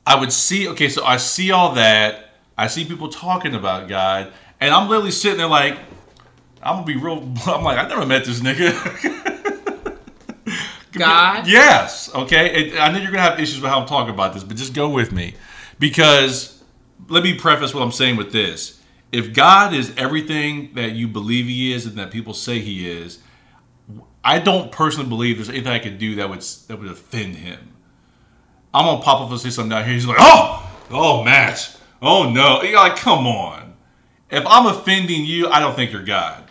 I 0.07 0.19
would 0.19 0.33
see. 0.33 0.67
Okay, 0.69 0.89
so 0.89 1.05
I 1.05 1.19
see 1.19 1.51
all 1.51 1.75
that. 1.75 2.31
I 2.57 2.67
see 2.67 2.87
people 2.87 3.11
talking 3.11 3.55
about 3.55 3.89
God, 3.89 4.33
and 4.59 4.73
I'm 4.73 4.89
literally 4.89 5.11
sitting 5.11 5.37
there 5.37 5.49
like, 5.49 5.77
I'm 6.63 6.77
gonna 6.77 6.87
be 6.87 6.97
real. 6.97 7.19
I'm 7.47 7.63
like, 7.63 7.77
I 7.77 7.87
never 7.87 8.07
met 8.07 8.25
this 8.25 8.41
nigga. 8.41 8.73
God. 10.93 11.47
Yes. 11.47 12.13
Okay. 12.15 12.71
And 12.71 12.79
I 12.79 12.91
know 12.91 13.01
you're 13.01 13.11
gonna 13.11 13.21
have 13.21 13.39
issues 13.39 13.61
with 13.61 13.71
how 13.71 13.83
I'm 13.83 13.87
talking 13.87 14.15
about 14.15 14.33
this, 14.33 14.45
but 14.45 14.57
just 14.57 14.73
go 14.73 14.89
with 14.89 15.13
me, 15.13 15.35
because 15.79 16.65
let 17.11 17.23
me 17.23 17.35
preface 17.35 17.75
what 17.75 17.83
I'm 17.83 17.93
saying 17.93 18.17
with 18.17 18.33
this. 18.33 18.80
If 19.13 19.33
God 19.33 19.75
is 19.75 19.93
everything 19.97 20.75
that 20.75 20.93
you 20.93 21.09
believe 21.09 21.47
He 21.47 21.73
is 21.73 21.87
and 21.87 21.97
that 21.99 22.11
people 22.11 22.35
say 22.35 22.61
He 22.61 22.89
is, 22.89 23.19
I 24.23 24.39
don't 24.39 24.71
personally 24.71 25.09
believe 25.09 25.37
there's 25.37 25.49
anything 25.49 25.73
I 25.73 25.79
could 25.79 25.99
do 25.99 26.17
that 26.17 26.29
would 26.29 26.41
that 26.41 26.79
would 26.79 26.91
offend 26.91 27.37
Him. 27.37 27.73
I'm 28.73 28.85
gonna 28.85 29.03
pop 29.03 29.21
up 29.21 29.31
and 29.31 29.41
say 29.41 29.51
something 29.51 29.71
down 29.71 29.85
here. 29.85 29.95
He's 29.95 30.07
like, 30.07 30.19
"Oh, 30.21 30.71
oh, 30.91 31.25
Matt, 31.25 31.77
oh 32.01 32.31
no!" 32.31 32.63
You're 32.63 32.77
like, 32.77 32.97
"Come 32.97 33.27
on." 33.27 33.75
If 34.31 34.45
I'm 34.47 34.67
offending 34.67 35.25
you, 35.25 35.49
I 35.49 35.59
don't 35.59 35.75
think 35.75 35.91
you're 35.93 36.05
God. 36.05 36.45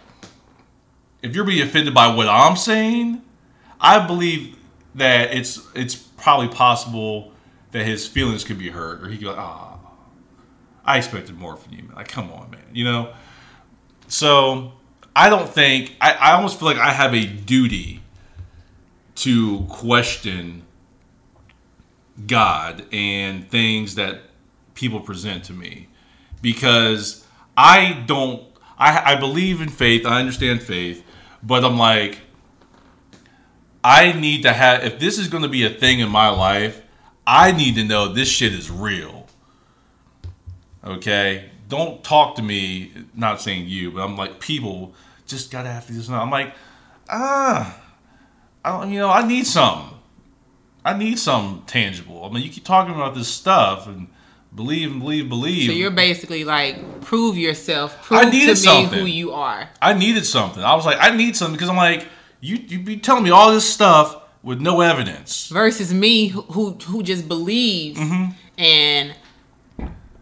If 1.22 1.34
you're 1.36 1.46
being 1.46 1.62
offended 1.62 1.94
by 1.94 2.14
what 2.14 2.28
I'm 2.28 2.58
saying, 2.58 3.22
I 3.80 4.06
believe 4.06 4.58
that 4.96 5.34
it's 5.34 5.66
it's 5.76 5.96
probably 5.96 6.50
possible 6.50 7.32
that 7.72 7.86
his 7.86 8.08
feelings 8.08 8.44
could 8.44 8.58
be 8.58 8.70
hurt, 8.70 9.02
or 9.02 9.10
he 9.10 9.18
could 9.18 9.26
go, 9.26 9.36
"Ah, 9.38 9.69
I 10.90 10.98
expected 10.98 11.38
more 11.38 11.56
from 11.56 11.74
you, 11.74 11.84
man. 11.84 11.96
Like, 11.96 12.08
come 12.08 12.32
on, 12.32 12.52
man." 12.52 12.66
You 12.74 12.84
know. 12.84 13.14
So 14.08 14.74
I 15.16 15.30
don't 15.30 15.48
think 15.48 15.96
I, 16.02 16.14
I 16.14 16.32
almost 16.34 16.60
feel 16.60 16.68
like 16.68 16.78
I 16.78 16.92
have 16.92 17.14
a 17.14 17.26
duty 17.26 18.02
to 19.16 19.66
question 19.70 20.64
God 22.26 22.86
and 22.92 23.50
things 23.50 23.96
that 23.96 24.22
people 24.74 25.02
present 25.02 25.44
to 25.46 25.54
me 25.54 25.90
because 26.42 27.26
I 27.58 28.04
don't 28.08 28.44
I, 28.78 29.14
I 29.14 29.16
believe 29.16 29.62
in 29.62 29.70
faith, 29.70 30.06
I 30.06 30.20
understand 30.20 30.64
faith, 30.64 31.04
but 31.44 31.66
I'm 31.66 31.78
like 31.78 32.20
I 33.84 34.14
need 34.14 34.44
to 34.44 34.54
have 34.54 34.84
if 34.84 35.00
this 35.00 35.18
is 35.20 35.28
going 35.28 35.44
to 35.44 35.50
be 35.50 35.66
a 35.66 35.70
thing 35.70 36.00
in 36.00 36.10
my 36.10 36.30
life, 36.30 36.82
I 37.28 37.52
need 37.52 37.76
to 37.76 37.84
know 37.84 38.08
this 38.08 38.30
shit 38.30 38.54
is 38.54 38.72
real. 38.72 39.19
Okay, 40.84 41.50
don't 41.68 42.04
talk 42.04 42.36
to 42.36 42.42
me. 42.42 42.92
Not 43.14 43.42
saying 43.42 43.68
you, 43.68 43.92
but 43.92 44.02
I'm 44.02 44.16
like 44.18 44.40
people 44.40 44.94
just 45.28 45.52
gotta 45.52 45.70
have 45.70 45.86
to 45.88 45.94
do 45.94 46.00
something. 46.02 46.16
I'm 46.22 46.32
like, 46.32 46.54
ah, 47.10 47.80
I 48.64 48.72
don't, 48.80 48.92
you 48.92 49.00
know, 49.00 49.10
I 49.10 49.28
need 49.28 49.46
something. 49.46 49.98
I 50.84 50.98
need 50.98 51.20
something 51.20 51.64
tangible. 51.66 52.24
I 52.26 52.30
mean, 52.34 52.44
you 52.44 52.50
keep 52.50 52.64
talking 52.64 52.96
about 52.96 53.14
this 53.14 53.28
stuff 53.28 53.88
and 53.88 54.08
believe 54.56 54.92
and 54.92 55.00
believe, 55.02 55.28
believe. 55.30 55.68
So 55.70 55.74
you're 55.76 55.92
basically 55.92 56.46
like 56.46 57.02
prove 57.02 57.38
yourself, 57.38 58.02
prove 58.04 58.22
I 58.22 58.30
needed 58.30 58.46
to 58.56 58.62
me 58.62 58.68
something. 58.68 59.00
who 59.00 59.06
you 59.06 59.34
are. 59.34 59.70
I 59.82 59.94
needed 59.94 60.26
something. 60.26 60.64
I 60.64 60.76
was 60.76 60.86
like, 60.86 60.98
I 61.00 61.16
need 61.16 61.36
something 61.36 61.56
because 61.56 61.70
I'm 61.70 61.76
like, 61.76 62.08
you 62.42 62.56
you 62.56 62.80
be 62.80 62.98
telling 62.98 63.24
me 63.26 63.30
all 63.32 63.52
this 63.52 63.70
stuff 63.72 64.16
with 64.42 64.62
no 64.62 64.80
evidence. 64.80 65.50
versus 65.50 65.94
me 65.94 66.28
who 66.30 66.42
who, 66.44 66.72
who 66.72 67.04
just 67.04 67.28
believes 67.28 68.00
Mm-hmm. 68.00 68.32
and 68.58 69.14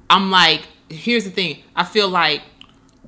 I'm 0.09 0.31
like 0.31 0.67
here's 0.89 1.25
the 1.25 1.31
thing. 1.31 1.63
I 1.75 1.83
feel 1.83 2.09
like 2.09 2.41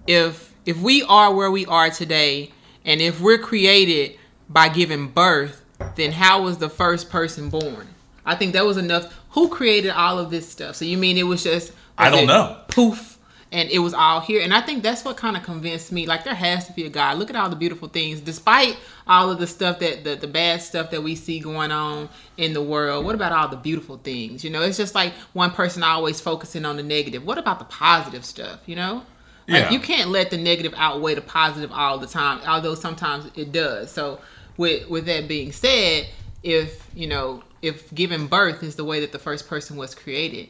if 0.08 0.54
if 0.66 0.78
we 0.78 1.04
are 1.04 1.34
where 1.34 1.52
we 1.52 1.66
are 1.66 1.89
today 1.89 2.52
and 2.86 3.02
if 3.02 3.20
we're 3.22 3.38
created 3.38 4.18
by 4.50 4.70
giving 4.70 5.08
birth 5.08 5.64
then 5.95 6.12
how 6.12 6.43
was 6.43 6.58
the 6.58 6.70
first 6.70 7.10
person 7.10 7.50
born? 7.50 7.88
I 8.26 8.36
think 8.36 8.54
that 8.54 8.66
was 8.66 8.78
enough. 8.78 9.14
Who 9.32 9.50
created 9.50 9.91
all 9.91 10.20
of 10.20 10.30
this 10.30 10.50
stuff? 10.50 10.76
So 10.76 10.86
you 10.86 10.97
mean 10.97 11.18
it 11.18 11.24
was 11.24 11.43
just 11.43 11.72
I 11.97 12.10
don't 12.10 12.28
know. 12.28 12.58
poof 12.68 13.09
and 13.52 13.70
it 13.70 13.80
was 13.80 13.93
all 13.93 14.20
here. 14.22 14.41
And 14.41 14.54
i 14.54 14.62
think 14.62 14.84
that's 14.84 15.04
what 15.04 15.18
kind 15.18 15.36
of 15.36 15.43
convinced 15.43 15.91
me 15.91 16.06
like 16.06 16.24
there 16.24 16.36
has 16.36 16.68
to 16.68 16.74
be 16.74 16.86
a 16.86 16.89
god. 16.89 17.18
Look 17.18 17.30
at 17.30 17.36
all 17.36 17.50
the 17.50 17.56
beautiful 17.56 17.88
things. 17.88 18.22
Despite 18.22 18.78
all 19.08 19.32
of 19.32 19.39
the 19.39 19.47
stuff 19.47 19.80
that 19.80 20.04
the, 20.04 20.16
the 20.16 20.28
bad 20.28 20.62
stuff 20.62 20.91
that 20.91 21.02
we 21.02 21.16
see 21.16 21.39
going 21.39 21.72
on 21.72 22.10
in 22.38 22.54
the 22.54 22.62
world 22.62 23.06
what 23.06 23.16
about 23.16 23.32
all 23.32 23.47
the 23.47 23.58
beautiful 23.58 23.97
things? 23.97 24.43
You 24.43 24.50
know 24.52 24.62
it's 24.62 24.78
just 24.78 24.95
like 24.95 25.14
one 25.34 25.52
person 25.52 25.84
always 25.84 26.22
focusing 26.22 26.66
on 26.66 26.78
the 26.78 26.84
negative. 26.84 27.26
What 27.26 27.38
about 27.38 27.60
the 27.60 27.66
positive 27.66 28.24
stuff 28.26 28.60
you 28.66 28.76
know? 28.76 29.04
Like 29.47 29.64
Yeah. 29.66 29.70
you 29.72 29.80
can't 29.80 30.10
let 30.12 30.30
the 30.30 30.38
negative 30.38 30.74
outweigh 30.78 31.16
the 31.16 31.22
positive 31.22 31.72
all 31.72 31.97
the 31.97 32.08
time 32.08 32.41
although 32.47 32.76
sometimes 32.76 33.30
it 33.36 33.52
does. 33.52 33.91
So 33.91 34.20
with 34.58 34.89
with 34.89 35.06
that 35.08 35.28
being 35.28 35.52
said 35.52 36.08
if 36.43 36.88
you 36.93 37.08
know 37.08 37.43
if 37.62 37.93
giving 37.93 38.28
birth 38.28 38.64
is 38.64 38.76
the 38.76 38.86
way 38.86 39.00
that 39.02 39.12
the 39.12 39.20
first 39.20 39.47
person 39.47 39.76
was 39.76 39.93
created 39.95 40.47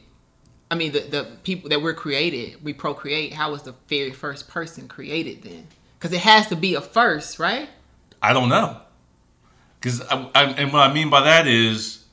I 0.70 0.76
mean, 0.76 0.92
the, 0.92 1.00
the 1.00 1.26
people 1.42 1.68
that 1.70 1.82
we're 1.82 1.94
created, 1.94 2.62
we 2.62 2.72
procreate. 2.72 3.32
How 3.32 3.50
was 3.50 3.62
the 3.62 3.74
very 3.88 4.12
first 4.12 4.48
person 4.48 4.86
created 4.86 5.42
then? 5.42 5.66
Because 5.98 6.12
it 6.12 6.20
has 6.20 6.46
to 6.48 6.56
be 6.56 6.74
a 6.74 6.80
first, 6.80 7.38
right? 7.38 7.68
I 8.22 8.32
don't 8.32 8.48
know. 8.48 8.80
Because 9.80 10.00
I, 10.02 10.30
I, 10.34 10.44
and 10.44 10.72
what 10.72 10.88
I 10.88 10.92
mean 10.92 11.10
by 11.10 11.22
that 11.22 11.46
is, 11.46 12.04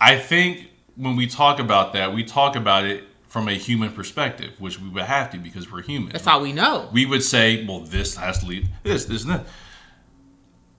I 0.00 0.18
think 0.18 0.70
when 0.96 1.16
we 1.16 1.26
talk 1.26 1.58
about 1.58 1.94
that, 1.94 2.14
we 2.14 2.24
talk 2.24 2.56
about 2.56 2.84
it 2.84 3.04
from 3.26 3.48
a 3.48 3.54
human 3.54 3.90
perspective, 3.90 4.52
which 4.60 4.78
we 4.80 4.88
would 4.90 5.02
have 5.02 5.30
to 5.32 5.38
because 5.38 5.70
we're 5.72 5.82
human. 5.82 6.12
That's 6.12 6.24
how 6.24 6.40
we 6.40 6.52
know. 6.52 6.88
we 6.92 7.04
would 7.04 7.22
say, 7.22 7.66
well, 7.66 7.80
this 7.80 8.14
has 8.16 8.38
to 8.40 8.46
lead 8.46 8.68
this, 8.84 9.06
this, 9.06 9.24
and 9.24 9.32
that. 9.32 9.46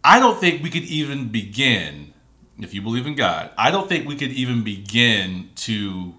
I 0.04 0.20
don't 0.20 0.40
think 0.40 0.64
we 0.64 0.70
could 0.70 0.84
even 0.84 1.30
begin, 1.30 2.14
if 2.60 2.74
you 2.74 2.82
believe 2.82 3.08
in 3.08 3.16
God, 3.16 3.52
I 3.58 3.72
don't 3.72 3.90
think 3.90 4.08
we 4.08 4.16
could 4.16 4.32
even 4.32 4.64
begin 4.64 5.50
to 5.56 6.14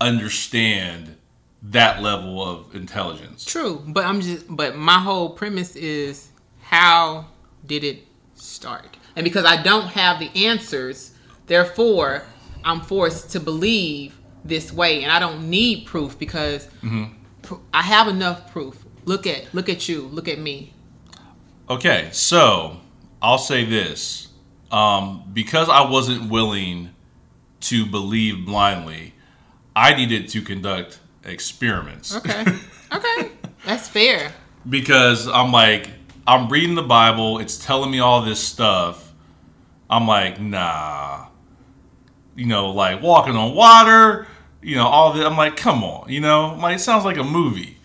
understand 0.00 1.16
that 1.62 2.02
level 2.02 2.42
of 2.42 2.74
intelligence. 2.74 3.44
True, 3.44 3.82
but 3.86 4.04
I'm 4.04 4.20
just, 4.20 4.46
but 4.48 4.76
my 4.76 4.98
whole 4.98 5.30
premise 5.30 5.74
is 5.76 6.28
how 6.60 7.26
did 7.66 7.84
it 7.84 8.04
start? 8.34 8.96
And 9.16 9.24
because 9.24 9.44
I 9.44 9.62
don't 9.62 9.88
have 9.88 10.18
the 10.18 10.30
answers, 10.46 11.12
therefore 11.46 12.24
I'm 12.64 12.80
forced 12.80 13.30
to 13.30 13.40
believe 13.40 14.18
this 14.44 14.72
way, 14.72 15.02
and 15.02 15.10
I 15.10 15.18
don't 15.18 15.48
need 15.50 15.86
proof 15.86 16.18
because 16.18 16.68
pr- 17.42 17.54
I 17.72 17.82
have 17.82 18.08
enough 18.08 18.52
proof. 18.52 18.84
Look 19.04 19.26
at, 19.26 19.52
look 19.54 19.68
at 19.68 19.88
you, 19.88 20.02
look 20.02 20.28
at 20.28 20.38
me. 20.38 20.72
Okay, 21.68 22.10
so 22.12 22.76
I'll 23.20 23.38
say 23.38 23.64
this. 23.64 24.28
Um, 24.70 25.30
because 25.32 25.68
I 25.68 25.88
wasn't 25.88 26.28
willing 26.28 26.90
to 27.60 27.86
believe 27.86 28.44
blindly, 28.44 29.14
I 29.76 29.94
needed 29.94 30.28
to 30.30 30.40
conduct 30.40 30.98
experiments. 31.22 32.16
Okay, 32.16 32.44
okay, 32.92 33.30
that's 33.64 33.88
fair. 33.88 34.32
because 34.68 35.28
I'm 35.28 35.52
like, 35.52 35.90
I'm 36.26 36.48
reading 36.48 36.74
the 36.74 36.82
Bible, 36.82 37.38
it's 37.38 37.58
telling 37.64 37.90
me 37.90 38.00
all 38.00 38.22
this 38.22 38.40
stuff. 38.40 39.12
I'm 39.88 40.08
like, 40.08 40.40
nah. 40.40 41.26
You 42.34 42.46
know, 42.46 42.70
like 42.70 43.02
walking 43.02 43.36
on 43.36 43.54
water, 43.54 44.26
you 44.62 44.76
know, 44.76 44.86
all 44.86 45.12
this. 45.12 45.24
I'm 45.24 45.36
like, 45.36 45.56
come 45.56 45.84
on, 45.84 46.08
you 46.10 46.20
know, 46.20 46.52
I'm 46.52 46.60
like 46.60 46.76
it 46.76 46.80
sounds 46.80 47.04
like 47.04 47.18
a 47.18 47.24
movie. 47.24 47.78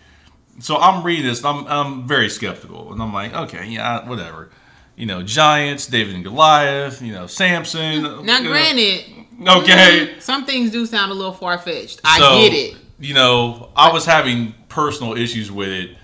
So 0.60 0.76
I'm 0.76 1.02
reading 1.02 1.26
this, 1.26 1.44
I'm, 1.44 1.66
I'm 1.66 2.06
very 2.08 2.28
skeptical, 2.28 2.92
and 2.92 3.02
I'm 3.02 3.12
like, 3.12 3.34
okay, 3.34 3.66
yeah, 3.68 4.08
whatever. 4.08 4.50
You 4.96 5.06
know, 5.06 5.22
giants, 5.22 5.86
David 5.86 6.14
and 6.14 6.24
Goliath, 6.24 7.00
you 7.00 7.12
know, 7.12 7.26
Samson. 7.26 8.24
Now, 8.26 8.42
granted, 8.42 9.21
okay, 9.48 10.16
some 10.20 10.44
things 10.44 10.70
do 10.70 10.86
sound 10.86 11.10
a 11.10 11.14
little 11.14 11.32
far 11.32 11.58
fetched. 11.58 12.00
I 12.04 12.18
so, 12.18 12.40
get 12.40 12.52
it. 12.52 12.76
You 12.98 13.14
know, 13.14 13.70
I 13.74 13.92
was 13.92 14.04
having 14.04 14.54
personal 14.68 15.16
issues 15.16 15.50
with 15.50 15.68
it. 15.68 15.96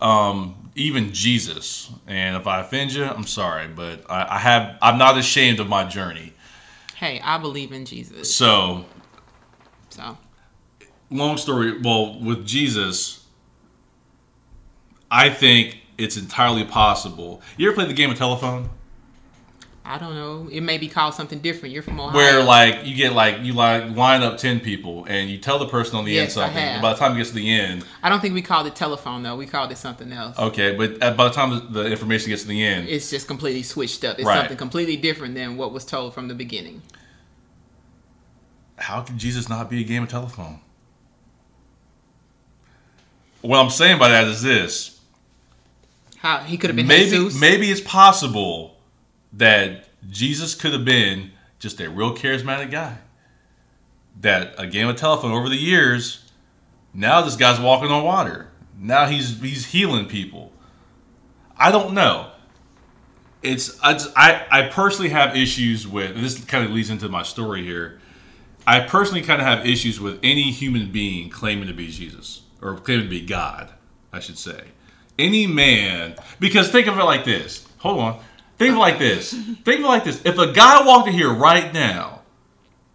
Um, 0.00 0.70
even 0.74 1.12
Jesus, 1.14 1.90
and 2.06 2.36
if 2.36 2.46
I 2.46 2.60
offend 2.60 2.92
you, 2.92 3.04
I'm 3.04 3.26
sorry, 3.26 3.66
but 3.68 4.04
I, 4.10 4.36
I 4.36 4.38
have. 4.38 4.78
I'm 4.82 4.98
not 4.98 5.16
ashamed 5.16 5.58
of 5.58 5.68
my 5.68 5.84
journey. 5.84 6.34
Hey, 6.94 7.20
I 7.22 7.38
believe 7.38 7.72
in 7.72 7.84
Jesus. 7.84 8.34
So, 8.34 8.84
So 9.90 10.16
long 11.10 11.36
story. 11.36 11.80
Well, 11.80 12.18
with 12.20 12.46
Jesus, 12.46 13.24
I 15.10 15.30
think 15.30 15.78
it's 15.98 16.16
entirely 16.16 16.64
possible. 16.64 17.42
You 17.56 17.68
ever 17.68 17.74
played 17.74 17.88
the 17.88 17.94
game 17.94 18.10
of 18.10 18.18
telephone? 18.18 18.70
I 19.88 19.98
don't 19.98 20.16
know. 20.16 20.48
It 20.50 20.62
may 20.62 20.78
be 20.78 20.88
called 20.88 21.14
something 21.14 21.38
different. 21.38 21.72
You're 21.72 21.82
from 21.84 22.00
Ohio. 22.00 22.12
Where 22.16 22.42
like 22.42 22.84
you 22.84 22.96
get 22.96 23.12
like 23.12 23.42
you 23.42 23.52
like 23.52 23.94
line 23.94 24.22
up 24.22 24.36
ten 24.36 24.58
people 24.58 25.04
and 25.08 25.30
you 25.30 25.38
tell 25.38 25.60
the 25.60 25.68
person 25.68 25.96
on 25.96 26.04
the 26.04 26.18
end 26.18 26.26
Yes, 26.28 26.36
I 26.36 26.48
have. 26.48 26.82
By 26.82 26.92
the 26.92 26.98
time 26.98 27.14
it 27.14 27.18
gets 27.18 27.30
to 27.30 27.36
the 27.36 27.48
end, 27.54 27.84
I 28.02 28.08
don't 28.08 28.20
think 28.20 28.34
we 28.34 28.42
called 28.42 28.66
it 28.66 28.74
telephone 28.74 29.22
though. 29.22 29.36
We 29.36 29.46
called 29.46 29.70
it 29.70 29.78
something 29.78 30.12
else. 30.12 30.36
okay, 30.38 30.74
but 30.76 30.98
by 31.16 31.28
the 31.28 31.30
time 31.30 31.50
the, 31.50 31.82
the 31.82 31.90
information 31.90 32.30
gets 32.30 32.42
to 32.42 32.48
the 32.48 32.64
end, 32.64 32.88
It's 32.88 33.10
just 33.10 33.28
completely 33.28 33.62
switched 33.62 34.04
up. 34.04 34.18
It's 34.18 34.26
Right. 34.26 34.38
something 34.40 34.56
completely 34.56 34.96
different 34.96 35.34
than 35.36 35.56
what 35.56 35.72
was 35.72 35.84
told 35.84 36.14
from 36.14 36.26
the 36.26 36.34
beginning. 36.34 36.82
how 38.76 39.02
can 39.02 39.18
Jesus 39.18 39.48
not 39.48 39.70
be 39.70 39.80
a 39.80 39.84
game 39.84 40.02
of 40.02 40.08
telephone? 40.08 40.58
What 43.40 43.58
I'm 43.58 43.70
saying 43.70 44.00
by 44.00 44.08
that 44.08 44.24
is 44.26 44.42
this: 44.42 45.00
How 46.16 46.38
he 46.38 46.56
could 46.56 46.70
have 46.70 46.76
been 46.76 46.88
maybe 46.88 47.10
Jesus. 47.10 47.40
maybe 47.40 47.70
it's 47.70 47.80
possible 47.80 48.75
that 49.36 49.84
Jesus 50.08 50.54
could 50.54 50.72
have 50.72 50.84
been 50.84 51.32
just 51.58 51.80
a 51.80 51.88
real 51.90 52.14
charismatic 52.14 52.70
guy. 52.70 52.98
That 54.20 54.54
a 54.58 54.66
game 54.66 54.88
of 54.88 54.96
telephone 54.96 55.32
over 55.32 55.48
the 55.48 55.56
years, 55.56 56.30
now 56.94 57.20
this 57.20 57.36
guy's 57.36 57.60
walking 57.60 57.90
on 57.90 58.02
water. 58.02 58.48
Now 58.78 59.06
he's 59.06 59.40
he's 59.40 59.66
healing 59.66 60.06
people. 60.06 60.52
I 61.58 61.70
don't 61.70 61.94
know. 61.94 62.30
It's 63.42 63.78
I 63.82 64.46
I, 64.50 64.68
personally 64.68 65.10
have 65.10 65.36
issues 65.36 65.86
with 65.86 66.16
this 66.16 66.42
kind 66.44 66.64
of 66.64 66.70
leads 66.70 66.90
into 66.90 67.08
my 67.08 67.22
story 67.22 67.62
here. 67.62 68.00
I 68.66 68.80
personally 68.80 69.22
kind 69.22 69.40
of 69.40 69.46
have 69.46 69.66
issues 69.66 70.00
with 70.00 70.18
any 70.22 70.50
human 70.50 70.90
being 70.90 71.30
claiming 71.30 71.68
to 71.68 71.74
be 71.74 71.88
Jesus 71.88 72.42
or 72.60 72.74
claiming 72.76 73.04
to 73.04 73.10
be 73.10 73.20
God, 73.20 73.70
I 74.12 74.20
should 74.20 74.38
say. 74.38 74.64
Any 75.18 75.46
man, 75.46 76.16
because 76.40 76.70
think 76.70 76.86
of 76.88 76.98
it 76.98 77.04
like 77.04 77.24
this. 77.24 77.66
Hold 77.78 78.00
on. 78.00 78.20
Think 78.58 78.72
of 78.72 78.78
like 78.78 78.98
this. 78.98 79.32
Think 79.32 79.80
of 79.80 79.86
like 79.86 80.04
this. 80.04 80.22
If 80.24 80.38
a 80.38 80.52
guy 80.52 80.84
walked 80.86 81.08
in 81.08 81.14
here 81.14 81.32
right 81.32 81.72
now, 81.72 82.22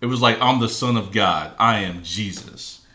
it 0.01 0.07
was 0.07 0.21
like, 0.21 0.41
I'm 0.41 0.59
the 0.59 0.69
Son 0.69 0.97
of 0.97 1.11
God. 1.11 1.53
I 1.59 1.79
am 1.79 2.01
Jesus. 2.03 2.85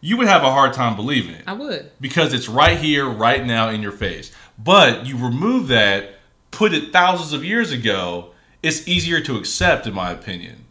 You 0.00 0.16
would 0.16 0.28
have 0.28 0.42
a 0.42 0.50
hard 0.50 0.72
time 0.72 0.96
believing 0.96 1.34
it 1.34 1.44
I 1.46 1.52
would. 1.52 1.90
because 2.00 2.32
it's 2.32 2.48
right 2.48 2.78
here, 2.78 3.06
right 3.06 3.44
now 3.44 3.68
in 3.68 3.82
your 3.82 3.92
face. 3.92 4.32
But 4.58 5.04
you 5.04 5.18
remove 5.18 5.68
that, 5.68 6.14
put 6.50 6.72
it 6.72 6.92
thousands 6.92 7.32
of 7.32 7.44
years 7.44 7.72
ago, 7.72 8.32
it's 8.62 8.86
easier 8.86 9.20
to 9.20 9.36
accept, 9.36 9.86
in 9.86 9.92
my 9.94 10.10
opinion, 10.10 10.64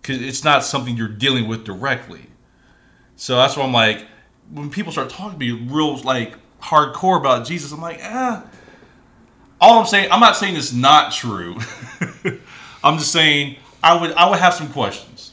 because 0.00 0.20
it's 0.20 0.42
not 0.42 0.64
something 0.64 0.96
you're 0.96 1.06
dealing 1.08 1.46
with 1.46 1.64
directly. 1.64 2.26
So 3.16 3.36
that's 3.36 3.56
why 3.56 3.64
I'm 3.64 3.72
like, 3.72 4.06
when 4.50 4.70
people 4.70 4.92
start 4.92 5.10
talking 5.10 5.38
to 5.38 5.54
me 5.54 5.68
real 5.70 5.96
like 5.98 6.36
hardcore 6.60 7.18
about 7.18 7.46
Jesus, 7.46 7.72
I'm 7.72 7.80
like, 7.80 8.00
ah. 8.02 8.44
All 9.60 9.78
I'm 9.78 9.86
saying, 9.86 10.10
I'm 10.10 10.20
not 10.20 10.36
saying 10.36 10.56
it's 10.56 10.72
not 10.72 11.12
true. 11.12 11.56
I'm 12.84 12.98
just 12.98 13.12
saying 13.12 13.56
I 13.82 14.00
would 14.00 14.12
I 14.12 14.28
would 14.28 14.38
have 14.38 14.54
some 14.54 14.68
questions. 14.72 15.32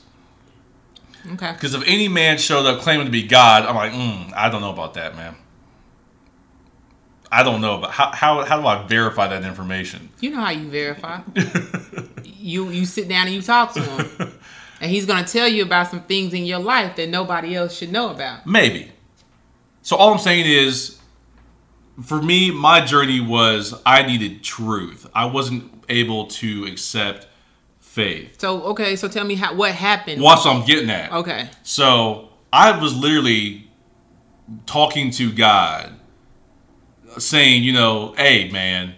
Okay. 1.33 1.51
Because 1.53 1.73
if 1.73 1.83
any 1.85 2.07
man 2.07 2.37
showed 2.37 2.65
up 2.65 2.81
claiming 2.81 3.05
to 3.05 3.11
be 3.11 3.23
God, 3.23 3.65
I'm 3.65 3.75
like, 3.75 3.93
mm, 3.93 4.33
I 4.35 4.49
don't 4.49 4.61
know 4.61 4.71
about 4.71 4.95
that, 4.95 5.15
man. 5.15 5.35
I 7.31 7.41
don't 7.41 7.61
know, 7.61 7.79
but 7.79 7.89
how, 7.89 8.11
how, 8.11 8.45
how 8.45 8.61
do 8.61 8.67
I 8.67 8.85
verify 8.85 9.27
that 9.29 9.43
information? 9.43 10.09
You 10.19 10.29
know 10.29 10.41
how 10.41 10.51
you 10.51 10.69
verify. 10.69 11.21
you 12.23 12.69
you 12.69 12.85
sit 12.85 13.07
down 13.07 13.25
and 13.25 13.35
you 13.35 13.41
talk 13.41 13.73
to 13.73 13.81
him, 13.81 14.33
And 14.81 14.91
he's 14.91 15.07
gonna 15.07 15.25
tell 15.25 15.47
you 15.47 15.63
about 15.63 15.89
some 15.89 16.03
things 16.03 16.33
in 16.33 16.45
your 16.45 16.59
life 16.59 16.95
that 16.97 17.09
nobody 17.09 17.55
else 17.55 17.75
should 17.75 17.91
know 17.91 18.11
about. 18.11 18.45
Maybe. 18.45 18.91
So 19.81 19.95
all 19.95 20.13
I'm 20.13 20.19
saying 20.19 20.45
is, 20.45 20.99
for 22.01 22.21
me, 22.21 22.51
my 22.51 22.81
journey 22.81 23.19
was 23.19 23.79
I 23.85 24.03
needed 24.03 24.43
truth. 24.43 25.09
I 25.13 25.25
wasn't 25.25 25.83
able 25.89 26.27
to 26.27 26.65
accept 26.65 27.27
faith. 27.79 28.39
So 28.39 28.63
okay, 28.63 28.95
so 28.95 29.07
tell 29.07 29.25
me 29.25 29.35
how 29.35 29.53
what 29.53 29.73
happened. 29.73 30.21
Watch 30.21 30.45
what 30.45 30.55
I'm 30.55 30.65
getting 30.65 30.89
at. 30.89 31.11
Okay. 31.11 31.49
So 31.63 32.29
I 32.51 32.79
was 32.79 32.95
literally 32.95 33.69
talking 34.65 35.11
to 35.11 35.31
God, 35.31 35.93
saying, 37.17 37.63
you 37.63 37.73
know, 37.73 38.13
hey 38.17 38.49
man, 38.49 38.95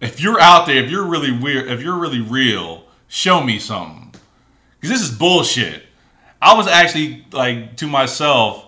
if 0.00 0.20
you're 0.20 0.40
out 0.40 0.66
there, 0.66 0.82
if 0.82 0.90
you're 0.90 1.06
really 1.06 1.36
weird, 1.36 1.68
if 1.68 1.82
you're 1.82 1.98
really 1.98 2.20
real, 2.20 2.84
show 3.08 3.42
me 3.42 3.58
something. 3.58 4.14
Because 4.80 4.90
this 4.90 5.08
is 5.08 5.16
bullshit. 5.16 5.82
I 6.40 6.54
was 6.54 6.66
actually 6.66 7.24
like 7.32 7.76
to 7.78 7.86
myself, 7.86 8.66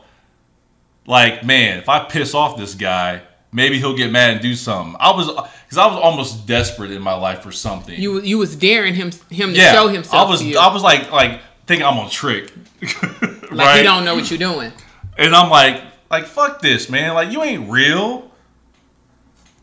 like, 1.07 1.45
man, 1.45 1.79
if 1.79 1.89
I 1.91 2.05
piss 2.05 2.35
off 2.35 2.57
this 2.57 2.75
guy, 2.75 3.23
maybe 3.57 3.79
he'll 3.79 3.97
get 3.97 4.13
mad 4.13 4.33
and 4.33 4.41
do 4.41 4.55
something. 4.55 4.95
I 5.01 5.11
was 5.13 5.27
because 5.29 5.79
I 5.79 5.87
was 5.87 5.97
almost 5.97 6.47
desperate 6.47 6.91
in 6.91 7.01
my 7.01 7.15
life 7.15 7.41
for 7.41 7.51
something. 7.51 7.99
You 7.99 8.21
you 8.21 8.39
was 8.39 8.55
daring 8.55 8.95
him 8.95 9.11
him 9.31 9.55
to 9.55 9.61
show 9.61 9.89
himself. 9.89 10.27
I 10.27 10.31
was 10.31 10.41
to 10.41 10.47
you. 10.47 10.59
I 10.59 10.73
was 10.73 10.83
like 10.83 11.11
like 11.11 11.41
thinking 11.67 11.85
I'm 11.85 11.99
on 11.99 12.11
trick. 12.11 12.53
like 12.83 13.51
right? 13.51 13.79
he 13.79 13.83
don't 13.83 14.05
know 14.05 14.15
what 14.15 14.31
you're 14.31 14.39
doing. 14.39 14.71
And 15.19 15.35
I'm 15.35 15.51
like, 15.51 15.83
like 16.11 16.27
fuck 16.27 16.61
this, 16.61 16.89
man. 16.91 17.15
Like 17.15 17.33
you 17.33 17.43
ain't 17.43 17.69
real. 17.71 18.31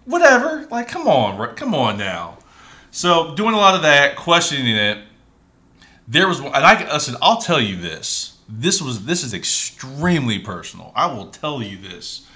Whatever. 0.06 0.68
Like 0.70 0.90
come 0.90 1.08
on, 1.08 1.38
right? 1.38 1.56
come 1.56 1.76
on 1.76 1.98
now. 1.98 2.40
So 2.90 3.36
doing 3.36 3.54
a 3.54 3.58
lot 3.58 3.76
of 3.76 3.84
that, 3.84 4.18
questioning 4.18 4.76
it. 4.76 4.98
There 6.06 6.28
was, 6.28 6.40
and 6.40 6.54
I 6.54 6.92
listen. 6.92 7.16
I'll 7.22 7.40
tell 7.40 7.62
you 7.62 7.78
this. 7.78 8.38
This 8.50 8.82
was 8.82 9.06
this 9.06 9.24
is 9.24 9.34
extremely 9.34 10.38
personal. 10.40 10.92
I 10.96 11.14
will 11.14 11.28
tell 11.28 11.64
you 11.64 11.78
this. 11.78 12.28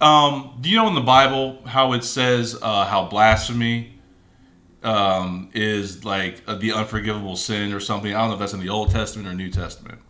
Um, 0.00 0.58
do 0.60 0.70
you 0.70 0.76
know 0.76 0.88
in 0.88 0.94
the 0.94 1.00
Bible 1.00 1.60
how 1.66 1.92
it 1.92 2.04
says 2.04 2.56
uh, 2.60 2.84
how 2.84 3.06
blasphemy 3.06 3.98
um, 4.82 5.50
is 5.54 6.04
like 6.04 6.42
uh, 6.46 6.54
the 6.54 6.72
unforgivable 6.72 7.36
sin 7.36 7.72
or 7.72 7.80
something? 7.80 8.14
I 8.14 8.18
don't 8.18 8.28
know 8.28 8.34
if 8.34 8.40
that's 8.40 8.52
in 8.52 8.60
the 8.60 8.68
Old 8.68 8.90
Testament 8.90 9.26
or 9.28 9.34
New 9.34 9.50
Testament, 9.50 10.00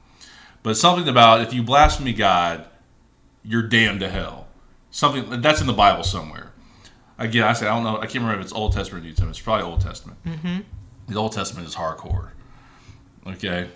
but 0.62 0.76
something 0.76 1.08
about 1.08 1.40
if 1.40 1.54
you 1.54 1.62
blaspheme 1.62 2.14
God, 2.14 2.66
you're 3.42 3.62
damned 3.62 4.00
to 4.00 4.10
hell. 4.10 4.48
Something 4.90 5.40
that's 5.40 5.60
in 5.60 5.66
the 5.66 5.72
Bible 5.72 6.02
somewhere. 6.02 6.52
Again, 7.18 7.44
I 7.44 7.52
say 7.54 7.66
I 7.66 7.74
don't 7.74 7.84
know. 7.84 7.96
I 7.96 8.02
can't 8.02 8.16
remember 8.16 8.40
if 8.40 8.44
it's 8.44 8.52
Old 8.52 8.72
Testament 8.72 9.04
or 9.04 9.06
New 9.06 9.12
Testament. 9.12 9.36
It's 9.36 9.42
probably 9.42 9.64
Old 9.64 9.80
Testament. 9.80 10.18
Mm-hmm. 10.24 10.58
The 11.08 11.18
Old 11.18 11.32
Testament 11.32 11.66
is 11.66 11.74
hardcore. 11.74 12.30
Okay, 13.26 13.68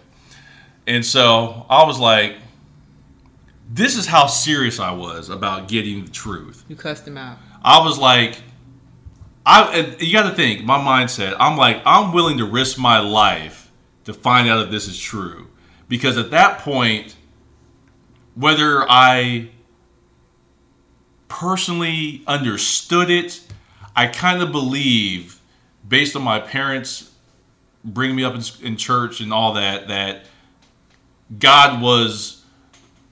and 0.86 1.04
so 1.04 1.66
I 1.68 1.84
was 1.84 1.98
like, 1.98 2.36
this 3.74 3.96
is 3.96 4.06
how 4.06 4.26
serious 4.26 4.78
I 4.78 4.92
was 4.92 5.30
about 5.30 5.66
getting 5.66 6.04
the 6.04 6.10
truth. 6.10 6.64
You 6.68 6.76
cussed 6.76 7.08
him 7.08 7.16
out. 7.16 7.38
I 7.62 7.82
was 7.82 7.98
like, 7.98 8.36
I 9.46 9.78
and 9.78 10.02
you 10.02 10.12
got 10.12 10.28
to 10.28 10.36
think 10.36 10.64
my 10.64 10.78
mindset. 10.78 11.36
I'm 11.40 11.56
like, 11.56 11.80
I'm 11.86 12.12
willing 12.12 12.38
to 12.38 12.44
risk 12.44 12.78
my 12.78 13.00
life 13.00 13.70
to 14.04 14.12
find 14.12 14.48
out 14.48 14.64
if 14.64 14.70
this 14.70 14.88
is 14.88 14.98
true, 14.98 15.48
because 15.88 16.18
at 16.18 16.30
that 16.32 16.58
point, 16.58 17.16
whether 18.34 18.84
I 18.88 19.50
personally 21.28 22.22
understood 22.26 23.10
it, 23.10 23.40
I 23.96 24.06
kind 24.06 24.42
of 24.42 24.52
believe, 24.52 25.40
based 25.86 26.14
on 26.14 26.22
my 26.22 26.40
parents 26.40 27.10
bringing 27.84 28.16
me 28.16 28.24
up 28.24 28.34
in, 28.34 28.42
in 28.64 28.76
church 28.76 29.20
and 29.20 29.32
all 29.32 29.54
that, 29.54 29.88
that 29.88 30.26
God 31.38 31.80
was 31.80 32.41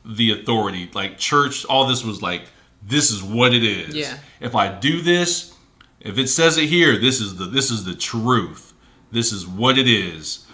the 0.04 0.32
authority. 0.32 0.90
Like 0.92 1.18
church, 1.18 1.64
all 1.66 1.86
this 1.86 2.04
was 2.04 2.22
like, 2.22 2.42
this 2.82 3.10
is 3.10 3.22
what 3.22 3.54
it 3.54 3.62
is. 3.62 3.94
Yeah. 3.94 4.18
If 4.40 4.54
I 4.54 4.68
do 4.68 5.00
this, 5.02 5.54
if 6.00 6.18
it 6.18 6.28
says 6.28 6.56
it 6.56 6.68
here, 6.68 6.98
this 6.98 7.20
is 7.20 7.36
the 7.36 7.44
this 7.44 7.70
is 7.70 7.84
the 7.84 7.94
truth. 7.94 8.72
This 9.10 9.32
is 9.32 9.46
what 9.46 9.76
it 9.76 9.88
is. 9.88 10.46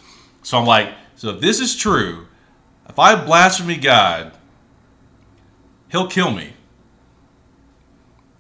So 0.42 0.58
I'm 0.58 0.66
like, 0.66 0.92
so 1.14 1.30
if 1.30 1.40
this 1.40 1.60
is 1.60 1.76
true, 1.76 2.26
if 2.88 2.98
I 2.98 3.22
blaspheme 3.24 3.80
God, 3.80 4.32
he'll 5.90 6.08
kill 6.08 6.30
me. 6.30 6.54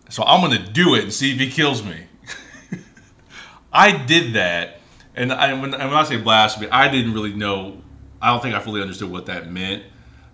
So 0.08 0.22
I'm 0.24 0.40
gonna 0.40 0.64
do 0.66 0.94
it 0.94 1.04
and 1.04 1.12
see 1.12 1.32
if 1.32 1.38
he 1.38 1.50
kills 1.50 1.84
me. 1.84 2.06
I 3.72 4.04
did 4.04 4.34
that, 4.34 4.80
and 5.14 5.32
I, 5.32 5.52
when, 5.52 5.72
when 5.72 5.80
I 5.80 6.04
say 6.04 6.16
blasphemy, 6.16 6.68
I 6.70 6.88
didn't 6.88 7.12
really 7.12 7.34
know. 7.34 7.82
I 8.20 8.30
don't 8.30 8.40
think 8.40 8.54
I 8.54 8.60
fully 8.60 8.80
understood 8.80 9.10
what 9.10 9.26
that 9.26 9.50
meant. 9.50 9.84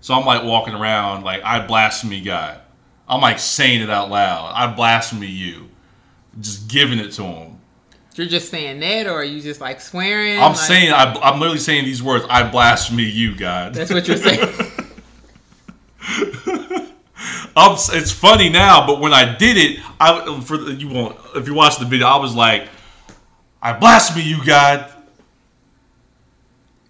So 0.03 0.15
I'm 0.15 0.27
like 0.27 0.43
walking 0.43 0.75
around 0.75 1.23
like 1.23 1.43
I 1.45 1.65
blaspheme 1.65 2.25
God. 2.25 2.61
I'm 3.09 3.21
like 3.21 3.39
saying 3.39 3.83
it 3.83 3.89
out 3.89 4.11
loud. 4.11 4.53
I 4.53 4.67
blaspheme 4.75 5.23
you, 5.23 5.69
just 6.41 6.69
giving 6.69 6.99
it 6.99 7.13
to 7.13 7.23
him. 7.23 7.61
You're 8.17 8.27
just 8.27 8.51
saying 8.51 8.81
that, 8.81 9.07
or 9.07 9.21
are 9.21 9.25
you 9.25 9.41
just 9.41 9.61
like 9.61 9.81
swearing? 9.81 10.39
I'm 10.39 10.51
Like, 10.51 10.57
saying 10.57 10.93
I, 10.93 11.15
I'm 11.23 11.39
literally 11.39 11.61
saying 11.61 11.85
these 11.85 12.03
words. 12.03 12.25
I 12.29 12.51
blaspheme 12.51 12.99
you, 12.99 13.37
God. 13.37 13.75
that's 13.75 13.93
what 13.93 14.07
you're 14.09 14.17
saying. 14.17 14.41
I'm, 17.55 17.75
it's 17.75 18.11
funny 18.11 18.49
now, 18.49 18.87
but 18.87 18.99
when 18.99 19.13
I 19.13 19.37
did 19.37 19.57
it, 19.57 19.81
I 20.01 20.41
for 20.41 20.57
you 20.57 20.89
won't 20.89 21.17
if 21.37 21.47
you 21.47 21.55
watch 21.55 21.79
the 21.79 21.85
video, 21.85 22.09
I 22.09 22.17
was 22.17 22.35
like, 22.35 22.69
I 23.63 23.73
blaspheme 23.73 24.27
you, 24.27 24.45
God. 24.45 24.93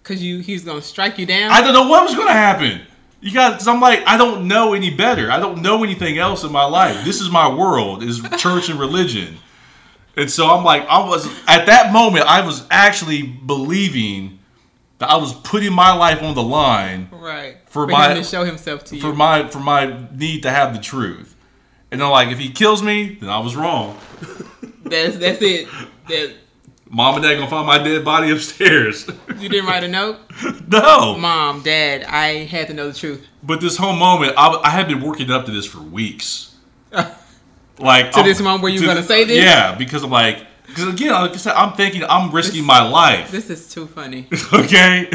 Cause 0.03 0.23
you 0.23 0.39
he 0.39 0.55
was 0.55 0.65
gonna 0.65 0.81
strike 0.81 1.19
you 1.19 1.27
down. 1.27 1.51
I 1.51 1.61
don't 1.61 1.75
know 1.75 1.89
what 1.89 2.05
was 2.05 2.15
going 2.15 2.29
to 2.29 2.33
happen. 2.33 2.87
You 3.23 3.33
got 3.33 3.53
because 3.53 3.69
I'm 3.69 3.81
like 3.81 4.03
I 4.07 4.17
don't 4.17 4.49
know 4.49 4.75
any 4.75 4.91
better. 4.91 5.31
I 5.31 5.39
don't 5.39 5.63
know 5.63 5.83
anything 5.85 6.19
else 6.19 6.43
in 6.45 6.53
my 6.53 6.65
life. 6.65 7.05
This 7.05 7.21
is 7.21 7.31
my 7.31 7.49
world 7.49 8.03
is 8.03 8.21
church 8.37 8.69
and 8.69 8.79
religion, 8.81 9.39
and 10.17 10.29
so 10.31 10.49
I'm 10.49 10.65
like 10.65 10.85
I 10.89 11.07
was 11.09 11.27
at 11.47 11.67
that 11.67 11.93
moment 11.93 12.27
I 12.27 12.45
was 12.45 12.67
actually 12.71 13.23
believing 13.23 14.41
that 14.99 15.09
I 15.09 15.17
was 15.17 15.33
putting 15.33 15.73
my 15.73 15.93
life 15.95 16.23
on 16.23 16.35
the 16.35 16.43
line 16.43 17.09
right. 17.13 17.57
For 17.67 17.87
For, 17.87 17.93
my- 17.93 18.15
to 18.15 18.25
show 18.25 18.45
himself 18.45 18.85
to 18.87 18.97
you. 18.97 19.01
for 19.01 19.13
my 19.15 19.49
for 19.49 19.61
my 19.61 20.07
need 20.13 20.43
to 20.43 20.51
have 20.51 20.75
the 20.75 20.81
truth. 20.81 21.35
And 21.93 22.03
I'm 22.03 22.11
like, 22.11 22.29
if 22.29 22.39
he 22.39 22.51
kills 22.51 22.83
me, 22.83 23.19
then 23.21 23.29
I 23.29 23.39
was 23.39 23.55
wrong. 23.55 23.99
that's 24.85 25.17
that's 25.19 25.43
it. 25.43 25.69
That 26.09 26.35
Mom 26.95 27.15
and 27.15 27.25
dad 27.25 27.35
gonna 27.37 27.49
find 27.49 27.67
my 27.67 27.79
dead 27.79 28.05
body 28.05 28.31
upstairs. 28.31 29.09
you 29.39 29.49
didn't 29.49 29.65
write 29.67 29.83
a 29.83 29.89
note. 29.89 30.19
no. 30.69 31.17
Mom, 31.17 31.63
Dad, 31.63 32.05
I 32.05 32.45
had 32.45 32.67
to 32.69 32.75
know 32.75 32.89
the 32.91 32.99
truth. 32.99 33.27
But 33.43 33.63
this 33.63 33.79
whole 33.79 33.95
moment, 33.97 34.35
I, 34.37 34.49
I 34.63 34.69
had 34.69 34.89
been 34.89 35.01
working 35.01 35.31
up 35.31 35.47
to 35.47 35.51
this 35.53 35.67
for 35.67 35.81
weeks. 35.81 36.55
Like 37.79 38.13
To 38.13 38.23
this 38.23 38.39
moment 38.41 38.63
where 38.63 38.71
you 38.71 38.79
to- 38.81 38.87
gonna 38.87 39.03
say 39.03 39.25
this? 39.25 39.43
Yeah, 39.43 39.75
because 39.75 40.05
I'm 40.05 40.11
like, 40.11 40.47
because 40.67 40.87
again, 40.87 41.11
like 41.13 41.33
I 41.33 41.37
said, 41.37 41.55
I'm 41.55 41.73
thinking 41.73 42.05
I'm 42.05 42.31
risking 42.31 42.65
my 42.65 42.87
life. 42.87 43.31
This 43.33 43.51
is 43.51 43.73
too 43.73 43.87
funny. 43.89 44.29
okay, 44.53 45.09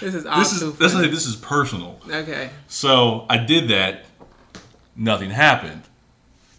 This 0.00 0.14
is 0.14 0.24
this 0.24 0.52
is 0.52 0.76
this 0.78 0.92
funny. 0.92 1.08
is 1.08 1.14
this 1.14 1.26
is 1.26 1.36
personal. 1.36 1.98
okay. 2.08 2.50
So 2.68 3.24
I 3.28 3.38
did 3.38 3.68
that. 3.70 4.04
Nothing 4.94 5.30
happened. 5.30 5.82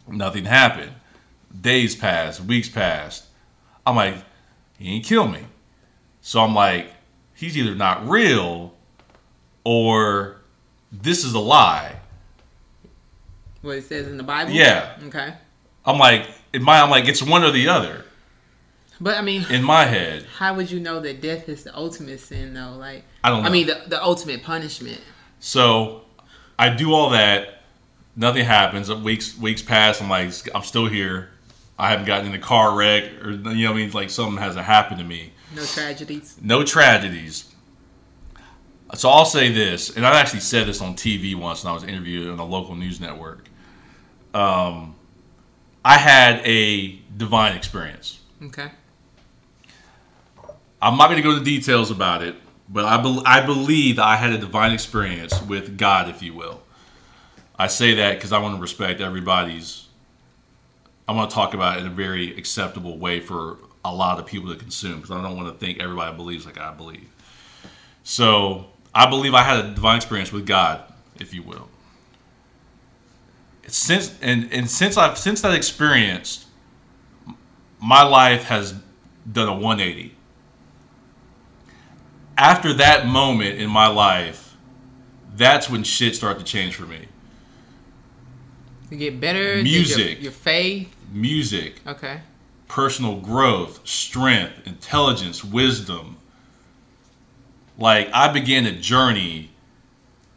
Nothing 0.07 0.43
happened. 0.45 0.91
Days 1.61 1.95
passed. 1.95 2.41
Weeks 2.41 2.67
passed. 2.67 3.24
I'm 3.86 3.95
like, 3.95 4.15
he 4.77 4.95
ain't 4.95 5.05
kill 5.05 5.27
me. 5.27 5.41
So 6.21 6.41
I'm 6.41 6.55
like, 6.55 6.91
he's 7.33 7.57
either 7.57 7.75
not 7.75 8.07
real, 8.07 8.73
or 9.63 10.41
this 10.91 11.23
is 11.23 11.33
a 11.33 11.39
lie. 11.39 11.97
What 13.61 13.77
it 13.77 13.83
says 13.83 14.07
in 14.07 14.17
the 14.17 14.23
Bible. 14.23 14.51
Yeah. 14.51 14.97
Okay. 15.05 15.33
I'm 15.86 15.99
like, 15.99 16.27
in 16.53 16.63
my, 16.63 16.81
I'm 16.81 16.89
like, 16.89 17.07
it's 17.07 17.21
one 17.21 17.43
or 17.43 17.51
the 17.51 17.67
other 17.67 18.05
But 18.99 19.17
I 19.17 19.21
mean, 19.21 19.45
in 19.49 19.63
my 19.63 19.86
head. 19.86 20.23
how 20.38 20.55
would 20.55 20.71
you 20.71 20.79
know 20.79 20.99
that 20.99 21.21
death 21.21 21.47
is 21.49 21.63
the 21.63 21.75
ultimate 21.75 22.19
sin, 22.19 22.53
though? 22.53 22.75
Like, 22.77 23.03
I 23.23 23.29
don't 23.29 23.43
know. 23.43 23.49
I 23.49 23.51
mean, 23.51 23.67
the, 23.67 23.83
the 23.88 24.03
ultimate 24.03 24.43
punishment. 24.43 25.01
So 25.39 26.05
I 26.57 26.69
do 26.69 26.93
all 26.93 27.11
that. 27.11 27.63
Nothing 28.15 28.45
happens. 28.45 28.91
Weeks 28.91 29.38
weeks 29.38 29.61
pass. 29.61 30.01
I'm 30.01 30.09
like, 30.09 30.33
I'm 30.55 30.63
still 30.63 30.88
here. 30.88 31.29
I 31.78 31.89
haven't 31.89 32.05
gotten 32.05 32.28
in 32.28 32.34
a 32.34 32.39
car 32.39 32.76
wreck 32.76 33.03
or 33.23 33.32
you 33.32 33.38
know 33.38 33.71
what 33.71 33.78
I 33.78 33.82
mean. 33.82 33.91
Like 33.91 34.09
something 34.09 34.38
hasn't 34.41 34.65
happened 34.65 34.99
to 34.99 35.05
me. 35.05 35.34
No 35.55 35.63
tragedies. 35.63 36.38
No 36.41 36.63
tragedies. 36.63 37.53
So 38.93 39.09
I'll 39.09 39.26
say 39.26 39.51
this, 39.51 39.95
and 39.95 40.05
I 40.05 40.19
actually 40.19 40.41
said 40.41 40.67
this 40.67 40.80
on 40.82 40.93
TV 40.93 41.36
once 41.36 41.63
when 41.63 41.71
I 41.71 41.73
was 41.73 41.84
interviewed 41.84 42.30
on 42.30 42.39
a 42.39 42.45
local 42.45 42.76
news 42.76 43.01
network. 43.01 43.49
Um, 44.34 44.95
I 45.84 45.97
had 45.97 46.41
a 46.45 46.99
divine 47.17 47.55
experience. 47.55 48.19
Okay. 48.43 48.69
I'm 50.82 50.97
not 50.97 51.07
going 51.09 51.17
to 51.17 51.23
go 51.23 51.32
into 51.32 51.43
details 51.43 51.89
about 51.89 52.21
it, 52.21 52.36
but 52.69 52.86
I, 52.86 53.01
bel 53.01 53.23
I 53.26 53.43
believe 53.45 53.97
I 53.97 54.17
had 54.17 54.32
a 54.32 54.38
divine 54.38 54.71
experience 54.71 55.41
with 55.41 55.78
God, 55.78 56.09
if 56.09 56.21
you 56.21 56.34
will. 56.34 56.61
I 57.57 57.67
say 57.67 57.95
that 57.95 58.15
because 58.15 58.32
I 58.32 58.39
want 58.39 58.55
to 58.55 58.61
respect 58.61 59.01
everybody's. 59.01 59.84
I 61.07 61.11
want 61.11 61.29
to 61.29 61.35
talk 61.35 61.53
about 61.53 61.77
it 61.77 61.81
in 61.81 61.87
a 61.87 61.93
very 61.93 62.35
acceptable 62.37 62.97
way 62.97 63.19
for 63.19 63.57
a 63.83 63.93
lot 63.93 64.19
of 64.19 64.25
people 64.25 64.51
to 64.51 64.59
consume 64.59 64.95
because 64.95 65.11
I 65.11 65.21
don't 65.21 65.37
want 65.37 65.47
to 65.47 65.65
think 65.65 65.79
everybody 65.79 66.15
believes 66.15 66.45
like 66.45 66.57
I 66.57 66.71
believe. 66.73 67.07
So 68.03 68.67
I 68.93 69.09
believe 69.09 69.33
I 69.33 69.43
had 69.43 69.65
a 69.65 69.71
divine 69.73 69.97
experience 69.97 70.31
with 70.31 70.47
God, 70.47 70.81
if 71.19 71.33
you 71.33 71.43
will. 71.43 71.69
Since 73.67 74.15
and, 74.21 74.51
and 74.51 74.69
since 74.69 74.97
I've 74.97 75.17
since 75.17 75.41
that 75.41 75.53
experience, 75.53 76.45
my 77.79 78.03
life 78.03 78.43
has 78.45 78.75
done 79.31 79.47
a 79.47 79.53
180. 79.53 80.15
After 82.37 82.73
that 82.73 83.07
moment 83.07 83.59
in 83.59 83.69
my 83.69 83.87
life, 83.87 84.55
that's 85.35 85.69
when 85.69 85.83
shit 85.83 86.15
started 86.15 86.39
to 86.39 86.45
change 86.45 86.75
for 86.75 86.83
me. 86.83 87.07
You 88.89 88.97
get 88.97 89.19
better. 89.19 89.61
Music. 89.63 90.17
Your, 90.17 90.23
your 90.23 90.31
faith. 90.31 90.94
Music, 91.11 91.81
Okay. 91.87 92.21
personal 92.67 93.17
growth, 93.19 93.79
strength, 93.87 94.53
intelligence, 94.65 95.43
wisdom. 95.43 96.17
Like 97.77 98.09
I 98.13 98.31
began 98.31 98.65
a 98.65 98.71
journey 98.71 99.51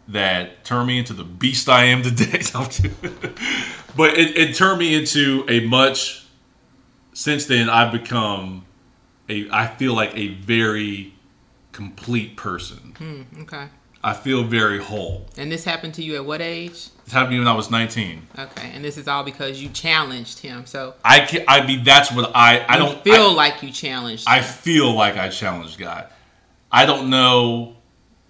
that 0.08 0.64
turned 0.64 0.88
me 0.88 0.98
into 0.98 1.12
the 1.12 1.24
beast 1.24 1.68
I 1.68 1.84
am 1.84 2.02
today. 2.02 2.40
but 3.96 4.16
it, 4.18 4.36
it 4.36 4.54
turned 4.54 4.78
me 4.78 4.94
into 4.94 5.44
a 5.48 5.60
much 5.60 6.24
since 7.12 7.46
then 7.46 7.68
I've 7.68 7.92
become 7.92 8.64
a 9.28 9.48
I 9.50 9.66
feel 9.66 9.94
like 9.94 10.16
a 10.16 10.28
very 10.28 11.14
complete 11.72 12.36
person. 12.36 12.94
Hmm, 12.98 13.42
Okay. 13.42 13.68
I 14.02 14.14
feel 14.14 14.44
very 14.44 14.78
whole. 14.78 15.26
And 15.36 15.50
this 15.50 15.64
happened 15.64 15.92
to 15.94 16.04
you 16.04 16.14
at 16.16 16.24
what 16.24 16.40
age? 16.40 16.88
Happened 17.10 17.30
to 17.30 17.34
me 17.34 17.38
when 17.40 17.48
I 17.48 17.54
was 17.54 17.70
19. 17.70 18.26
Okay. 18.38 18.70
And 18.74 18.84
this 18.84 18.96
is 18.98 19.08
all 19.08 19.22
because 19.24 19.62
you 19.62 19.68
challenged 19.70 20.38
him. 20.40 20.66
So 20.66 20.94
I 21.04 21.20
can, 21.20 21.44
I 21.48 21.66
mean 21.66 21.84
that's 21.84 22.12
what 22.12 22.30
I 22.34 22.64
I 22.68 22.76
don't 22.78 23.02
feel 23.02 23.30
I- 23.30 23.34
like 23.34 23.62
you 23.62 23.70
challenged. 23.72 24.24
I 24.28 24.38
him. 24.38 24.44
feel 24.44 24.92
like 24.94 25.16
I 25.16 25.28
challenged 25.28 25.78
God. 25.78 26.06
I 26.70 26.84
don't 26.86 27.08
know. 27.10 27.76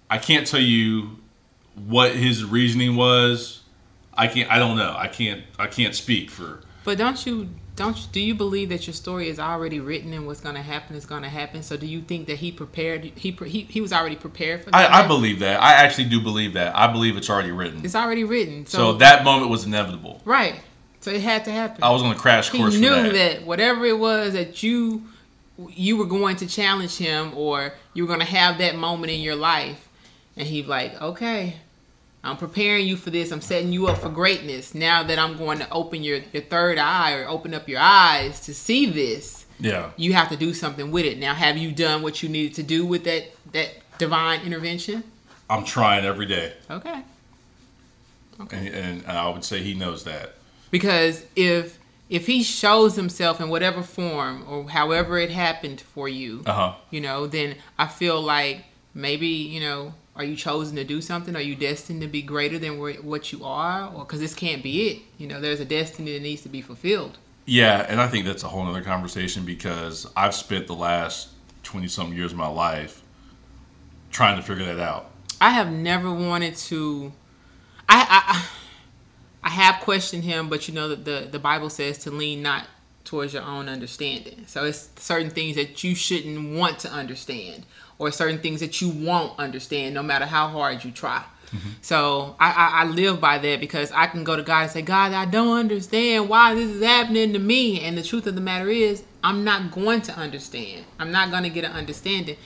I 0.09 0.17
can't 0.17 0.47
tell 0.47 0.61
you 0.61 1.17
what 1.87 2.15
his 2.15 2.43
reasoning 2.45 2.95
was. 2.95 3.61
I 4.13 4.27
can't. 4.27 4.49
I 4.51 4.59
don't 4.59 4.75
know. 4.77 4.95
I 4.97 5.07
can't. 5.07 5.43
I 5.57 5.67
can't 5.67 5.93
speak 5.95 6.29
for. 6.31 6.61
But 6.83 6.97
don't 6.97 7.25
you 7.25 7.49
don't 7.79 7.97
you, 7.97 8.03
do 8.11 8.19
you 8.19 8.35
believe 8.35 8.67
that 8.69 8.87
your 8.87 8.93
story 8.93 9.29
is 9.29 9.39
already 9.39 9.79
written 9.79 10.11
and 10.11 10.27
what's 10.27 10.41
going 10.41 10.55
to 10.55 10.61
happen 10.61 10.97
is 10.97 11.05
going 11.05 11.23
to 11.23 11.29
happen? 11.29 11.63
So 11.63 11.77
do 11.77 11.87
you 11.87 12.01
think 12.01 12.27
that 12.27 12.35
he 12.37 12.51
prepared 12.51 13.05
he 13.05 13.31
he, 13.31 13.61
he 13.61 13.79
was 13.79 13.93
already 13.93 14.17
prepared 14.17 14.65
for 14.65 14.71
that? 14.71 14.91
I, 14.91 15.03
I 15.03 15.07
believe 15.07 15.39
that. 15.39 15.61
I 15.61 15.75
actually 15.75 16.09
do 16.09 16.21
believe 16.21 16.53
that. 16.53 16.75
I 16.75 16.91
believe 16.91 17.15
it's 17.15 17.29
already 17.29 17.51
written. 17.51 17.79
it's 17.85 17.95
already 17.95 18.25
written. 18.25 18.65
So, 18.65 18.77
So 18.77 18.93
that 18.97 19.23
moment 19.23 19.49
was 19.49 19.65
inevitable. 19.65 20.21
right. 20.25 20.55
So 21.01 21.11
it 21.11 21.21
had 21.21 21.45
to 21.45 21.51
happen. 21.51 21.81
I 21.81 21.91
was 21.91 22.03
on 22.03 22.11
a 22.11 22.15
crash 22.15 22.49
course 22.49 22.73
he 22.73 22.81
knew 22.81 22.89
that. 22.89 23.13
that. 23.13 23.45
whatever 23.45 23.85
it 23.85 23.97
was 23.97 24.33
that 24.33 24.61
you 24.61 25.05
you 25.69 25.95
were 25.95 26.05
going 26.05 26.35
to 26.37 26.47
challenge 26.47 26.97
him 26.97 27.31
or 27.37 27.73
you 27.93 28.03
were 28.03 28.07
going 28.07 28.19
to 28.19 28.25
have 28.25 28.57
that 28.57 28.75
moment 28.75 29.11
in 29.13 29.21
your 29.21 29.37
life 29.37 29.87
and 30.35 30.45
he's 30.45 30.67
like 30.67 31.01
okay 31.01 31.55
i'm 32.23 32.37
preparing 32.37 32.85
you 32.87 32.97
for 32.97 33.09
this. 33.11 33.31
I'm 33.31 33.41
setting 33.41 33.71
you 33.73 33.87
up 33.87 33.97
for 33.99 34.09
greatness. 34.09 34.73
Now 34.75 35.03
that 35.03 35.17
i'm 35.19 35.37
going 35.37 35.59
to 35.59 35.69
open 35.71 36.03
your, 36.03 36.19
your 36.33 36.43
third 36.43 36.77
eye 36.77 37.13
or 37.13 37.27
open 37.27 37.53
up 37.53 37.67
your 37.69 37.79
eyes 37.81 38.41
to 38.41 38.53
see 38.53 38.85
this 38.87 39.45
Yeah. 39.59 39.91
you 39.97 40.13
have 40.13 40.29
to 40.29 40.37
do 40.37 40.53
something 40.53 40.91
with 40.91 41.05
it. 41.05 41.17
Now 41.17 41.33
have 41.33 41.57
you 41.57 41.71
done 41.71 42.01
what 42.01 42.21
you 42.23 42.29
needed 42.29 42.55
to 42.55 42.63
do 42.63 42.85
with 42.85 43.03
that 43.05 43.23
that 43.53 43.69
divine 43.97 44.41
intervention? 44.41 45.03
I'm 45.49 45.63
trying 45.65 46.05
every 46.05 46.25
day, 46.27 46.53
okay. 46.69 47.01
And, 48.51 48.67
and 48.67 49.05
I 49.07 49.27
would 49.29 49.43
say 49.43 49.61
he 49.61 49.73
knows 49.73 50.03
that. 50.05 50.35
because 50.71 51.23
if 51.35 51.77
if 52.09 52.25
he 52.25 52.41
shows 52.41 52.95
himself 52.95 53.39
in 53.39 53.49
whatever 53.49 53.83
form 53.83 54.43
or 54.49 54.67
however 54.69 55.17
it 55.19 55.29
happened 55.29 55.79
for 55.81 56.07
you 56.09 56.41
Uh 56.45 56.53
huh. 56.53 56.73
you 56.89 57.01
know, 57.01 57.27
then 57.27 57.55
I 57.77 57.87
feel 57.87 58.19
like 58.21 58.63
maybe, 58.95 59.27
you 59.27 59.59
know, 59.59 59.93
are 60.19 60.25
you 60.25 60.35
chosen 60.35 60.75
to 60.75 60.83
do 60.83 61.01
something? 61.01 61.33
Are 61.33 61.41
you 61.41 61.55
destined 61.55 62.01
to 62.01 62.07
be 62.07 62.21
greater 62.21 62.59
than 62.59 62.77
what 62.77 63.31
you 63.31 63.45
are? 63.45 63.89
Or 63.95 63.99
because 63.99 64.19
this 64.19 64.35
can't 64.35 64.61
be 64.61 64.89
it. 64.89 65.01
You 65.17 65.27
know, 65.27 65.39
there's 65.39 65.61
a 65.61 65.65
destiny 65.65 66.11
that 66.11 66.21
needs 66.21 66.41
to 66.41 66.49
be 66.49 66.61
fulfilled. 66.61 67.17
Yeah, 67.45 67.85
and 67.87 68.01
I 68.01 68.07
think 68.09 68.25
that's 68.25 68.43
a 68.43 68.49
whole 68.49 68.67
other 68.67 68.81
conversation 68.81 69.45
because 69.45 70.05
I've 70.17 70.35
spent 70.35 70.67
the 70.67 70.75
last 70.75 71.29
twenty 71.63 71.87
something 71.87 72.17
years 72.17 72.33
of 72.33 72.37
my 72.37 72.49
life 72.49 73.01
trying 74.11 74.35
to 74.35 74.43
figure 74.43 74.65
that 74.65 74.79
out. 74.79 75.09
I 75.39 75.51
have 75.51 75.71
never 75.71 76.11
wanted 76.11 76.57
to. 76.57 77.13
I 77.87 78.05
I, 78.09 79.47
I 79.47 79.49
have 79.51 79.79
questioned 79.79 80.25
him, 80.25 80.49
but 80.49 80.67
you 80.67 80.73
know 80.73 80.89
that 80.89 81.05
the 81.05 81.29
the 81.31 81.39
Bible 81.39 81.69
says 81.69 81.97
to 81.99 82.11
lean 82.11 82.41
not 82.41 82.67
towards 83.05 83.33
your 83.33 83.43
own 83.43 83.69
understanding. 83.69 84.43
So 84.47 84.65
it's 84.65 84.89
certain 84.97 85.29
things 85.29 85.55
that 85.55 85.81
you 85.81 85.95
shouldn't 85.95 86.57
want 86.57 86.79
to 86.79 86.91
understand, 86.91 87.65
or 87.99 88.11
certain 88.11 88.39
things 88.39 88.61
that 88.61 88.81
you 88.81 88.89
won't 88.89 89.37
understand, 89.37 89.93
no 89.93 90.01
matter 90.01 90.25
how 90.25 90.47
hard 90.47 90.83
you 90.83 90.89
try. 90.89 91.23
Mm-hmm. 91.47 91.69
So 91.81 92.35
I, 92.39 92.51
I, 92.51 92.81
I 92.81 92.85
live 92.85 93.19
by 93.19 93.37
that 93.39 93.59
because 93.59 93.91
I 93.91 94.07
can 94.07 94.23
go 94.23 94.35
to 94.35 94.43
God 94.43 94.63
and 94.63 94.71
say, 94.71 94.81
God, 94.81 95.13
I 95.13 95.25
don't 95.25 95.57
understand 95.57 96.29
why 96.29 96.53
this 96.55 96.69
is 96.69 96.83
happening 96.83 97.33
to 97.33 97.39
me. 97.39 97.81
And 97.81 97.97
the 97.97 98.03
truth 98.03 98.27
of 98.27 98.35
the 98.35 98.41
matter 98.41 98.69
is, 98.69 99.03
I'm 99.23 99.43
not 99.43 99.71
going 99.71 100.01
to 100.03 100.13
understand. 100.13 100.85
I'm 100.97 101.11
not 101.11 101.31
going 101.31 101.43
to 101.43 101.49
get 101.49 101.65
an 101.65 101.71
understanding. 101.71 102.37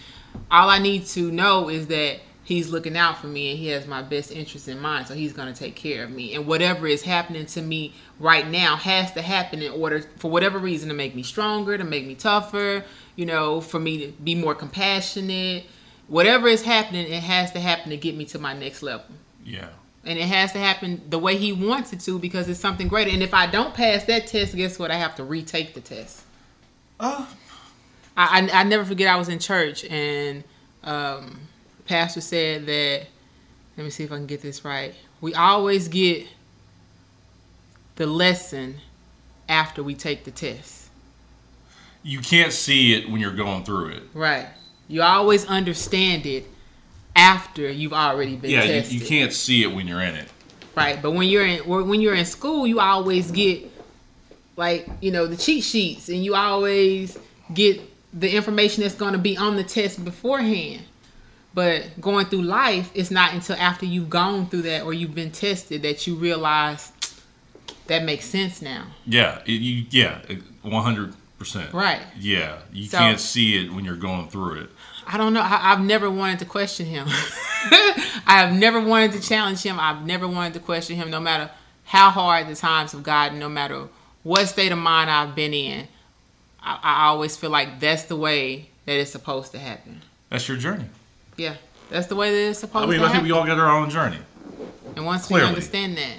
All 0.49 0.69
I 0.69 0.79
need 0.79 1.05
to 1.07 1.31
know 1.31 1.69
is 1.69 1.87
that 1.87 2.19
He's 2.45 2.69
looking 2.69 2.97
out 2.97 3.19
for 3.19 3.27
me 3.27 3.51
and 3.51 3.59
He 3.59 3.67
has 3.67 3.87
my 3.87 4.01
best 4.01 4.31
interest 4.31 4.67
in 4.67 4.79
mind. 4.79 5.07
So 5.07 5.13
He's 5.13 5.33
going 5.33 5.53
to 5.53 5.57
take 5.57 5.75
care 5.75 6.03
of 6.03 6.11
me. 6.11 6.33
And 6.33 6.47
whatever 6.47 6.87
is 6.87 7.03
happening 7.03 7.45
to 7.45 7.61
me 7.61 7.93
right 8.19 8.47
now 8.47 8.75
has 8.75 9.11
to 9.13 9.21
happen 9.21 9.61
in 9.61 9.71
order, 9.71 10.01
for 10.17 10.31
whatever 10.31 10.59
reason, 10.59 10.89
to 10.89 10.95
make 10.95 11.15
me 11.15 11.23
stronger, 11.23 11.77
to 11.77 11.83
make 11.83 12.05
me 12.05 12.15
tougher, 12.15 12.83
you 13.15 13.25
know, 13.25 13.61
for 13.61 13.79
me 13.79 13.97
to 14.07 14.11
be 14.23 14.35
more 14.35 14.55
compassionate. 14.55 15.65
Whatever 16.07 16.47
is 16.47 16.63
happening, 16.63 17.05
it 17.11 17.23
has 17.23 17.51
to 17.51 17.59
happen 17.59 17.89
to 17.91 17.97
get 17.97 18.15
me 18.15 18.25
to 18.25 18.39
my 18.39 18.53
next 18.53 18.83
level 18.83 19.05
Yeah. 19.45 19.69
and 20.05 20.19
it 20.19 20.25
has 20.27 20.51
to 20.51 20.59
happen 20.59 21.01
the 21.09 21.17
way 21.19 21.37
he 21.37 21.53
wants 21.53 21.93
it 21.93 22.01
to 22.01 22.19
because 22.19 22.49
it's 22.49 22.59
something 22.59 22.87
greater. 22.87 23.09
And 23.11 23.23
if 23.23 23.33
I 23.33 23.47
don't 23.47 23.73
pass 23.73 24.03
that 24.05 24.27
test, 24.27 24.55
guess 24.55 24.77
what? 24.77 24.91
I 24.91 24.95
have 24.95 25.15
to 25.15 25.23
retake 25.23 25.73
the 25.73 25.81
test. 25.81 26.21
Uh, 26.99 27.25
I 28.17 28.41
I, 28.51 28.61
I 28.61 28.63
never 28.63 28.83
forget 28.85 29.07
I 29.07 29.15
was 29.17 29.29
in 29.29 29.39
church 29.39 29.85
and 29.85 30.43
um, 30.83 31.39
pastor 31.85 32.21
said 32.21 32.65
that. 32.65 33.07
Let 33.77 33.83
me 33.85 33.89
see 33.89 34.03
if 34.03 34.11
I 34.11 34.17
can 34.17 34.27
get 34.27 34.41
this 34.43 34.63
right. 34.63 34.93
We 35.19 35.33
always 35.33 35.87
get 35.87 36.27
the 37.95 38.05
lesson 38.05 38.75
after 39.49 39.81
we 39.81 39.95
take 39.95 40.25
the 40.25 40.31
test. 40.31 40.82
You 42.03 42.19
can't 42.19 42.51
see 42.51 42.93
it 42.93 43.09
when 43.09 43.19
you're 43.19 43.33
going 43.33 43.63
through 43.63 43.89
it. 43.89 44.03
Right. 44.13 44.47
You 44.87 45.01
always 45.01 45.45
understand 45.45 46.25
it 46.25 46.45
after 47.15 47.69
you've 47.69 47.93
already 47.93 48.35
been 48.35 48.51
Yeah, 48.51 48.63
you, 48.63 48.99
you 48.99 49.05
can't 49.05 49.33
see 49.33 49.63
it 49.63 49.73
when 49.73 49.87
you're 49.87 50.01
in 50.01 50.15
it. 50.15 50.27
Right, 50.75 51.01
but 51.01 51.11
when 51.11 51.29
you're 51.29 51.45
in 51.45 51.59
when 51.67 52.01
you're 52.01 52.15
in 52.15 52.25
school, 52.25 52.65
you 52.65 52.79
always 52.79 53.29
get 53.29 53.71
like 54.55 54.87
you 55.01 55.11
know 55.11 55.27
the 55.27 55.37
cheat 55.37 55.63
sheets, 55.63 56.09
and 56.09 56.25
you 56.25 56.33
always 56.33 57.17
get 57.53 57.79
the 58.11 58.35
information 58.35 58.81
that's 58.81 58.95
going 58.95 59.13
to 59.13 59.19
be 59.19 59.37
on 59.37 59.55
the 59.55 59.63
test 59.63 60.03
beforehand. 60.03 60.81
But 61.53 62.01
going 62.01 62.25
through 62.25 62.41
life, 62.41 62.91
it's 62.95 63.11
not 63.11 63.33
until 63.33 63.55
after 63.57 63.85
you've 63.85 64.09
gone 64.09 64.47
through 64.47 64.63
that 64.63 64.81
or 64.81 64.93
you've 64.93 65.13
been 65.13 65.31
tested 65.31 65.83
that 65.83 66.07
you 66.07 66.15
realize 66.15 66.91
that 67.85 68.03
makes 68.03 68.25
sense 68.25 68.59
now. 68.59 68.87
Yeah, 69.05 69.41
you 69.45 69.85
yeah, 69.91 70.21
one 70.63 70.83
hundred 70.83 71.13
percent. 71.43 71.73
Right. 71.73 72.01
Yeah, 72.19 72.59
you 72.71 72.85
So- 72.85 72.97
can't 72.97 73.19
see 73.19 73.57
it 73.65 73.71
when 73.73 73.85
you're 73.85 73.95
going 73.95 74.29
through 74.29 74.61
it. 74.61 74.69
I 75.05 75.17
don't 75.17 75.33
know. 75.33 75.41
I, 75.41 75.73
I've 75.73 75.81
never 75.81 76.09
wanted 76.09 76.39
to 76.39 76.45
question 76.45 76.85
him. 76.85 77.07
I 77.09 78.23
have 78.45 78.53
never 78.53 78.79
wanted 78.79 79.11
to 79.13 79.19
challenge 79.21 79.61
him. 79.61 79.77
I've 79.79 80.05
never 80.05 80.27
wanted 80.27 80.53
to 80.53 80.59
question 80.61 80.95
him, 80.95 81.09
no 81.09 81.19
matter 81.19 81.51
how 81.83 82.09
hard 82.09 82.47
the 82.47 82.55
times 82.55 82.93
have 82.93 83.03
gotten, 83.03 83.37
no 83.37 83.49
matter 83.49 83.87
what 84.23 84.47
state 84.47 84.71
of 84.71 84.77
mind 84.77 85.09
I've 85.09 85.35
been 85.35 85.53
in. 85.53 85.87
I, 86.61 86.79
I 86.81 87.05
always 87.07 87.35
feel 87.35 87.49
like 87.49 87.81
that's 87.81 88.03
the 88.03 88.15
way 88.15 88.69
that 88.85 88.93
it's 88.97 89.11
supposed 89.11 89.51
to 89.51 89.59
happen. 89.59 90.01
That's 90.29 90.47
your 90.47 90.55
journey. 90.57 90.85
Yeah, 91.35 91.55
that's 91.89 92.07
the 92.07 92.15
way 92.15 92.31
that 92.31 92.49
it's 92.51 92.59
supposed 92.59 92.89
to 92.89 92.93
happen. 92.93 92.93
I 92.93 92.93
mean, 92.93 92.99
to 93.01 93.05
I 93.05 93.07
think 93.09 93.13
happen. 93.15 93.27
we 93.27 93.31
all 93.33 93.45
got 93.45 93.59
our 93.59 93.77
own 93.77 93.89
journey. 93.89 94.19
and 94.95 95.05
once 95.05 95.27
clearly. 95.27 95.45
we 95.47 95.49
understand 95.49 95.97
that, 95.97 96.15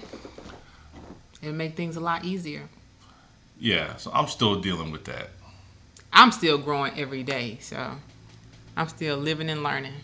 it'll 1.40 1.54
make 1.54 1.74
things 1.74 1.96
a 1.96 2.00
lot 2.00 2.24
easier. 2.26 2.68
Yeah, 3.64 3.96
so 3.96 4.10
I'm 4.12 4.28
still 4.28 4.60
dealing 4.60 4.92
with 4.92 5.06
that. 5.06 5.30
I'm 6.12 6.32
still 6.32 6.58
growing 6.58 6.92
every 7.00 7.22
day, 7.22 7.56
so 7.62 7.92
I'm 8.76 8.88
still 8.88 9.16
living 9.16 9.48
and 9.48 9.62
learning. 9.62 9.94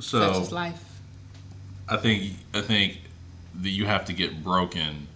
So 0.00 0.32
Such 0.32 0.42
is 0.44 0.50
life. 0.50 0.82
I 1.86 1.98
think 1.98 2.32
I 2.54 2.62
think 2.62 3.02
that 3.60 3.68
you 3.68 3.84
have 3.84 4.06
to 4.06 4.14
get 4.14 4.42
broken 4.42 5.08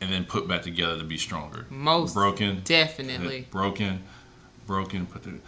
and 0.00 0.12
then 0.12 0.24
put 0.24 0.48
back 0.48 0.62
together 0.62 0.98
to 0.98 1.04
be 1.04 1.16
stronger. 1.16 1.66
Most 1.70 2.12
broken, 2.14 2.62
definitely. 2.64 3.46
broken, 3.52 4.02
broken. 4.66 5.06
Put 5.06 5.22
the, 5.22 5.38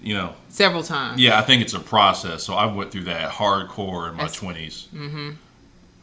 you 0.00 0.14
know, 0.14 0.34
Several 0.50 0.84
times. 0.84 1.20
yeah. 1.20 1.36
I 1.36 1.42
think 1.42 1.62
it's 1.62 1.74
a 1.74 1.80
process. 1.80 2.44
So 2.44 2.54
I 2.54 2.66
went 2.72 2.92
through 2.92 3.04
that 3.04 3.32
hardcore 3.32 4.08
in 4.08 4.14
my 4.14 4.28
twenties. 4.28 4.86
Mm-hmm. 4.94 5.30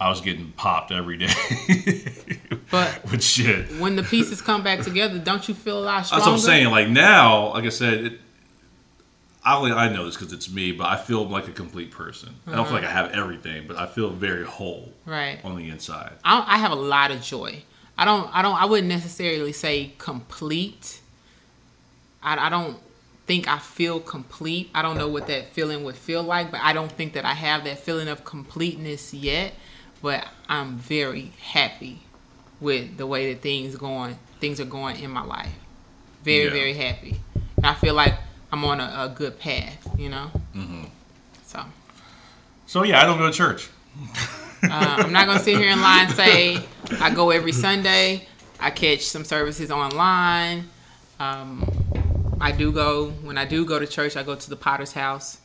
I 0.04 0.10
was 0.10 0.22
getting 0.22 0.52
popped 0.52 0.92
every 0.92 1.18
day 1.18 1.34
But 2.72 3.04
with 3.12 3.24
shit. 3.24 3.72
when 3.80 3.96
the 3.96 4.04
pieces 4.04 4.42
come 4.42 4.64
back 4.64 4.82
together, 4.82 5.20
don't 5.20 5.48
you 5.48 5.54
feel 5.54 5.78
a 5.80 5.86
lot 5.86 6.06
stronger? 6.06 6.20
That's 6.22 6.28
what 6.28 6.34
I'm 6.34 6.40
saying. 6.40 6.72
Like 6.72 6.90
now, 6.90 7.50
like 7.54 7.66
I 7.66 7.70
said, 7.70 7.94
it, 8.06 8.20
I 9.46 9.56
only 9.58 9.72
I 9.72 9.90
know 9.94 10.06
this 10.06 10.16
because 10.16 10.34
it's 10.34 10.52
me, 10.52 10.72
but 10.72 10.86
I 10.88 10.96
feel 10.98 11.28
like 11.28 11.48
a 11.48 11.52
complete 11.52 11.92
person. 11.92 12.30
I 12.48 12.52
don't 12.52 12.60
Uh-huh. 12.62 12.66
feel 12.70 12.74
like 12.82 12.86
I 12.86 12.92
have 12.92 13.12
everything, 13.12 13.68
but 13.68 13.78
I 13.78 13.86
feel 13.86 14.10
very 14.10 14.44
whole 14.46 14.92
Right. 15.06 15.40
on 15.44 15.56
the 15.56 15.70
inside. 15.70 16.14
I, 16.24 16.44
I 16.48 16.58
have 16.58 16.72
a 16.72 16.76
lot 16.76 17.12
of 17.12 17.22
joy. 17.22 17.62
I 17.98 18.06
don't. 18.06 18.28
I 18.36 18.42
don't. 18.42 18.60
I 18.60 18.66
wouldn't 18.66 18.88
necessarily 18.90 19.52
say 19.54 19.94
complete. 20.00 21.00
I, 22.24 22.48
I 22.48 22.50
don't 22.50 22.78
think 23.28 23.48
I 23.48 23.60
feel 23.60 24.00
complete. 24.00 24.70
I 24.74 24.82
don't 24.82 24.98
know 24.98 25.08
what 25.10 25.28
that 25.28 25.50
feeling 25.54 25.84
would 25.84 25.96
feel 25.96 26.24
like, 26.24 26.50
but 26.52 26.60
I 26.62 26.74
don't 26.74 26.92
think 26.92 27.14
that 27.14 27.24
I 27.26 27.34
have 27.34 27.64
that 27.66 27.80
feeling 27.80 28.08
of 28.08 28.26
completeness 28.26 29.14
yet. 29.14 29.54
But 30.04 30.28
I'm 30.48 30.78
very 30.78 31.32
happy 31.42 32.02
with 32.60 32.98
the 32.98 33.08
way 33.08 33.34
that 33.34 33.42
things 33.42 33.76
going. 33.76 34.20
Things 34.40 34.60
are 34.60 34.66
going 34.66 35.00
in 35.02 35.10
my 35.10 35.24
life. 35.24 35.52
Very, 36.24 36.44
Yeah. 36.46 36.50
very 36.52 36.74
happy. 36.74 37.20
And 37.58 37.66
I 37.66 37.74
feel 37.74 37.96
like 37.96 38.14
I'm 38.52 38.64
on 38.66 38.80
a, 38.80 38.84
a 38.84 39.14
good 39.16 39.40
path. 39.40 39.88
You 39.98 40.10
know. 40.10 40.30
Mm-hmm. 40.56 40.84
So. 41.46 41.64
So 42.68 42.84
yeah, 42.84 43.02
I 43.02 43.06
don't 43.06 43.18
go 43.18 43.28
to 43.28 43.34
church. 43.34 43.70
Uh, 44.64 44.70
I'm 44.70 45.12
not 45.12 45.26
gonna 45.28 45.40
sit 45.40 45.58
here 45.58 45.70
and 45.70 45.82
lie 45.82 46.04
and 46.04 46.14
say 46.14 46.62
I 47.00 47.10
go 47.14 47.32
every 47.32 47.52
Sunday. 47.52 48.28
I 48.60 48.70
catch 48.72 49.02
some 49.02 49.24
services 49.26 49.72
online. 49.72 50.70
Um, 51.20 52.38
I 52.42 52.52
do 52.52 52.72
go 52.72 53.10
when 53.24 53.38
I 53.38 53.46
do 53.46 53.66
go 53.66 53.80
to 53.80 53.88
church. 53.88 54.16
I 54.18 54.24
go 54.24 54.36
to 54.36 54.50
the 54.50 54.56
Potter's 54.56 54.94
House 54.94 55.38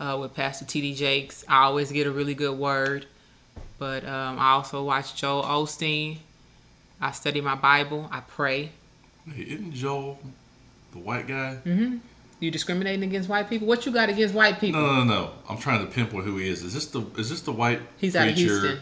uh, 0.00 0.16
with 0.20 0.34
Pastor 0.34 0.64
T.D. 0.64 0.94
Jakes. 0.94 1.44
I 1.48 1.64
always 1.64 1.90
get 1.92 2.06
a 2.06 2.10
really 2.10 2.34
good 2.34 2.56
word. 2.58 3.06
But 3.78 4.04
um, 4.04 4.38
I 4.38 4.50
also 4.50 4.82
watch 4.84 5.14
Joel 5.14 5.42
Osteen. 5.44 6.18
I 7.00 7.12
study 7.12 7.40
my 7.40 7.54
Bible. 7.54 8.08
I 8.10 8.20
pray. 8.20 8.70
Hey, 9.32 9.42
isn't 9.42 9.72
Joel 9.72 10.18
the 10.92 10.98
white 10.98 11.28
guy? 11.28 11.58
Mm-hmm. 11.64 11.98
You 12.40 12.50
discriminating 12.50 13.02
against 13.02 13.28
white 13.28 13.48
people? 13.48 13.66
What 13.66 13.84
you 13.84 13.92
got 13.92 14.08
against 14.08 14.34
white 14.34 14.60
people? 14.60 14.80
No, 14.80 14.86
no, 14.86 15.04
no, 15.04 15.14
no. 15.14 15.30
I'm 15.48 15.58
trying 15.58 15.84
to 15.86 15.92
pinpoint 15.92 16.24
who 16.24 16.36
he 16.36 16.48
is. 16.48 16.62
Is 16.62 16.72
this 16.74 16.86
the 16.86 17.02
is 17.16 17.30
this 17.30 17.40
the 17.42 17.52
white 17.52 17.80
He's 17.98 18.14
out 18.14 18.28
of 18.28 18.34
Houston. 18.34 18.80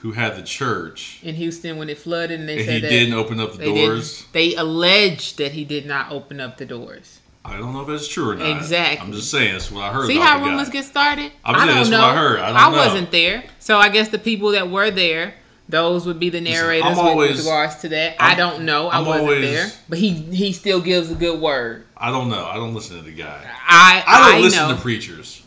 who 0.00 0.12
had 0.12 0.36
the 0.36 0.42
church 0.42 1.20
In 1.22 1.34
Houston, 1.36 1.76
when 1.76 1.88
it 1.88 1.98
flooded, 1.98 2.38
and 2.40 2.48
they 2.48 2.56
and 2.56 2.64
said 2.64 2.82
he 2.82 2.88
didn't 2.88 3.14
open 3.14 3.40
up 3.40 3.52
the 3.52 3.58
they 3.58 3.74
doors? 3.74 4.26
They 4.32 4.54
alleged 4.56 5.38
that 5.38 5.52
he 5.52 5.64
did 5.64 5.86
not 5.86 6.10
open 6.12 6.40
up 6.40 6.58
the 6.58 6.66
doors. 6.66 7.20
I 7.44 7.56
don't 7.56 7.72
know 7.72 7.80
if 7.82 7.86
that's 7.88 8.08
true 8.08 8.30
or 8.30 8.34
not. 8.36 8.56
Exactly. 8.58 9.06
I'm 9.06 9.12
just 9.12 9.30
saying 9.30 9.52
that's 9.52 9.70
what 9.70 9.82
I 9.84 9.92
heard. 9.92 10.06
See 10.06 10.18
how 10.18 10.42
rumors 10.44 10.68
get 10.68 10.84
started? 10.84 11.32
I'm 11.44 11.54
I 11.54 11.58
saying 11.58 11.68
don't 11.68 11.76
that's 11.76 11.90
know. 11.90 11.98
what 12.00 12.10
I 12.10 12.16
heard. 12.16 12.40
I 12.40 12.46
don't 12.64 12.72
know. 12.72 12.78
wasn't 12.78 13.10
there, 13.10 13.44
so 13.58 13.78
I 13.78 13.88
guess 13.88 14.08
the 14.08 14.18
people 14.18 14.50
that 14.52 14.70
were 14.70 14.90
there, 14.90 15.34
those 15.68 16.04
would 16.06 16.18
be 16.20 16.28
the 16.30 16.40
narrators 16.40 16.84
I'm 16.84 16.90
with- 16.96 16.98
always- 17.06 17.30
with 17.36 17.46
regards 17.46 17.76
to 17.76 17.88
that. 17.90 18.16
I 18.20 18.28
I'm- 18.30 18.36
don't 18.36 18.64
know. 18.64 18.88
I 18.88 18.98
I'm 18.98 19.06
wasn't 19.06 19.28
always- 19.28 19.50
there, 19.50 19.72
but 19.88 19.98
he 19.98 20.10
he 20.10 20.52
still 20.52 20.80
gives 20.80 21.10
a 21.10 21.14
good 21.14 21.40
word. 21.40 21.84
I 21.96 22.10
don't 22.10 22.28
know. 22.28 22.44
I 22.44 22.54
don't 22.56 22.74
listen 22.74 22.96
to 22.98 23.02
the 23.02 23.12
guy. 23.12 23.40
I 23.66 24.02
I 24.06 24.20
don't 24.30 24.34
I 24.36 24.40
listen 24.40 24.68
know. 24.68 24.74
to 24.74 24.80
preachers. 24.80 25.42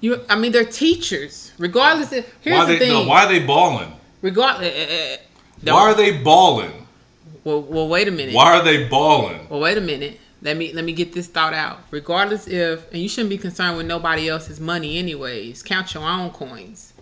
you. 0.00 0.20
I 0.28 0.36
mean, 0.36 0.52
they're 0.52 0.64
teachers. 0.64 1.52
Regardless, 1.58 2.12
of, 2.12 2.26
here's 2.40 2.56
Why 2.58 2.64
the 2.66 2.72
they 2.74 2.78
thing. 2.78 2.88
no, 2.90 3.04
why 3.04 3.24
are 3.24 3.28
they 3.28 3.40
balling? 3.44 3.92
Regardless, 4.22 4.72
uh, 4.74 5.14
uh, 5.70 5.74
Why 5.74 5.80
are 5.80 5.94
they 5.94 6.18
balling? 6.18 6.86
well, 7.42 7.62
well, 7.62 7.88
wait 7.88 8.06
a 8.08 8.10
minute. 8.10 8.34
Why 8.34 8.56
are 8.58 8.62
they 8.62 8.86
balling? 8.88 9.46
Well, 9.48 9.60
wait 9.60 9.76
a 9.78 9.80
minute. 9.80 10.20
Let 10.44 10.56
me 10.58 10.72
let 10.72 10.84
me 10.84 10.92
get 10.92 11.12
this 11.14 11.26
thought 11.26 11.54
out. 11.54 11.80
Regardless 11.90 12.46
if, 12.46 12.92
and 12.92 13.00
you 13.02 13.08
shouldn't 13.08 13.30
be 13.30 13.38
concerned 13.38 13.76
with 13.78 13.86
nobody 13.86 14.28
else's 14.28 14.60
money, 14.60 14.98
anyways. 14.98 15.62
Count 15.62 15.92
your 15.94 16.04
own 16.04 16.30
coins. 16.30 16.92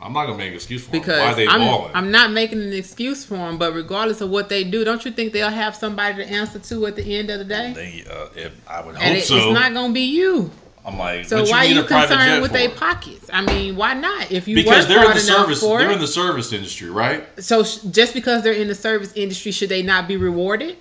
I'm 0.00 0.12
not 0.12 0.26
gonna 0.26 0.38
make 0.38 0.48
an 0.50 0.54
excuse 0.54 0.84
for 0.84 0.92
them. 0.92 1.00
because 1.00 1.18
Why 1.20 1.32
are 1.32 1.34
they 1.34 1.48
I'm, 1.48 1.60
balling? 1.60 1.90
I'm 1.94 2.10
not 2.10 2.30
making 2.30 2.60
an 2.62 2.72
excuse 2.72 3.24
for 3.24 3.34
them, 3.36 3.58
but 3.58 3.72
regardless 3.74 4.20
of 4.20 4.30
what 4.30 4.48
they 4.48 4.62
do, 4.62 4.84
don't 4.84 5.04
you 5.04 5.10
think 5.10 5.32
they'll 5.32 5.50
have 5.50 5.74
somebody 5.74 6.16
to 6.16 6.30
answer 6.30 6.58
to 6.58 6.86
at 6.86 6.94
the 6.96 7.16
end 7.16 7.30
of 7.30 7.38
the 7.38 7.44
day? 7.44 7.72
they, 7.74 8.04
uh, 8.10 8.28
if 8.36 8.52
I 8.68 8.80
would 8.82 8.94
and 8.96 9.04
hope 9.04 9.16
it- 9.16 9.24
so. 9.24 9.36
it's 9.36 9.54
not 9.58 9.72
going 9.72 9.88
to 9.90 9.94
be 9.94 10.02
you. 10.02 10.50
I'm 10.86 10.98
like, 10.98 11.24
So 11.24 11.40
what 11.40 11.50
why 11.50 11.58
are 11.60 11.64
you 11.64 11.80
a 11.80 11.84
private 11.84 12.08
jet 12.10 12.18
concerned 12.18 12.42
with 12.42 12.50
for? 12.50 12.58
their 12.58 12.68
pockets? 12.68 13.30
I 13.32 13.40
mean, 13.40 13.74
why 13.76 13.94
not? 13.94 14.30
If 14.30 14.46
you 14.46 14.54
Because 14.54 14.86
they're 14.86 15.02
in 15.06 15.14
the 15.14 15.20
service. 15.20 15.62
They're 15.62 15.90
in 15.90 15.98
the 15.98 16.06
service 16.06 16.52
industry, 16.52 16.90
right? 16.90 17.24
so 17.42 17.64
sh- 17.64 17.78
just 17.90 18.12
because 18.12 18.42
they're 18.42 18.52
in 18.52 18.68
the 18.68 18.74
service 18.74 19.10
industry, 19.14 19.50
should 19.52 19.70
they 19.70 19.82
not 19.82 20.06
be 20.06 20.18
rewarded? 20.18 20.76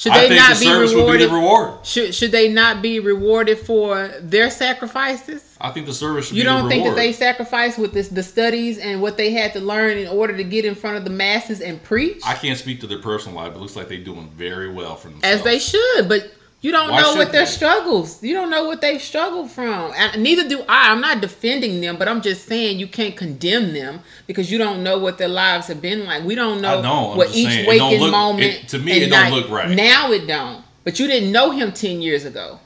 Should 0.00 0.14
they 0.14 0.34
not 0.34 0.56
the 0.56 0.64
be 0.64 0.72
be 0.72 0.96
rewarded? 0.96 1.28
the 1.28 1.34
reward. 1.34 1.86
should 1.86 2.14
should 2.14 2.32
they 2.32 2.48
not 2.48 2.80
be 2.80 3.00
rewarded 3.00 3.58
for 3.58 4.08
their 4.22 4.48
sacrifices? 4.50 5.44
I 5.60 5.72
think 5.72 5.84
the 5.84 5.92
service 5.92 6.28
should 6.28 6.38
You 6.38 6.44
be 6.44 6.46
don't 6.46 6.70
think 6.70 6.84
that 6.86 6.96
they 6.96 7.12
sacrificed 7.12 7.78
with 7.78 7.92
this, 7.92 8.08
the 8.08 8.22
studies 8.22 8.78
and 8.78 9.02
what 9.02 9.18
they 9.18 9.30
had 9.30 9.52
to 9.52 9.60
learn 9.60 9.98
in 9.98 10.08
order 10.08 10.34
to 10.34 10.42
get 10.42 10.64
in 10.64 10.74
front 10.74 10.96
of 10.96 11.04
the 11.04 11.10
masses 11.10 11.60
and 11.60 11.82
preach? 11.82 12.22
I 12.24 12.32
can't 12.32 12.58
speak 12.58 12.80
to 12.80 12.86
their 12.86 13.00
personal 13.02 13.36
life, 13.36 13.52
but 13.52 13.58
it 13.58 13.60
looks 13.60 13.76
like 13.76 13.88
they're 13.88 13.98
doing 13.98 14.30
very 14.30 14.72
well 14.72 14.96
for 14.96 15.08
themselves. 15.08 15.36
As 15.36 15.42
they 15.42 15.58
should, 15.58 16.08
but 16.08 16.32
you 16.62 16.72
don't 16.72 16.90
Why 16.90 17.00
know 17.00 17.14
what 17.14 17.32
their 17.32 17.46
they? 17.46 17.50
struggles. 17.50 18.22
You 18.22 18.34
don't 18.34 18.50
know 18.50 18.64
what 18.64 18.80
they've 18.82 19.00
struggled 19.00 19.50
from. 19.50 19.92
And 19.96 20.22
neither 20.22 20.46
do 20.48 20.60
I. 20.68 20.90
I'm 20.92 21.00
not 21.00 21.20
defending 21.22 21.80
them, 21.80 21.96
but 21.96 22.06
I'm 22.06 22.20
just 22.20 22.46
saying 22.46 22.78
you 22.78 22.86
can't 22.86 23.16
condemn 23.16 23.72
them 23.72 24.00
because 24.26 24.50
you 24.52 24.58
don't 24.58 24.82
know 24.82 24.98
what 24.98 25.16
their 25.18 25.28
lives 25.28 25.68
have 25.68 25.80
been 25.80 26.04
like. 26.04 26.22
We 26.24 26.34
don't 26.34 26.60
know 26.60 26.82
know, 26.82 27.16
what 27.16 27.34
each 27.34 27.48
saying, 27.48 27.66
waking 27.68 28.00
look- 28.00 28.10
moment. 28.12 28.42
it- 28.64 28.68
to 28.68 28.78
me, 28.78 28.92
it 28.92 29.08
don't 29.08 29.30
look 29.32 29.48
right. 29.48 29.70
Now 29.70 30.12
it 30.12 30.26
don't. 30.26 30.62
But 30.84 30.98
you 30.98 31.06
didn't 31.06 31.32
know 31.32 31.50
him 31.50 31.72
ten 31.72 32.02
years 32.02 32.24
ago. 32.24 32.58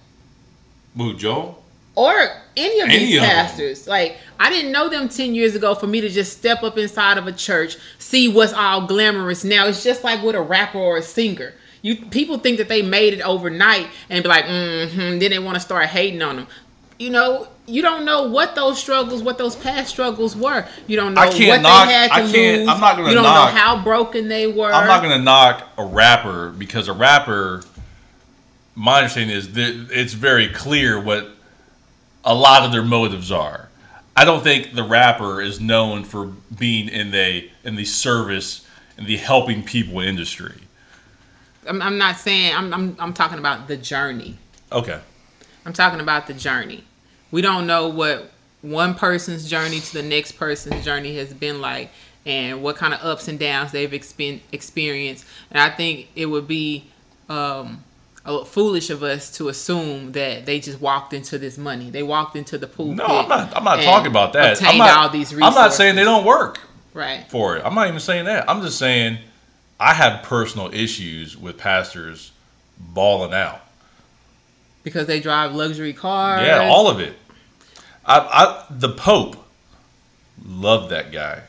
Who, 0.96 1.14
Joe? 1.14 1.56
or 1.96 2.12
any 2.56 2.80
of 2.80 2.88
Any 2.88 2.98
these 3.06 3.16
of 3.18 3.22
them. 3.22 3.30
pastors. 3.30 3.86
Like 3.86 4.16
I 4.40 4.50
didn't 4.50 4.72
know 4.72 4.88
them 4.88 5.08
ten 5.08 5.32
years 5.32 5.54
ago 5.54 5.76
for 5.76 5.86
me 5.86 6.00
to 6.00 6.08
just 6.08 6.36
step 6.36 6.64
up 6.64 6.76
inside 6.76 7.18
of 7.18 7.28
a 7.28 7.32
church, 7.32 7.76
see 8.00 8.26
what's 8.26 8.52
all 8.52 8.88
glamorous. 8.88 9.44
Now 9.44 9.68
it's 9.68 9.84
just 9.84 10.02
like 10.02 10.20
with 10.22 10.34
a 10.34 10.40
rapper 10.42 10.78
or 10.78 10.96
a 10.96 11.02
singer. 11.02 11.52
You 11.84 11.96
people 11.96 12.38
think 12.38 12.56
that 12.58 12.68
they 12.68 12.80
made 12.80 13.12
it 13.12 13.20
overnight 13.20 13.88
and 14.08 14.22
be 14.22 14.28
like, 14.28 14.46
mm-hmm, 14.46 15.18
then 15.18 15.30
they 15.30 15.38
want 15.38 15.56
to 15.56 15.60
start 15.60 15.84
hating 15.86 16.22
on 16.22 16.36
them. 16.36 16.46
You 16.98 17.10
know, 17.10 17.46
you 17.66 17.82
don't 17.82 18.06
know 18.06 18.26
what 18.28 18.54
those 18.54 18.78
struggles, 18.78 19.22
what 19.22 19.36
those 19.36 19.54
past 19.54 19.90
struggles 19.90 20.34
were. 20.34 20.66
You 20.86 20.96
don't 20.96 21.12
know 21.12 21.20
what 21.26 21.60
knock- 21.60 21.86
they 21.88 21.92
had 21.92 22.08
to 22.08 22.14
I 22.14 22.18
can't- 22.20 22.58
lose. 22.60 22.68
I'm 22.68 22.80
not 22.80 22.96
gonna 22.96 23.08
You 23.10 23.14
don't 23.14 23.24
knock- 23.24 23.52
know 23.52 23.60
how 23.60 23.82
broken 23.84 24.28
they 24.28 24.46
were. 24.46 24.72
I'm 24.72 24.86
not 24.86 25.02
gonna 25.02 25.18
knock 25.18 25.68
a 25.76 25.84
rapper 25.84 26.48
because 26.56 26.88
a 26.88 26.94
rapper. 26.94 27.62
My 28.74 28.98
understanding 28.98 29.36
is 29.36 29.52
that 29.52 29.88
it's 29.90 30.14
very 30.14 30.48
clear 30.48 30.98
what 30.98 31.28
a 32.24 32.34
lot 32.34 32.62
of 32.62 32.72
their 32.72 32.82
motives 32.82 33.30
are. 33.30 33.68
I 34.16 34.24
don't 34.24 34.42
think 34.42 34.74
the 34.74 34.84
rapper 34.84 35.42
is 35.42 35.60
known 35.60 36.04
for 36.04 36.32
being 36.58 36.88
in 36.88 37.10
the 37.10 37.50
in 37.62 37.76
the 37.76 37.84
service 37.84 38.62
in 38.96 39.04
the 39.04 39.16
helping 39.18 39.62
people 39.62 40.00
industry. 40.00 40.54
I'm, 41.68 41.80
I'm 41.82 41.98
not 41.98 42.16
saying. 42.16 42.54
I'm, 42.54 42.72
I'm. 42.72 42.96
I'm 42.98 43.12
talking 43.14 43.38
about 43.38 43.68
the 43.68 43.76
journey. 43.76 44.36
Okay. 44.72 45.00
I'm 45.66 45.72
talking 45.72 46.00
about 46.00 46.26
the 46.26 46.34
journey. 46.34 46.84
We 47.30 47.40
don't 47.42 47.66
know 47.66 47.88
what 47.88 48.30
one 48.62 48.94
person's 48.94 49.48
journey 49.48 49.80
to 49.80 49.92
the 49.94 50.02
next 50.02 50.32
person's 50.32 50.84
journey 50.84 51.16
has 51.16 51.32
been 51.34 51.60
like 51.60 51.90
and 52.26 52.62
what 52.62 52.76
kind 52.76 52.94
of 52.94 53.00
ups 53.02 53.28
and 53.28 53.38
downs 53.38 53.72
they've 53.72 53.90
expen- 53.90 54.40
experienced. 54.52 55.26
And 55.50 55.58
I 55.60 55.70
think 55.70 56.08
it 56.16 56.26
would 56.26 56.46
be 56.48 56.86
um, 57.28 57.84
foolish 58.46 58.90
of 58.90 59.02
us 59.02 59.30
to 59.36 59.48
assume 59.48 60.12
that 60.12 60.46
they 60.46 60.60
just 60.60 60.80
walked 60.80 61.12
into 61.12 61.38
this 61.38 61.58
money. 61.58 61.90
They 61.90 62.02
walked 62.02 62.36
into 62.36 62.56
the 62.58 62.66
pool. 62.66 62.94
No, 62.94 63.04
I'm 63.04 63.28
not. 63.28 63.56
I'm 63.56 63.64
not 63.64 63.82
talking 63.82 64.10
about 64.10 64.32
that. 64.34 64.62
I'm 64.62 64.78
not, 64.78 64.98
all 64.98 65.08
these 65.10 65.32
I'm 65.32 65.54
not 65.54 65.72
saying 65.74 65.96
they 65.96 66.04
don't 66.04 66.24
work 66.24 66.58
Right. 66.94 67.26
for 67.28 67.56
it. 67.56 67.62
I'm 67.64 67.74
not 67.74 67.88
even 67.88 68.00
saying 68.00 68.26
that. 68.26 68.48
I'm 68.48 68.62
just 68.62 68.78
saying 68.78 69.18
I 69.78 69.94
have 69.94 70.22
personal 70.22 70.72
issues 70.72 71.36
with 71.36 71.58
pastors 71.58 72.32
balling 72.78 73.32
out. 73.34 73.60
Because 74.82 75.06
they 75.06 75.20
drive 75.20 75.54
luxury 75.54 75.92
cars. 75.92 76.46
Yeah, 76.46 76.68
all 76.68 76.88
of 76.88 77.00
it. 77.00 77.14
I, 78.04 78.18
I 78.18 78.64
the 78.70 78.90
Pope 78.90 79.36
loved 80.44 80.90
that 80.90 81.10
guy. 81.10 81.42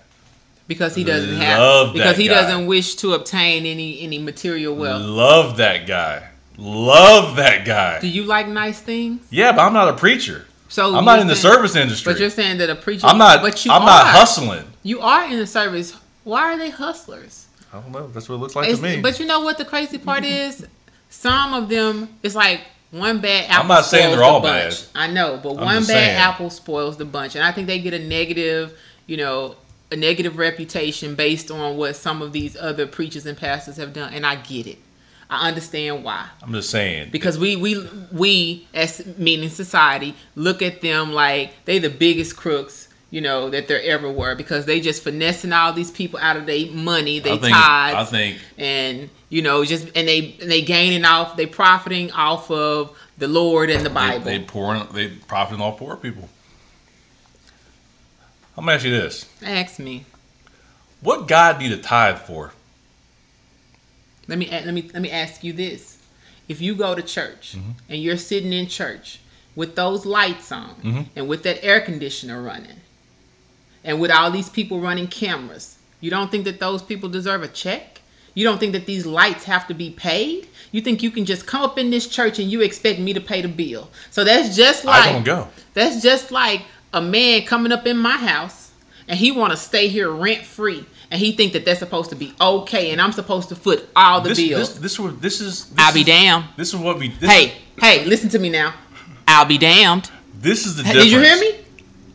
because 0.67 0.95
he 0.95 1.03
doesn't 1.03 1.37
Love 1.39 1.87
have 1.87 1.93
because 1.93 2.17
he 2.17 2.27
guy. 2.27 2.33
doesn't 2.35 2.65
wish 2.65 2.95
to 2.95 3.13
obtain 3.13 3.65
any 3.65 3.99
any 4.01 4.19
material 4.19 4.73
wealth. 4.75 5.03
Love 5.03 5.57
that 5.57 5.85
guy. 5.85 6.29
Love 6.57 7.35
that 7.35 7.65
guy. 7.65 7.99
Do 7.99 8.07
you 8.07 8.23
like 8.23 8.47
nice 8.47 8.79
things? 8.79 9.27
Yeah, 9.29 9.51
but 9.51 9.61
I'm 9.63 9.73
not 9.73 9.89
a 9.89 9.93
preacher. 9.97 10.45
So 10.69 10.95
I'm 10.95 11.03
not 11.03 11.19
in 11.19 11.27
the 11.27 11.35
service 11.35 11.75
industry. 11.75 12.13
But 12.13 12.19
you're 12.21 12.29
saying 12.29 12.57
that 12.59 12.69
a 12.69 12.75
preacher. 12.75 13.05
I'm 13.05 13.17
not. 13.17 13.41
But 13.41 13.65
you 13.65 13.71
I'm 13.71 13.81
are. 13.81 13.85
not 13.85 14.07
hustling. 14.07 14.65
You 14.81 15.01
are 15.01 15.25
in 15.29 15.37
the 15.37 15.47
service. 15.47 15.93
Why 16.23 16.53
are 16.53 16.57
they 16.57 16.69
hustlers? 16.69 17.44
I 17.75 17.81
don't 17.81 17.91
know. 17.91 18.07
That's 18.07 18.29
what 18.29 18.35
it 18.35 18.39
looks 18.39 18.55
like 18.55 18.65
It's- 18.69 18.79
to 18.79 18.83
me. 18.97 19.01
But 19.01 19.19
you 19.19 19.25
know 19.25 19.41
what 19.41 19.57
the 19.57 19.65
crazy 19.65 19.97
part 19.97 20.23
is? 20.43 20.65
Some 21.09 21.53
of 21.53 21.69
them, 21.69 22.09
it's 22.23 22.35
like 22.35 22.61
one 22.91 23.19
bad 23.19 23.49
apple. 23.49 23.61
I'm 23.63 23.67
not 23.67 23.85
saying 23.85 24.11
they're 24.11 24.23
all 24.23 24.39
the 24.41 24.47
bad. 24.47 24.75
I 24.95 25.07
know, 25.07 25.39
but 25.41 25.51
I'm 25.51 25.65
one 25.65 25.75
bad 25.77 25.85
saying. 25.85 26.17
apple 26.17 26.49
spoils 26.49 26.97
the 26.97 27.05
bunch, 27.05 27.35
and 27.35 27.43
I 27.43 27.51
think 27.51 27.67
they 27.67 27.79
get 27.79 27.93
a 27.93 27.99
negative, 27.99 28.77
you 29.07 29.17
know, 29.17 29.55
a 29.91 29.95
negative 29.95 30.37
reputation 30.37 31.15
based 31.15 31.51
on 31.51 31.77
what 31.77 31.95
some 31.95 32.21
of 32.21 32.31
these 32.33 32.57
other 32.57 32.87
preachers 32.87 33.25
and 33.25 33.37
pastors 33.37 33.77
have 33.77 33.93
done, 33.93 34.13
and 34.13 34.25
I 34.25 34.35
get 34.35 34.67
it. 34.67 34.79
I 35.29 35.47
understand 35.47 36.03
why 36.03 36.27
I'm 36.43 36.51
just 36.53 36.69
saying. 36.69 37.09
because 37.11 37.39
we 37.39 37.55
we 37.55 37.87
we 38.11 38.67
as 38.75 39.03
meaning 39.17 39.49
society 39.49 40.13
look 40.35 40.61
at 40.61 40.81
them 40.81 41.13
like 41.13 41.51
they 41.65 41.79
the 41.79 41.89
biggest 41.89 42.35
crooks 42.37 42.84
you 43.11 43.21
know 43.21 43.49
that 43.49 43.67
there 43.67 43.81
ever 43.83 44.11
were 44.11 44.35
because 44.35 44.65
they 44.65 44.81
just 44.81 45.03
finessing 45.03 45.53
all 45.53 45.71
these 45.73 45.91
people 45.91 46.19
out 46.19 46.35
of 46.37 46.45
their 46.45 46.65
money 46.71 47.19
they 47.19 47.37
think. 47.37 47.53
tithes 47.55 47.95
I 47.95 48.03
think. 48.05 48.39
and 48.57 49.09
you 49.29 49.41
know 49.41 49.63
just 49.63 49.85
and 49.95 50.07
they 50.07 50.35
and 50.41 50.49
they 50.51 50.61
gaining 50.61 51.05
off 51.05 51.37
they 51.37 51.45
profiting 51.45 52.11
off 52.11 52.49
of 52.51 52.97
the 53.17 53.27
Lord 53.27 53.69
and 53.69 53.85
the 53.85 53.89
They, 53.89 53.95
Bible. 53.95 54.25
they 54.25 54.39
pouring, 54.39 54.87
they 54.91 55.07
profiting 55.09 55.61
off 55.61 55.77
poor 55.77 55.95
people. 55.95 56.27
I'm 58.57 58.63
gonna 58.65 58.75
ask 58.75 58.85
you 58.85 58.91
this: 58.91 59.25
Ask 59.43 59.79
me. 59.79 60.05
What 61.01 61.27
God 61.27 61.59
need 61.59 61.71
a 61.71 61.77
tithe 61.77 62.19
for? 62.19 62.53
Let 64.27 64.37
me 64.39 64.49
let 64.49 64.73
me 64.73 64.89
let 64.93 65.01
me 65.01 65.11
ask 65.11 65.43
you 65.43 65.53
this: 65.53 65.97
If 66.47 66.61
you 66.61 66.75
go 66.75 66.95
to 66.95 67.01
church 67.01 67.55
Mm-hmm. 67.57 67.71
and 67.89 68.01
you're 68.01 68.17
sitting 68.17 68.51
in 68.53 68.67
church 68.67 69.19
with 69.55 69.75
those 69.75 70.05
lights 70.05 70.51
on 70.51 70.75
Mm-hmm. 70.83 71.01
and 71.15 71.27
with 71.27 71.43
that 71.43 71.63
air 71.63 71.79
conditioner 71.81 72.41
running 72.41 72.81
and 73.85 74.01
with 74.01 74.11
all 74.11 74.29
these 74.31 74.49
people 74.49 74.81
running 74.81 75.07
cameras, 75.07 75.77
you 76.01 76.09
don't 76.09 76.29
think 76.29 76.43
that 76.45 76.59
those 76.59 76.81
people 76.83 77.07
deserve 77.07 77.41
a 77.43 77.47
check? 77.47 78.01
You 78.33 78.43
don't 78.43 78.59
think 78.59 78.73
that 78.73 78.85
these 78.85 79.05
lights 79.05 79.45
have 79.45 79.65
to 79.67 79.73
be 79.73 79.91
paid? 79.91 80.49
You 80.73 80.81
think 80.81 81.01
you 81.01 81.09
can 81.09 81.23
just 81.23 81.45
come 81.47 81.61
up 81.61 81.77
in 81.79 81.89
this 81.89 82.05
church 82.07 82.37
and 82.37 82.51
you 82.51 82.59
expect 82.61 82.99
me 82.99 83.13
to 83.13 83.21
pay 83.21 83.41
the 83.41 83.47
bill? 83.47 83.89
So 84.11 84.25
that's 84.25 84.57
just 84.57 84.83
like 84.83 85.07
I 85.07 85.13
don't 85.13 85.23
go. 85.23 85.47
That's 85.73 86.01
just 86.01 86.31
like 86.31 86.63
a 86.93 87.01
man 87.01 87.43
coming 87.43 87.71
up 87.71 87.87
in 87.87 87.97
my 87.97 88.17
house 88.17 88.71
and 89.07 89.17
he 89.17 89.31
want 89.31 89.51
to 89.51 89.57
stay 89.57 89.87
here 89.87 90.09
rent 90.11 90.43
free. 90.43 90.85
And 91.11 91.21
he 91.21 91.31
think 91.33 91.53
that 91.53 91.63
that's 91.65 91.79
supposed 91.79 92.09
to 92.09 92.15
be 92.15 92.33
okay, 92.41 92.89
and 92.91 92.99
I'm 92.99 93.11
supposed 93.11 93.49
to 93.49 93.55
foot 93.55 93.87
all 93.95 94.21
the 94.21 94.29
This, 94.29 94.39
bills. 94.39 94.79
this, 94.79 94.97
this, 94.97 95.13
this 95.21 95.39
is. 95.41 95.65
This 95.69 95.75
I'll 95.77 95.93
be 95.93 96.03
damned. 96.03 96.45
This 96.57 96.69
is 96.73 96.79
what 96.79 96.97
we. 96.97 97.09
This 97.09 97.29
Hey, 97.29 97.45
is, 97.45 97.53
hey, 97.79 98.05
listen 98.05 98.27
to 98.29 98.39
me 98.39 98.49
now. 98.49 98.73
I'll 99.27 99.45
be 99.45 99.59
damned. 99.59 100.09
this 100.33 100.65
is 100.65 100.75
the 100.77 100.83
Hey, 100.83 100.93
difference. 100.93 101.11
Did 101.11 101.17
you 101.21 101.23
hear 101.23 101.39
me? 101.39 101.64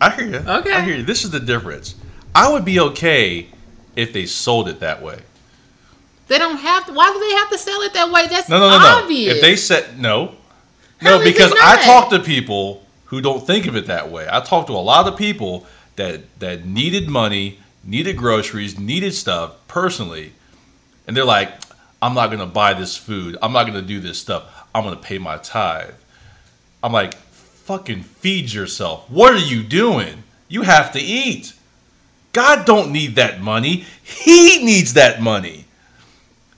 I 0.01 0.11
hear 0.11 0.27
you. 0.27 0.37
Okay. 0.37 0.73
I 0.73 0.81
hear 0.81 0.97
you. 0.97 1.03
This 1.03 1.25
is 1.25 1.31
the 1.31 1.41
difference. 1.41 1.95
I 2.35 2.51
would 2.51 2.65
be 2.65 2.81
okay 2.81 3.49
if 3.97 4.13
they 4.13 4.27
sold 4.27 4.69
it 4.69 4.81
that 4.81 5.03
way. 5.03 5.21
They 6.29 6.39
don't 6.39 6.59
have 6.59 6.87
to. 6.87 6.93
Why 6.93 7.13
do 7.13 7.19
they 7.19 7.35
have 7.37 7.51
to 7.51 7.59
sell 7.59 7.81
it 7.83 7.93
that 7.95 8.11
way? 8.11 8.27
That's 8.29 8.49
No, 8.49 8.59
no, 8.59 8.79
no, 8.79 8.79
no. 8.79 9.09
If 9.11 9.41
they 9.41 9.57
said 9.57 9.99
no, 9.99 10.37
How 11.01 11.19
no, 11.19 11.25
because 11.25 11.53
I 11.61 11.83
talk 11.85 12.11
to 12.11 12.21
people 12.21 12.87
who 13.07 13.21
don't 13.21 13.45
think 13.45 13.67
of 13.67 13.75
it 13.75 13.87
that 13.87 14.11
way. 14.11 14.29
I 14.31 14.41
talk 14.41 14.69
to 14.69 14.73
a 14.73 14.75
lot 14.75 15.09
of 15.09 15.19
people 15.19 15.67
that 15.97 16.21
that 16.39 16.65
needed 16.65 17.09
money, 17.09 17.59
needed 17.83 18.17
groceries, 18.17 18.79
needed 18.79 19.13
stuff 19.13 19.55
personally, 19.67 20.33
and 21.09 21.17
they're 21.17 21.25
like, 21.25 21.53
"I'm 22.01 22.15
not 22.15 22.31
gonna 22.31 22.47
buy 22.47 22.75
this 22.75 22.97
food. 22.97 23.37
I'm 23.43 23.53
not 23.53 23.67
gonna 23.67 23.83
do 23.83 23.99
this 23.99 24.19
stuff. 24.19 24.45
I'm 24.73 24.85
gonna 24.85 24.97
pay 24.97 25.19
my 25.19 25.37
tithe." 25.39 25.95
I'm 26.83 26.93
like, 26.93 27.15
"Fucking 27.71 28.03
feed 28.03 28.53
yourself. 28.53 29.09
What 29.09 29.33
are 29.33 29.39
you 29.39 29.63
doing? 29.63 30.25
You 30.49 30.63
have 30.63 30.91
to 30.93 31.01
eat." 31.01 31.53
God 32.33 32.65
don't 32.65 32.91
need 32.91 33.15
that 33.15 33.41
money. 33.41 33.87
He 34.03 34.65
needs 34.65 34.95
that 34.95 35.23
money. 35.23 35.67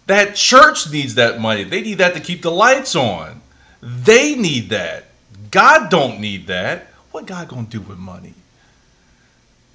That 0.06 0.34
church 0.34 0.90
needs 0.90 1.14
that 1.16 1.38
money. 1.38 1.64
They 1.64 1.82
need 1.82 1.98
that 1.98 2.14
to 2.14 2.20
keep 2.20 2.40
the 2.40 2.50
lights 2.50 2.96
on. 2.96 3.42
They 3.82 4.34
need 4.34 4.70
that. 4.70 5.08
God 5.50 5.90
don't 5.90 6.18
need 6.18 6.46
that. 6.46 6.88
What 7.10 7.26
God 7.26 7.48
gonna 7.48 7.66
do 7.66 7.80
with 7.80 7.98
money? 7.98 8.32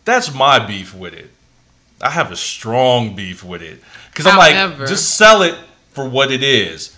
That's 0.05 0.33
my 0.33 0.57
beef 0.57 0.93
with 0.95 1.13
it. 1.13 1.31
I 2.01 2.09
have 2.09 2.31
a 2.31 2.35
strong 2.35 3.15
beef 3.15 3.43
with 3.43 3.61
it 3.61 3.83
because 4.09 4.25
I'm 4.25 4.39
However- 4.39 4.79
like, 4.79 4.89
just 4.89 5.15
sell 5.17 5.43
it 5.43 5.55
for 5.91 6.07
what 6.09 6.31
it 6.31 6.41
is. 6.41 6.95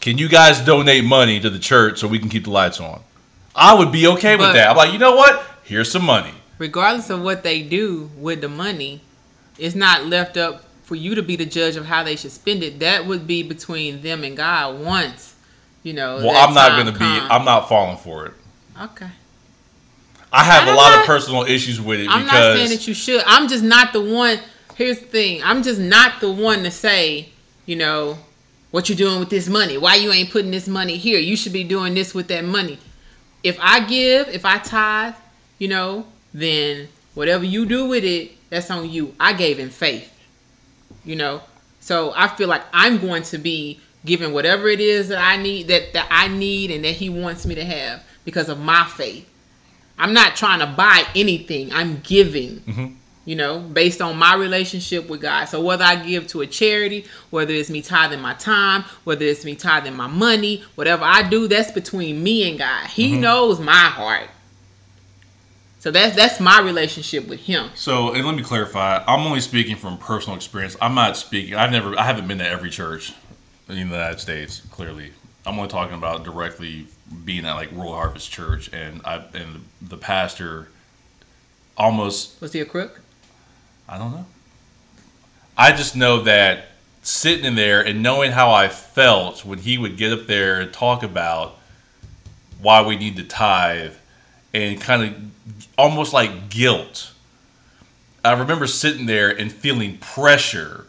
Can 0.00 0.18
you 0.18 0.28
guys 0.28 0.60
donate 0.60 1.04
money 1.04 1.40
to 1.40 1.48
the 1.48 1.58
church 1.58 2.00
so 2.00 2.08
we 2.08 2.18
can 2.18 2.28
keep 2.28 2.44
the 2.44 2.50
lights 2.50 2.78
on? 2.80 3.00
I 3.54 3.74
would 3.74 3.92
be 3.92 4.06
okay 4.08 4.36
with 4.36 4.52
that. 4.54 4.70
I'm 4.70 4.76
like, 4.76 4.92
you 4.92 4.98
know 4.98 5.14
what? 5.16 5.44
Here's 5.64 5.90
some 5.90 6.04
money. 6.04 6.32
regardless 6.58 7.10
of 7.10 7.22
what 7.22 7.42
they 7.42 7.62
do 7.62 8.10
with 8.16 8.40
the 8.40 8.48
money, 8.48 9.00
it's 9.58 9.74
not 9.74 10.06
left 10.06 10.36
up 10.36 10.64
for 10.84 10.94
you 10.96 11.14
to 11.14 11.22
be 11.22 11.36
the 11.36 11.46
judge 11.46 11.76
of 11.76 11.86
how 11.86 12.02
they 12.02 12.16
should 12.16 12.30
spend 12.32 12.62
it. 12.62 12.78
That 12.80 13.06
would 13.06 13.26
be 13.26 13.42
between 13.42 14.02
them 14.02 14.24
and 14.24 14.36
God 14.36 14.80
once, 14.80 15.34
you 15.82 15.92
know. 15.92 16.16
Well, 16.16 16.36
I'm 16.36 16.54
not 16.54 16.76
gonna 16.78 16.96
be. 16.98 17.04
I'm 17.04 17.44
not 17.44 17.68
falling 17.68 17.98
for 17.98 18.26
it. 18.26 18.32
okay. 18.80 19.08
I 20.34 20.44
have 20.44 20.66
a 20.66 20.72
lot 20.72 20.90
not- 20.92 21.00
of 21.00 21.06
personal 21.06 21.42
issues 21.42 21.78
with 21.80 22.00
it 22.00 22.08
I'm 22.08 22.22
because 22.24 22.32
not 22.32 22.56
saying 22.56 22.70
that 22.70 22.88
you 22.88 22.94
should. 22.94 23.22
I'm 23.26 23.48
just 23.48 23.62
not 23.62 23.92
the 23.92 24.00
one. 24.00 24.38
Here's 24.76 24.98
the 24.98 25.04
thing. 25.06 25.42
I'm 25.44 25.62
just 25.62 25.78
not 25.78 26.20
the 26.22 26.32
one 26.32 26.62
to 26.62 26.70
say, 26.70 27.28
you 27.66 27.76
know, 27.76 28.16
what 28.70 28.88
you're 28.88 28.96
doing 28.96 29.20
with 29.20 29.28
this 29.28 29.46
money? 29.48 29.76
Why 29.76 29.96
you 29.96 30.10
ain't 30.10 30.30
putting 30.30 30.50
this 30.50 30.66
money 30.66 30.96
here? 30.96 31.18
You 31.18 31.36
should 31.36 31.52
be 31.52 31.64
doing 31.64 31.92
this 31.92 32.14
with 32.14 32.28
that 32.28 32.44
money. 32.46 32.78
If 33.42 33.58
I 33.60 33.80
give, 33.80 34.28
if 34.28 34.44
I 34.44 34.58
tithe, 34.58 35.14
you 35.58 35.68
know, 35.68 36.06
then 36.32 36.88
whatever 37.14 37.44
you 37.44 37.66
do 37.66 37.86
with 37.88 38.04
it, 38.04 38.32
that's 38.50 38.70
on 38.70 38.88
you. 38.88 39.14
I 39.18 39.32
gave 39.32 39.58
in 39.58 39.70
faith. 39.70 40.08
You 41.04 41.16
know? 41.16 41.42
So 41.80 42.12
I 42.14 42.28
feel 42.28 42.48
like 42.48 42.62
I'm 42.72 42.98
going 42.98 43.24
to 43.24 43.38
be 43.38 43.80
given 44.04 44.32
whatever 44.32 44.68
it 44.68 44.80
is 44.80 45.08
that 45.08 45.18
I 45.18 45.36
need 45.36 45.68
that, 45.68 45.92
that 45.92 46.06
I 46.10 46.28
need 46.28 46.70
and 46.70 46.84
that 46.84 46.92
he 46.92 47.08
wants 47.08 47.46
me 47.46 47.54
to 47.54 47.64
have 47.64 48.04
because 48.24 48.48
of 48.48 48.60
my 48.60 48.84
faith. 48.84 49.28
I'm 49.98 50.12
not 50.12 50.36
trying 50.36 50.60
to 50.60 50.66
buy 50.66 51.04
anything. 51.14 51.72
I'm 51.72 52.00
giving, 52.00 52.60
mm-hmm. 52.60 52.94
You 53.24 53.36
know, 53.36 53.60
based 53.60 54.02
on 54.02 54.16
my 54.16 54.34
relationship 54.34 55.08
with 55.08 55.20
God. 55.20 55.44
So 55.44 55.60
whether 55.60 55.84
I 55.84 55.94
give 55.94 56.26
to 56.28 56.40
a 56.40 56.46
charity, 56.46 57.06
whether 57.30 57.52
it's 57.52 57.70
me 57.70 57.80
tithing 57.80 58.20
my 58.20 58.34
time, 58.34 58.82
whether 59.04 59.24
it's 59.24 59.44
me 59.44 59.54
tithing 59.54 59.94
my 59.94 60.08
money, 60.08 60.64
whatever 60.74 61.04
I 61.04 61.28
do, 61.28 61.46
that's 61.46 61.70
between 61.70 62.20
me 62.20 62.50
and 62.50 62.58
God. 62.58 62.88
He 62.88 63.12
mm-hmm. 63.12 63.20
knows 63.20 63.60
my 63.60 63.72
heart. 63.72 64.28
So 65.82 65.90
that's 65.90 66.14
that's 66.14 66.38
my 66.38 66.60
relationship 66.60 67.26
with 67.26 67.40
Him. 67.40 67.70
So, 67.74 68.12
and 68.12 68.24
let 68.24 68.36
me 68.36 68.44
clarify. 68.44 69.02
I'm 69.04 69.26
only 69.26 69.40
speaking 69.40 69.74
from 69.74 69.98
personal 69.98 70.36
experience. 70.36 70.76
I'm 70.80 70.94
not 70.94 71.16
speaking. 71.16 71.56
I've 71.56 71.72
never. 71.72 71.98
I 71.98 72.04
haven't 72.04 72.28
been 72.28 72.38
to 72.38 72.48
every 72.48 72.70
church 72.70 73.12
in 73.68 73.74
the 73.74 73.80
United 73.80 74.20
States. 74.20 74.60
Clearly, 74.70 75.10
I'm 75.44 75.56
only 75.56 75.68
talking 75.68 75.96
about 75.96 76.22
directly 76.22 76.86
being 77.24 77.44
at 77.46 77.54
like 77.54 77.72
World 77.72 77.94
Harvest 77.94 78.30
Church, 78.30 78.72
and 78.72 79.00
I 79.04 79.24
and 79.34 79.64
the 79.80 79.96
pastor 79.96 80.68
almost. 81.76 82.40
Was 82.40 82.52
he 82.52 82.60
a 82.60 82.64
crook? 82.64 83.00
I 83.88 83.98
don't 83.98 84.12
know. 84.12 84.26
I 85.56 85.72
just 85.72 85.94
know 85.94 86.22
that 86.22 86.68
sitting 87.02 87.44
in 87.44 87.54
there 87.56 87.84
and 87.84 88.02
knowing 88.02 88.32
how 88.32 88.50
I 88.52 88.68
felt 88.68 89.44
when 89.44 89.58
he 89.58 89.76
would 89.76 89.96
get 89.96 90.12
up 90.12 90.26
there 90.26 90.60
and 90.60 90.72
talk 90.72 91.02
about 91.02 91.58
why 92.60 92.82
we 92.82 92.96
need 92.96 93.16
to 93.16 93.24
tithe 93.24 93.94
and 94.54 94.80
kind 94.80 95.02
of 95.02 95.66
almost 95.76 96.12
like 96.12 96.48
guilt. 96.48 97.12
I 98.24 98.32
remember 98.32 98.66
sitting 98.66 99.06
there 99.06 99.30
and 99.30 99.52
feeling 99.52 99.98
pressure 99.98 100.86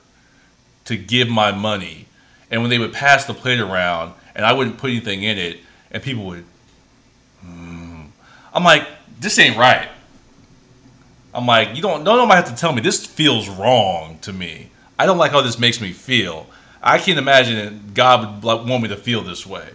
to 0.85 0.95
give 0.95 1.27
my 1.27 1.51
money. 1.51 2.05
And 2.51 2.61
when 2.61 2.69
they 2.69 2.77
would 2.77 2.93
pass 2.93 3.25
the 3.25 3.33
plate 3.33 3.59
around 3.59 4.13
and 4.35 4.45
I 4.45 4.53
wouldn't 4.53 4.77
put 4.77 4.91
anything 4.91 5.23
in 5.23 5.37
it, 5.37 5.59
and 5.91 6.01
people 6.01 6.25
would, 6.25 6.45
"Hmm." 7.41 8.05
I'm 8.53 8.63
like, 8.63 8.87
this 9.19 9.39
ain't 9.39 9.57
right. 9.57 9.89
I'm 11.34 11.47
like, 11.47 11.75
you 11.75 11.81
don't, 11.81 12.03
no, 12.03 12.15
nobody 12.15 12.36
have 12.36 12.53
to 12.53 12.59
tell 12.59 12.73
me. 12.73 12.81
This 12.81 13.05
feels 13.05 13.49
wrong 13.49 14.19
to 14.21 14.31
me. 14.31 14.69
I 14.99 15.05
don't 15.05 15.17
like 15.17 15.31
how 15.31 15.41
this 15.41 15.57
makes 15.57 15.81
me 15.81 15.91
feel. 15.91 16.47
I 16.81 16.97
can't 16.97 17.17
imagine 17.17 17.55
that 17.57 17.93
God 17.93 18.43
would 18.43 18.67
want 18.67 18.84
me 18.84 18.89
to 18.89 18.97
feel 18.97 19.21
this 19.21 19.45
way. 19.45 19.69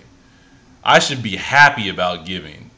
I 0.85 1.01
should 1.01 1.23
be 1.23 1.37
happy 1.37 1.89
about 1.89 2.25
giving, 2.25 2.71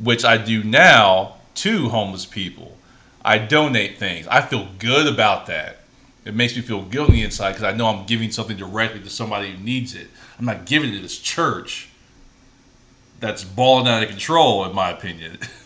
which 0.00 0.24
I 0.24 0.36
do 0.36 0.62
now 0.62 1.36
to 1.56 1.88
homeless 1.88 2.26
people. 2.26 2.76
I 3.24 3.38
donate 3.38 3.98
things. 3.98 4.28
I 4.28 4.42
feel 4.42 4.68
good 4.78 5.12
about 5.12 5.46
that. 5.46 5.78
It 6.24 6.34
makes 6.34 6.56
me 6.56 6.62
feel 6.62 6.82
the 6.82 7.22
inside 7.22 7.52
because 7.52 7.64
I 7.64 7.72
know 7.72 7.86
I'm 7.86 8.04
giving 8.04 8.30
something 8.32 8.56
directly 8.56 9.00
to 9.00 9.10
somebody 9.10 9.52
who 9.52 9.62
needs 9.62 9.94
it. 9.94 10.08
I'm 10.38 10.44
not 10.44 10.66
giving 10.66 10.90
it 10.90 10.96
to 10.96 11.02
this 11.02 11.18
church 11.18 11.88
that's 13.20 13.44
balling 13.44 13.88
out 13.88 14.02
of 14.02 14.08
control, 14.08 14.64
in 14.64 14.74
my 14.74 14.90
opinion. 14.90 15.38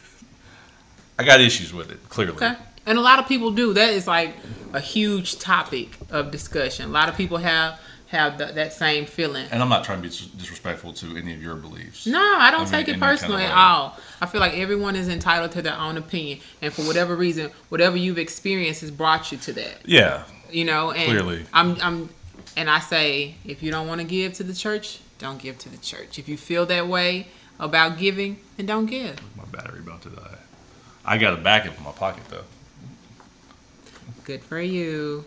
I 1.21 1.23
got 1.23 1.43
issues 1.43 1.71
with 1.75 1.91
it, 1.91 2.09
clearly. 2.09 2.37
Okay. 2.37 2.55
And 2.87 2.97
a 2.97 3.03
lot 3.03 3.19
of 3.19 3.29
people 3.29 3.51
do. 3.51 3.75
That 3.75 3.91
is 3.91 4.07
like 4.07 4.35
a 4.73 4.81
huge 4.81 5.39
topic 5.39 5.91
of 6.09 6.31
discussion. 6.31 6.87
A 6.87 6.93
lot 6.93 7.11
of 7.11 7.15
people 7.15 7.37
have 7.37 7.79
have 8.07 8.39
th- 8.39 8.55
that 8.55 8.73
same 8.73 9.05
feeling. 9.05 9.47
And 9.51 9.63
I'm 9.63 9.69
not 9.69 9.85
trying 9.85 9.99
to 9.99 10.09
be 10.09 10.09
disrespectful 10.09 10.95
to 10.95 11.17
any 11.19 11.35
of 11.35 11.43
your 11.43 11.57
beliefs. 11.57 12.07
No, 12.07 12.19
I 12.19 12.51
don't 12.51 12.61
I 12.61 12.65
mean, 12.65 12.73
take 12.73 12.89
it 12.89 12.99
personally 12.99 13.43
kind 13.43 13.53
of 13.53 13.59
at 13.59 13.59
all. 13.59 13.99
I 14.23 14.27
feel 14.27 14.41
like 14.41 14.55
everyone 14.55 14.97
is 14.97 15.09
entitled 15.09 15.53
to 15.53 15.63
their 15.63 15.77
own 15.77 15.99
opinion, 15.99 16.41
and 16.63 16.73
for 16.73 16.83
whatever 16.85 17.15
reason, 17.15 17.51
whatever 17.69 17.99
you've 17.99 18.19
experienced 18.19 18.81
has 18.81 18.91
brought 18.91 19.31
you 19.31 19.37
to 19.37 19.53
that. 19.53 19.77
Yeah. 19.85 20.23
You 20.51 20.65
know, 20.65 20.91
and 20.91 21.05
Clearly. 21.05 21.45
I'm, 21.53 21.77
I'm, 21.83 22.09
and 22.57 22.71
I 22.71 22.79
say, 22.79 23.35
if 23.45 23.63
you 23.63 23.71
don't 23.71 23.87
want 23.87 24.01
to 24.01 24.07
give 24.07 24.33
to 24.35 24.43
the 24.43 24.55
church, 24.55 25.01
don't 25.19 25.39
give 25.39 25.59
to 25.59 25.69
the 25.69 25.77
church. 25.77 26.19
If 26.19 26.31
you 26.31 26.39
feel 26.39 26.65
that 26.65 26.89
way 26.89 27.29
about 27.59 27.99
giving, 27.99 28.39
then 28.57 28.65
don't 28.65 28.87
give. 28.87 29.21
My 29.37 29.45
battery 29.45 29.81
about 29.81 30.01
to 30.03 30.09
die. 30.09 30.39
I 31.05 31.19
got 31.19 31.35
a 31.35 31.37
backup 31.37 31.77
in 31.77 31.85
my 31.85 31.93
pocket 31.93 32.23
though. 32.29 32.45
Good 34.25 34.43
for 34.43 34.61
you. 34.61 35.25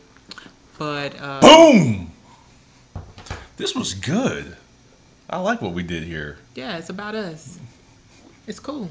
But 0.78 1.20
uh, 1.20 1.42
Boom! 1.42 2.12
This 3.58 3.76
was 3.76 3.94
good. 3.94 4.58
I 5.30 5.40
like 5.40 5.62
what 5.62 5.74
we 5.74 5.84
did 5.84 6.04
here. 6.04 6.38
yeah, 6.56 6.78
it's 6.78 6.90
about 6.90 7.16
us. 7.16 7.60
It's 8.48 8.60
cool. 8.60 8.90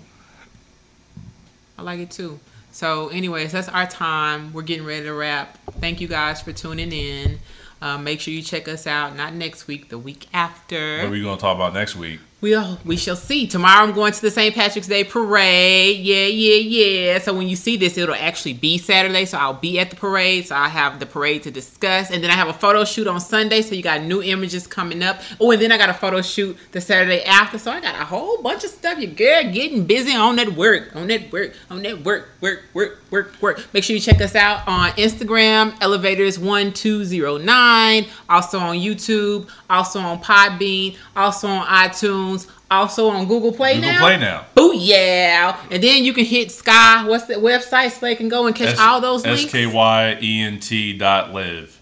I 1.79 1.83
like 1.83 2.01
it 2.01 2.11
too. 2.11 2.41
So, 2.71 3.09
anyways, 3.09 3.53
that's 3.53 3.69
our 3.69 3.87
time. 3.87 4.53
We're 4.53 4.63
getting 4.63 4.87
ready 4.87 5.05
to 5.05 5.13
wrap. 5.13 5.59
Thank 5.81 6.01
you 6.01 6.09
guys 6.09 6.41
for 6.41 6.53
tuning 6.53 6.91
in. 6.91 7.39
Uh, 7.83 7.99
make 7.99 8.21
sure 8.21 8.33
you 8.33 8.43
check 8.43 8.67
us 8.67 8.87
out. 8.87 9.15
Not 9.17 9.35
next 9.35 9.67
week, 9.67 9.89
the 9.91 9.99
week 9.99 10.27
after. 10.33 10.99
What 10.99 11.07
are 11.07 11.11
we 11.11 11.21
going 11.21 11.37
to 11.37 11.41
talk 11.41 11.55
about 11.57 11.75
next 11.75 11.97
week? 11.97 12.21
We'll, 12.43 12.77
we 12.85 12.97
shall 12.97 13.15
see. 13.15 13.47
Tomorrow 13.47 13.85
I'm 13.85 13.93
going 13.93 14.13
to 14.13 14.21
the 14.21 14.29
St. 14.29 14.53
Patrick's 14.53 14.89
Day 14.89 15.05
parade. 15.05 15.99
Yeah, 15.99 16.27
yeah, 16.27 16.57
yeah. 16.57 17.21
So 17.21 17.33
when 17.35 17.47
you 17.47 17.55
see 17.55 17.77
this, 17.77 17.97
it'll 17.97 18.17
actually 18.17 18.55
be 18.55 18.79
Saturday. 18.79 19.27
So 19.27 19.39
I'll 19.39 19.55
be 19.55 19.79
at 19.79 19.91
the 19.91 19.97
parade. 19.97 20.49
So 20.49 20.57
I 20.57 20.67
have 20.67 20.99
the 20.99 21.07
parade 21.07 21.45
to 21.45 21.53
discuss. 21.53 22.11
And 22.11 22.21
then 22.21 22.33
I 22.33 22.35
have 22.35 22.49
a 22.49 22.53
photo 22.53 22.85
shoot 22.85 23.07
on 23.07 23.21
Sunday. 23.21 23.63
So 23.63 23.77
you 23.77 23.83
got 23.85 24.03
new 24.03 24.25
images 24.25 24.67
coming 24.67 25.05
up. 25.05 25.21
Oh, 25.41 25.53
and 25.53 25.63
then 25.63 25.71
I 25.71 25.79
got 25.79 25.89
a 25.89 25.95
photo 25.95 26.21
shoot 26.21 26.57
the 26.73 26.81
Saturday 26.81 27.23
after. 27.23 27.59
So 27.59 27.71
I 27.71 27.81
got 27.81 27.95
a 27.95 28.05
whole 28.05 28.43
bunch 28.43 28.65
of 28.65 28.71
stuff. 28.71 28.99
Your 28.99 29.13
girl 29.13 29.45
getting 29.53 29.85
busy 29.85 30.17
on 30.17 30.35
that 30.35 30.55
work, 30.55 30.97
on 30.97 31.07
that 31.07 31.31
work, 31.31 31.55
on 31.71 31.83
that 31.83 32.03
work, 32.03 32.29
work, 32.41 32.65
work, 32.75 32.99
work, 33.13 33.41
work. 33.41 33.65
Make 33.73 33.85
sure 33.85 33.95
you 33.95 34.03
check 34.03 34.21
us 34.21 34.35
out 34.35 34.67
on 34.67 34.91
Instagram, 34.95 35.79
Elevators1209. 35.79 38.09
Also 38.29 38.59
on 38.59 38.75
YouTube. 38.75 39.49
Also 39.71 40.01
on 40.01 40.21
Podbean. 40.21 40.97
Also 41.15 41.47
on 41.47 41.65
iTunes 41.69 42.32
also 42.71 43.09
on 43.09 43.27
Google 43.27 43.53
Play 43.53 43.75
Google 43.77 43.91
now. 43.93 44.01
Play 44.01 44.19
now. 44.19 44.47
Boo 44.55 44.73
yeah. 44.77 45.57
And 45.71 45.83
then 45.83 46.05
you 46.05 46.13
can 46.13 46.25
hit 46.25 46.51
Sky. 46.51 47.05
What's 47.07 47.25
the 47.27 47.35
website 47.35 47.91
so 47.93 48.01
they 48.01 48.15
can 48.17 48.29
go 48.29 48.47
and 48.47 48.55
catch 48.57 48.75
S- 48.75 48.79
all 48.81 49.01
those 49.01 49.25
links. 49.25 49.45
S-K-Y-E-N-T 49.47 50.99
dot 50.99 51.33
live. 51.33 51.81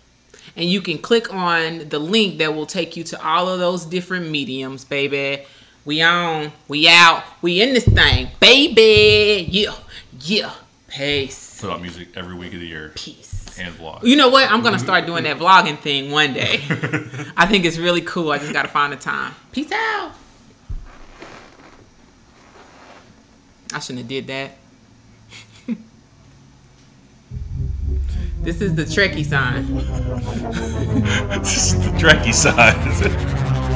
And 0.56 0.68
you 0.68 0.80
can 0.80 0.98
click 0.98 1.32
on 1.32 1.88
the 1.88 1.98
link 1.98 2.38
that 2.38 2.54
will 2.54 2.66
take 2.66 2.96
you 2.96 3.04
to 3.04 3.26
all 3.26 3.48
of 3.48 3.58
those 3.60 3.84
different 3.84 4.30
mediums, 4.30 4.84
baby. 4.84 5.44
We 5.84 6.02
on. 6.02 6.52
We 6.68 6.88
out. 6.88 7.22
We 7.40 7.62
in 7.62 7.72
this 7.72 7.84
thing, 7.88 8.28
baby. 8.40 9.46
Yeah. 9.50 9.74
Yeah. 10.20 10.52
Peace. 10.88 11.60
Put 11.60 11.70
out 11.70 11.80
music 11.80 12.08
every 12.16 12.34
week 12.34 12.52
of 12.52 12.60
the 12.60 12.66
year 12.66 12.92
Peace. 12.96 13.56
and 13.58 13.72
vlog. 13.76 14.02
You 14.02 14.16
know 14.16 14.28
what? 14.28 14.50
I'm 14.50 14.62
gonna 14.62 14.78
start 14.88 15.06
doing 15.06 15.24
that 15.24 15.38
vlogging 15.38 15.78
thing 15.78 16.10
one 16.10 16.34
day. 16.34 16.60
I 17.36 17.46
think 17.46 17.64
it's 17.64 17.78
really 17.78 18.00
cool. 18.02 18.30
I 18.32 18.38
just 18.38 18.52
gotta 18.52 18.68
find 18.68 18.92
the 18.92 18.96
time. 18.96 19.34
Peace 19.52 19.70
out. 19.72 20.12
I 23.72 23.78
shouldn't 23.78 24.00
have 24.00 24.08
did 24.08 24.26
that. 24.26 24.56
this 28.42 28.60
is 28.60 28.74
the 28.74 28.84
Trekkie 28.84 29.24
sign. 29.24 29.74
this 31.42 31.72
is 31.72 31.84
the 31.84 31.90
Trekkie 31.98 32.34
side. 32.34 33.66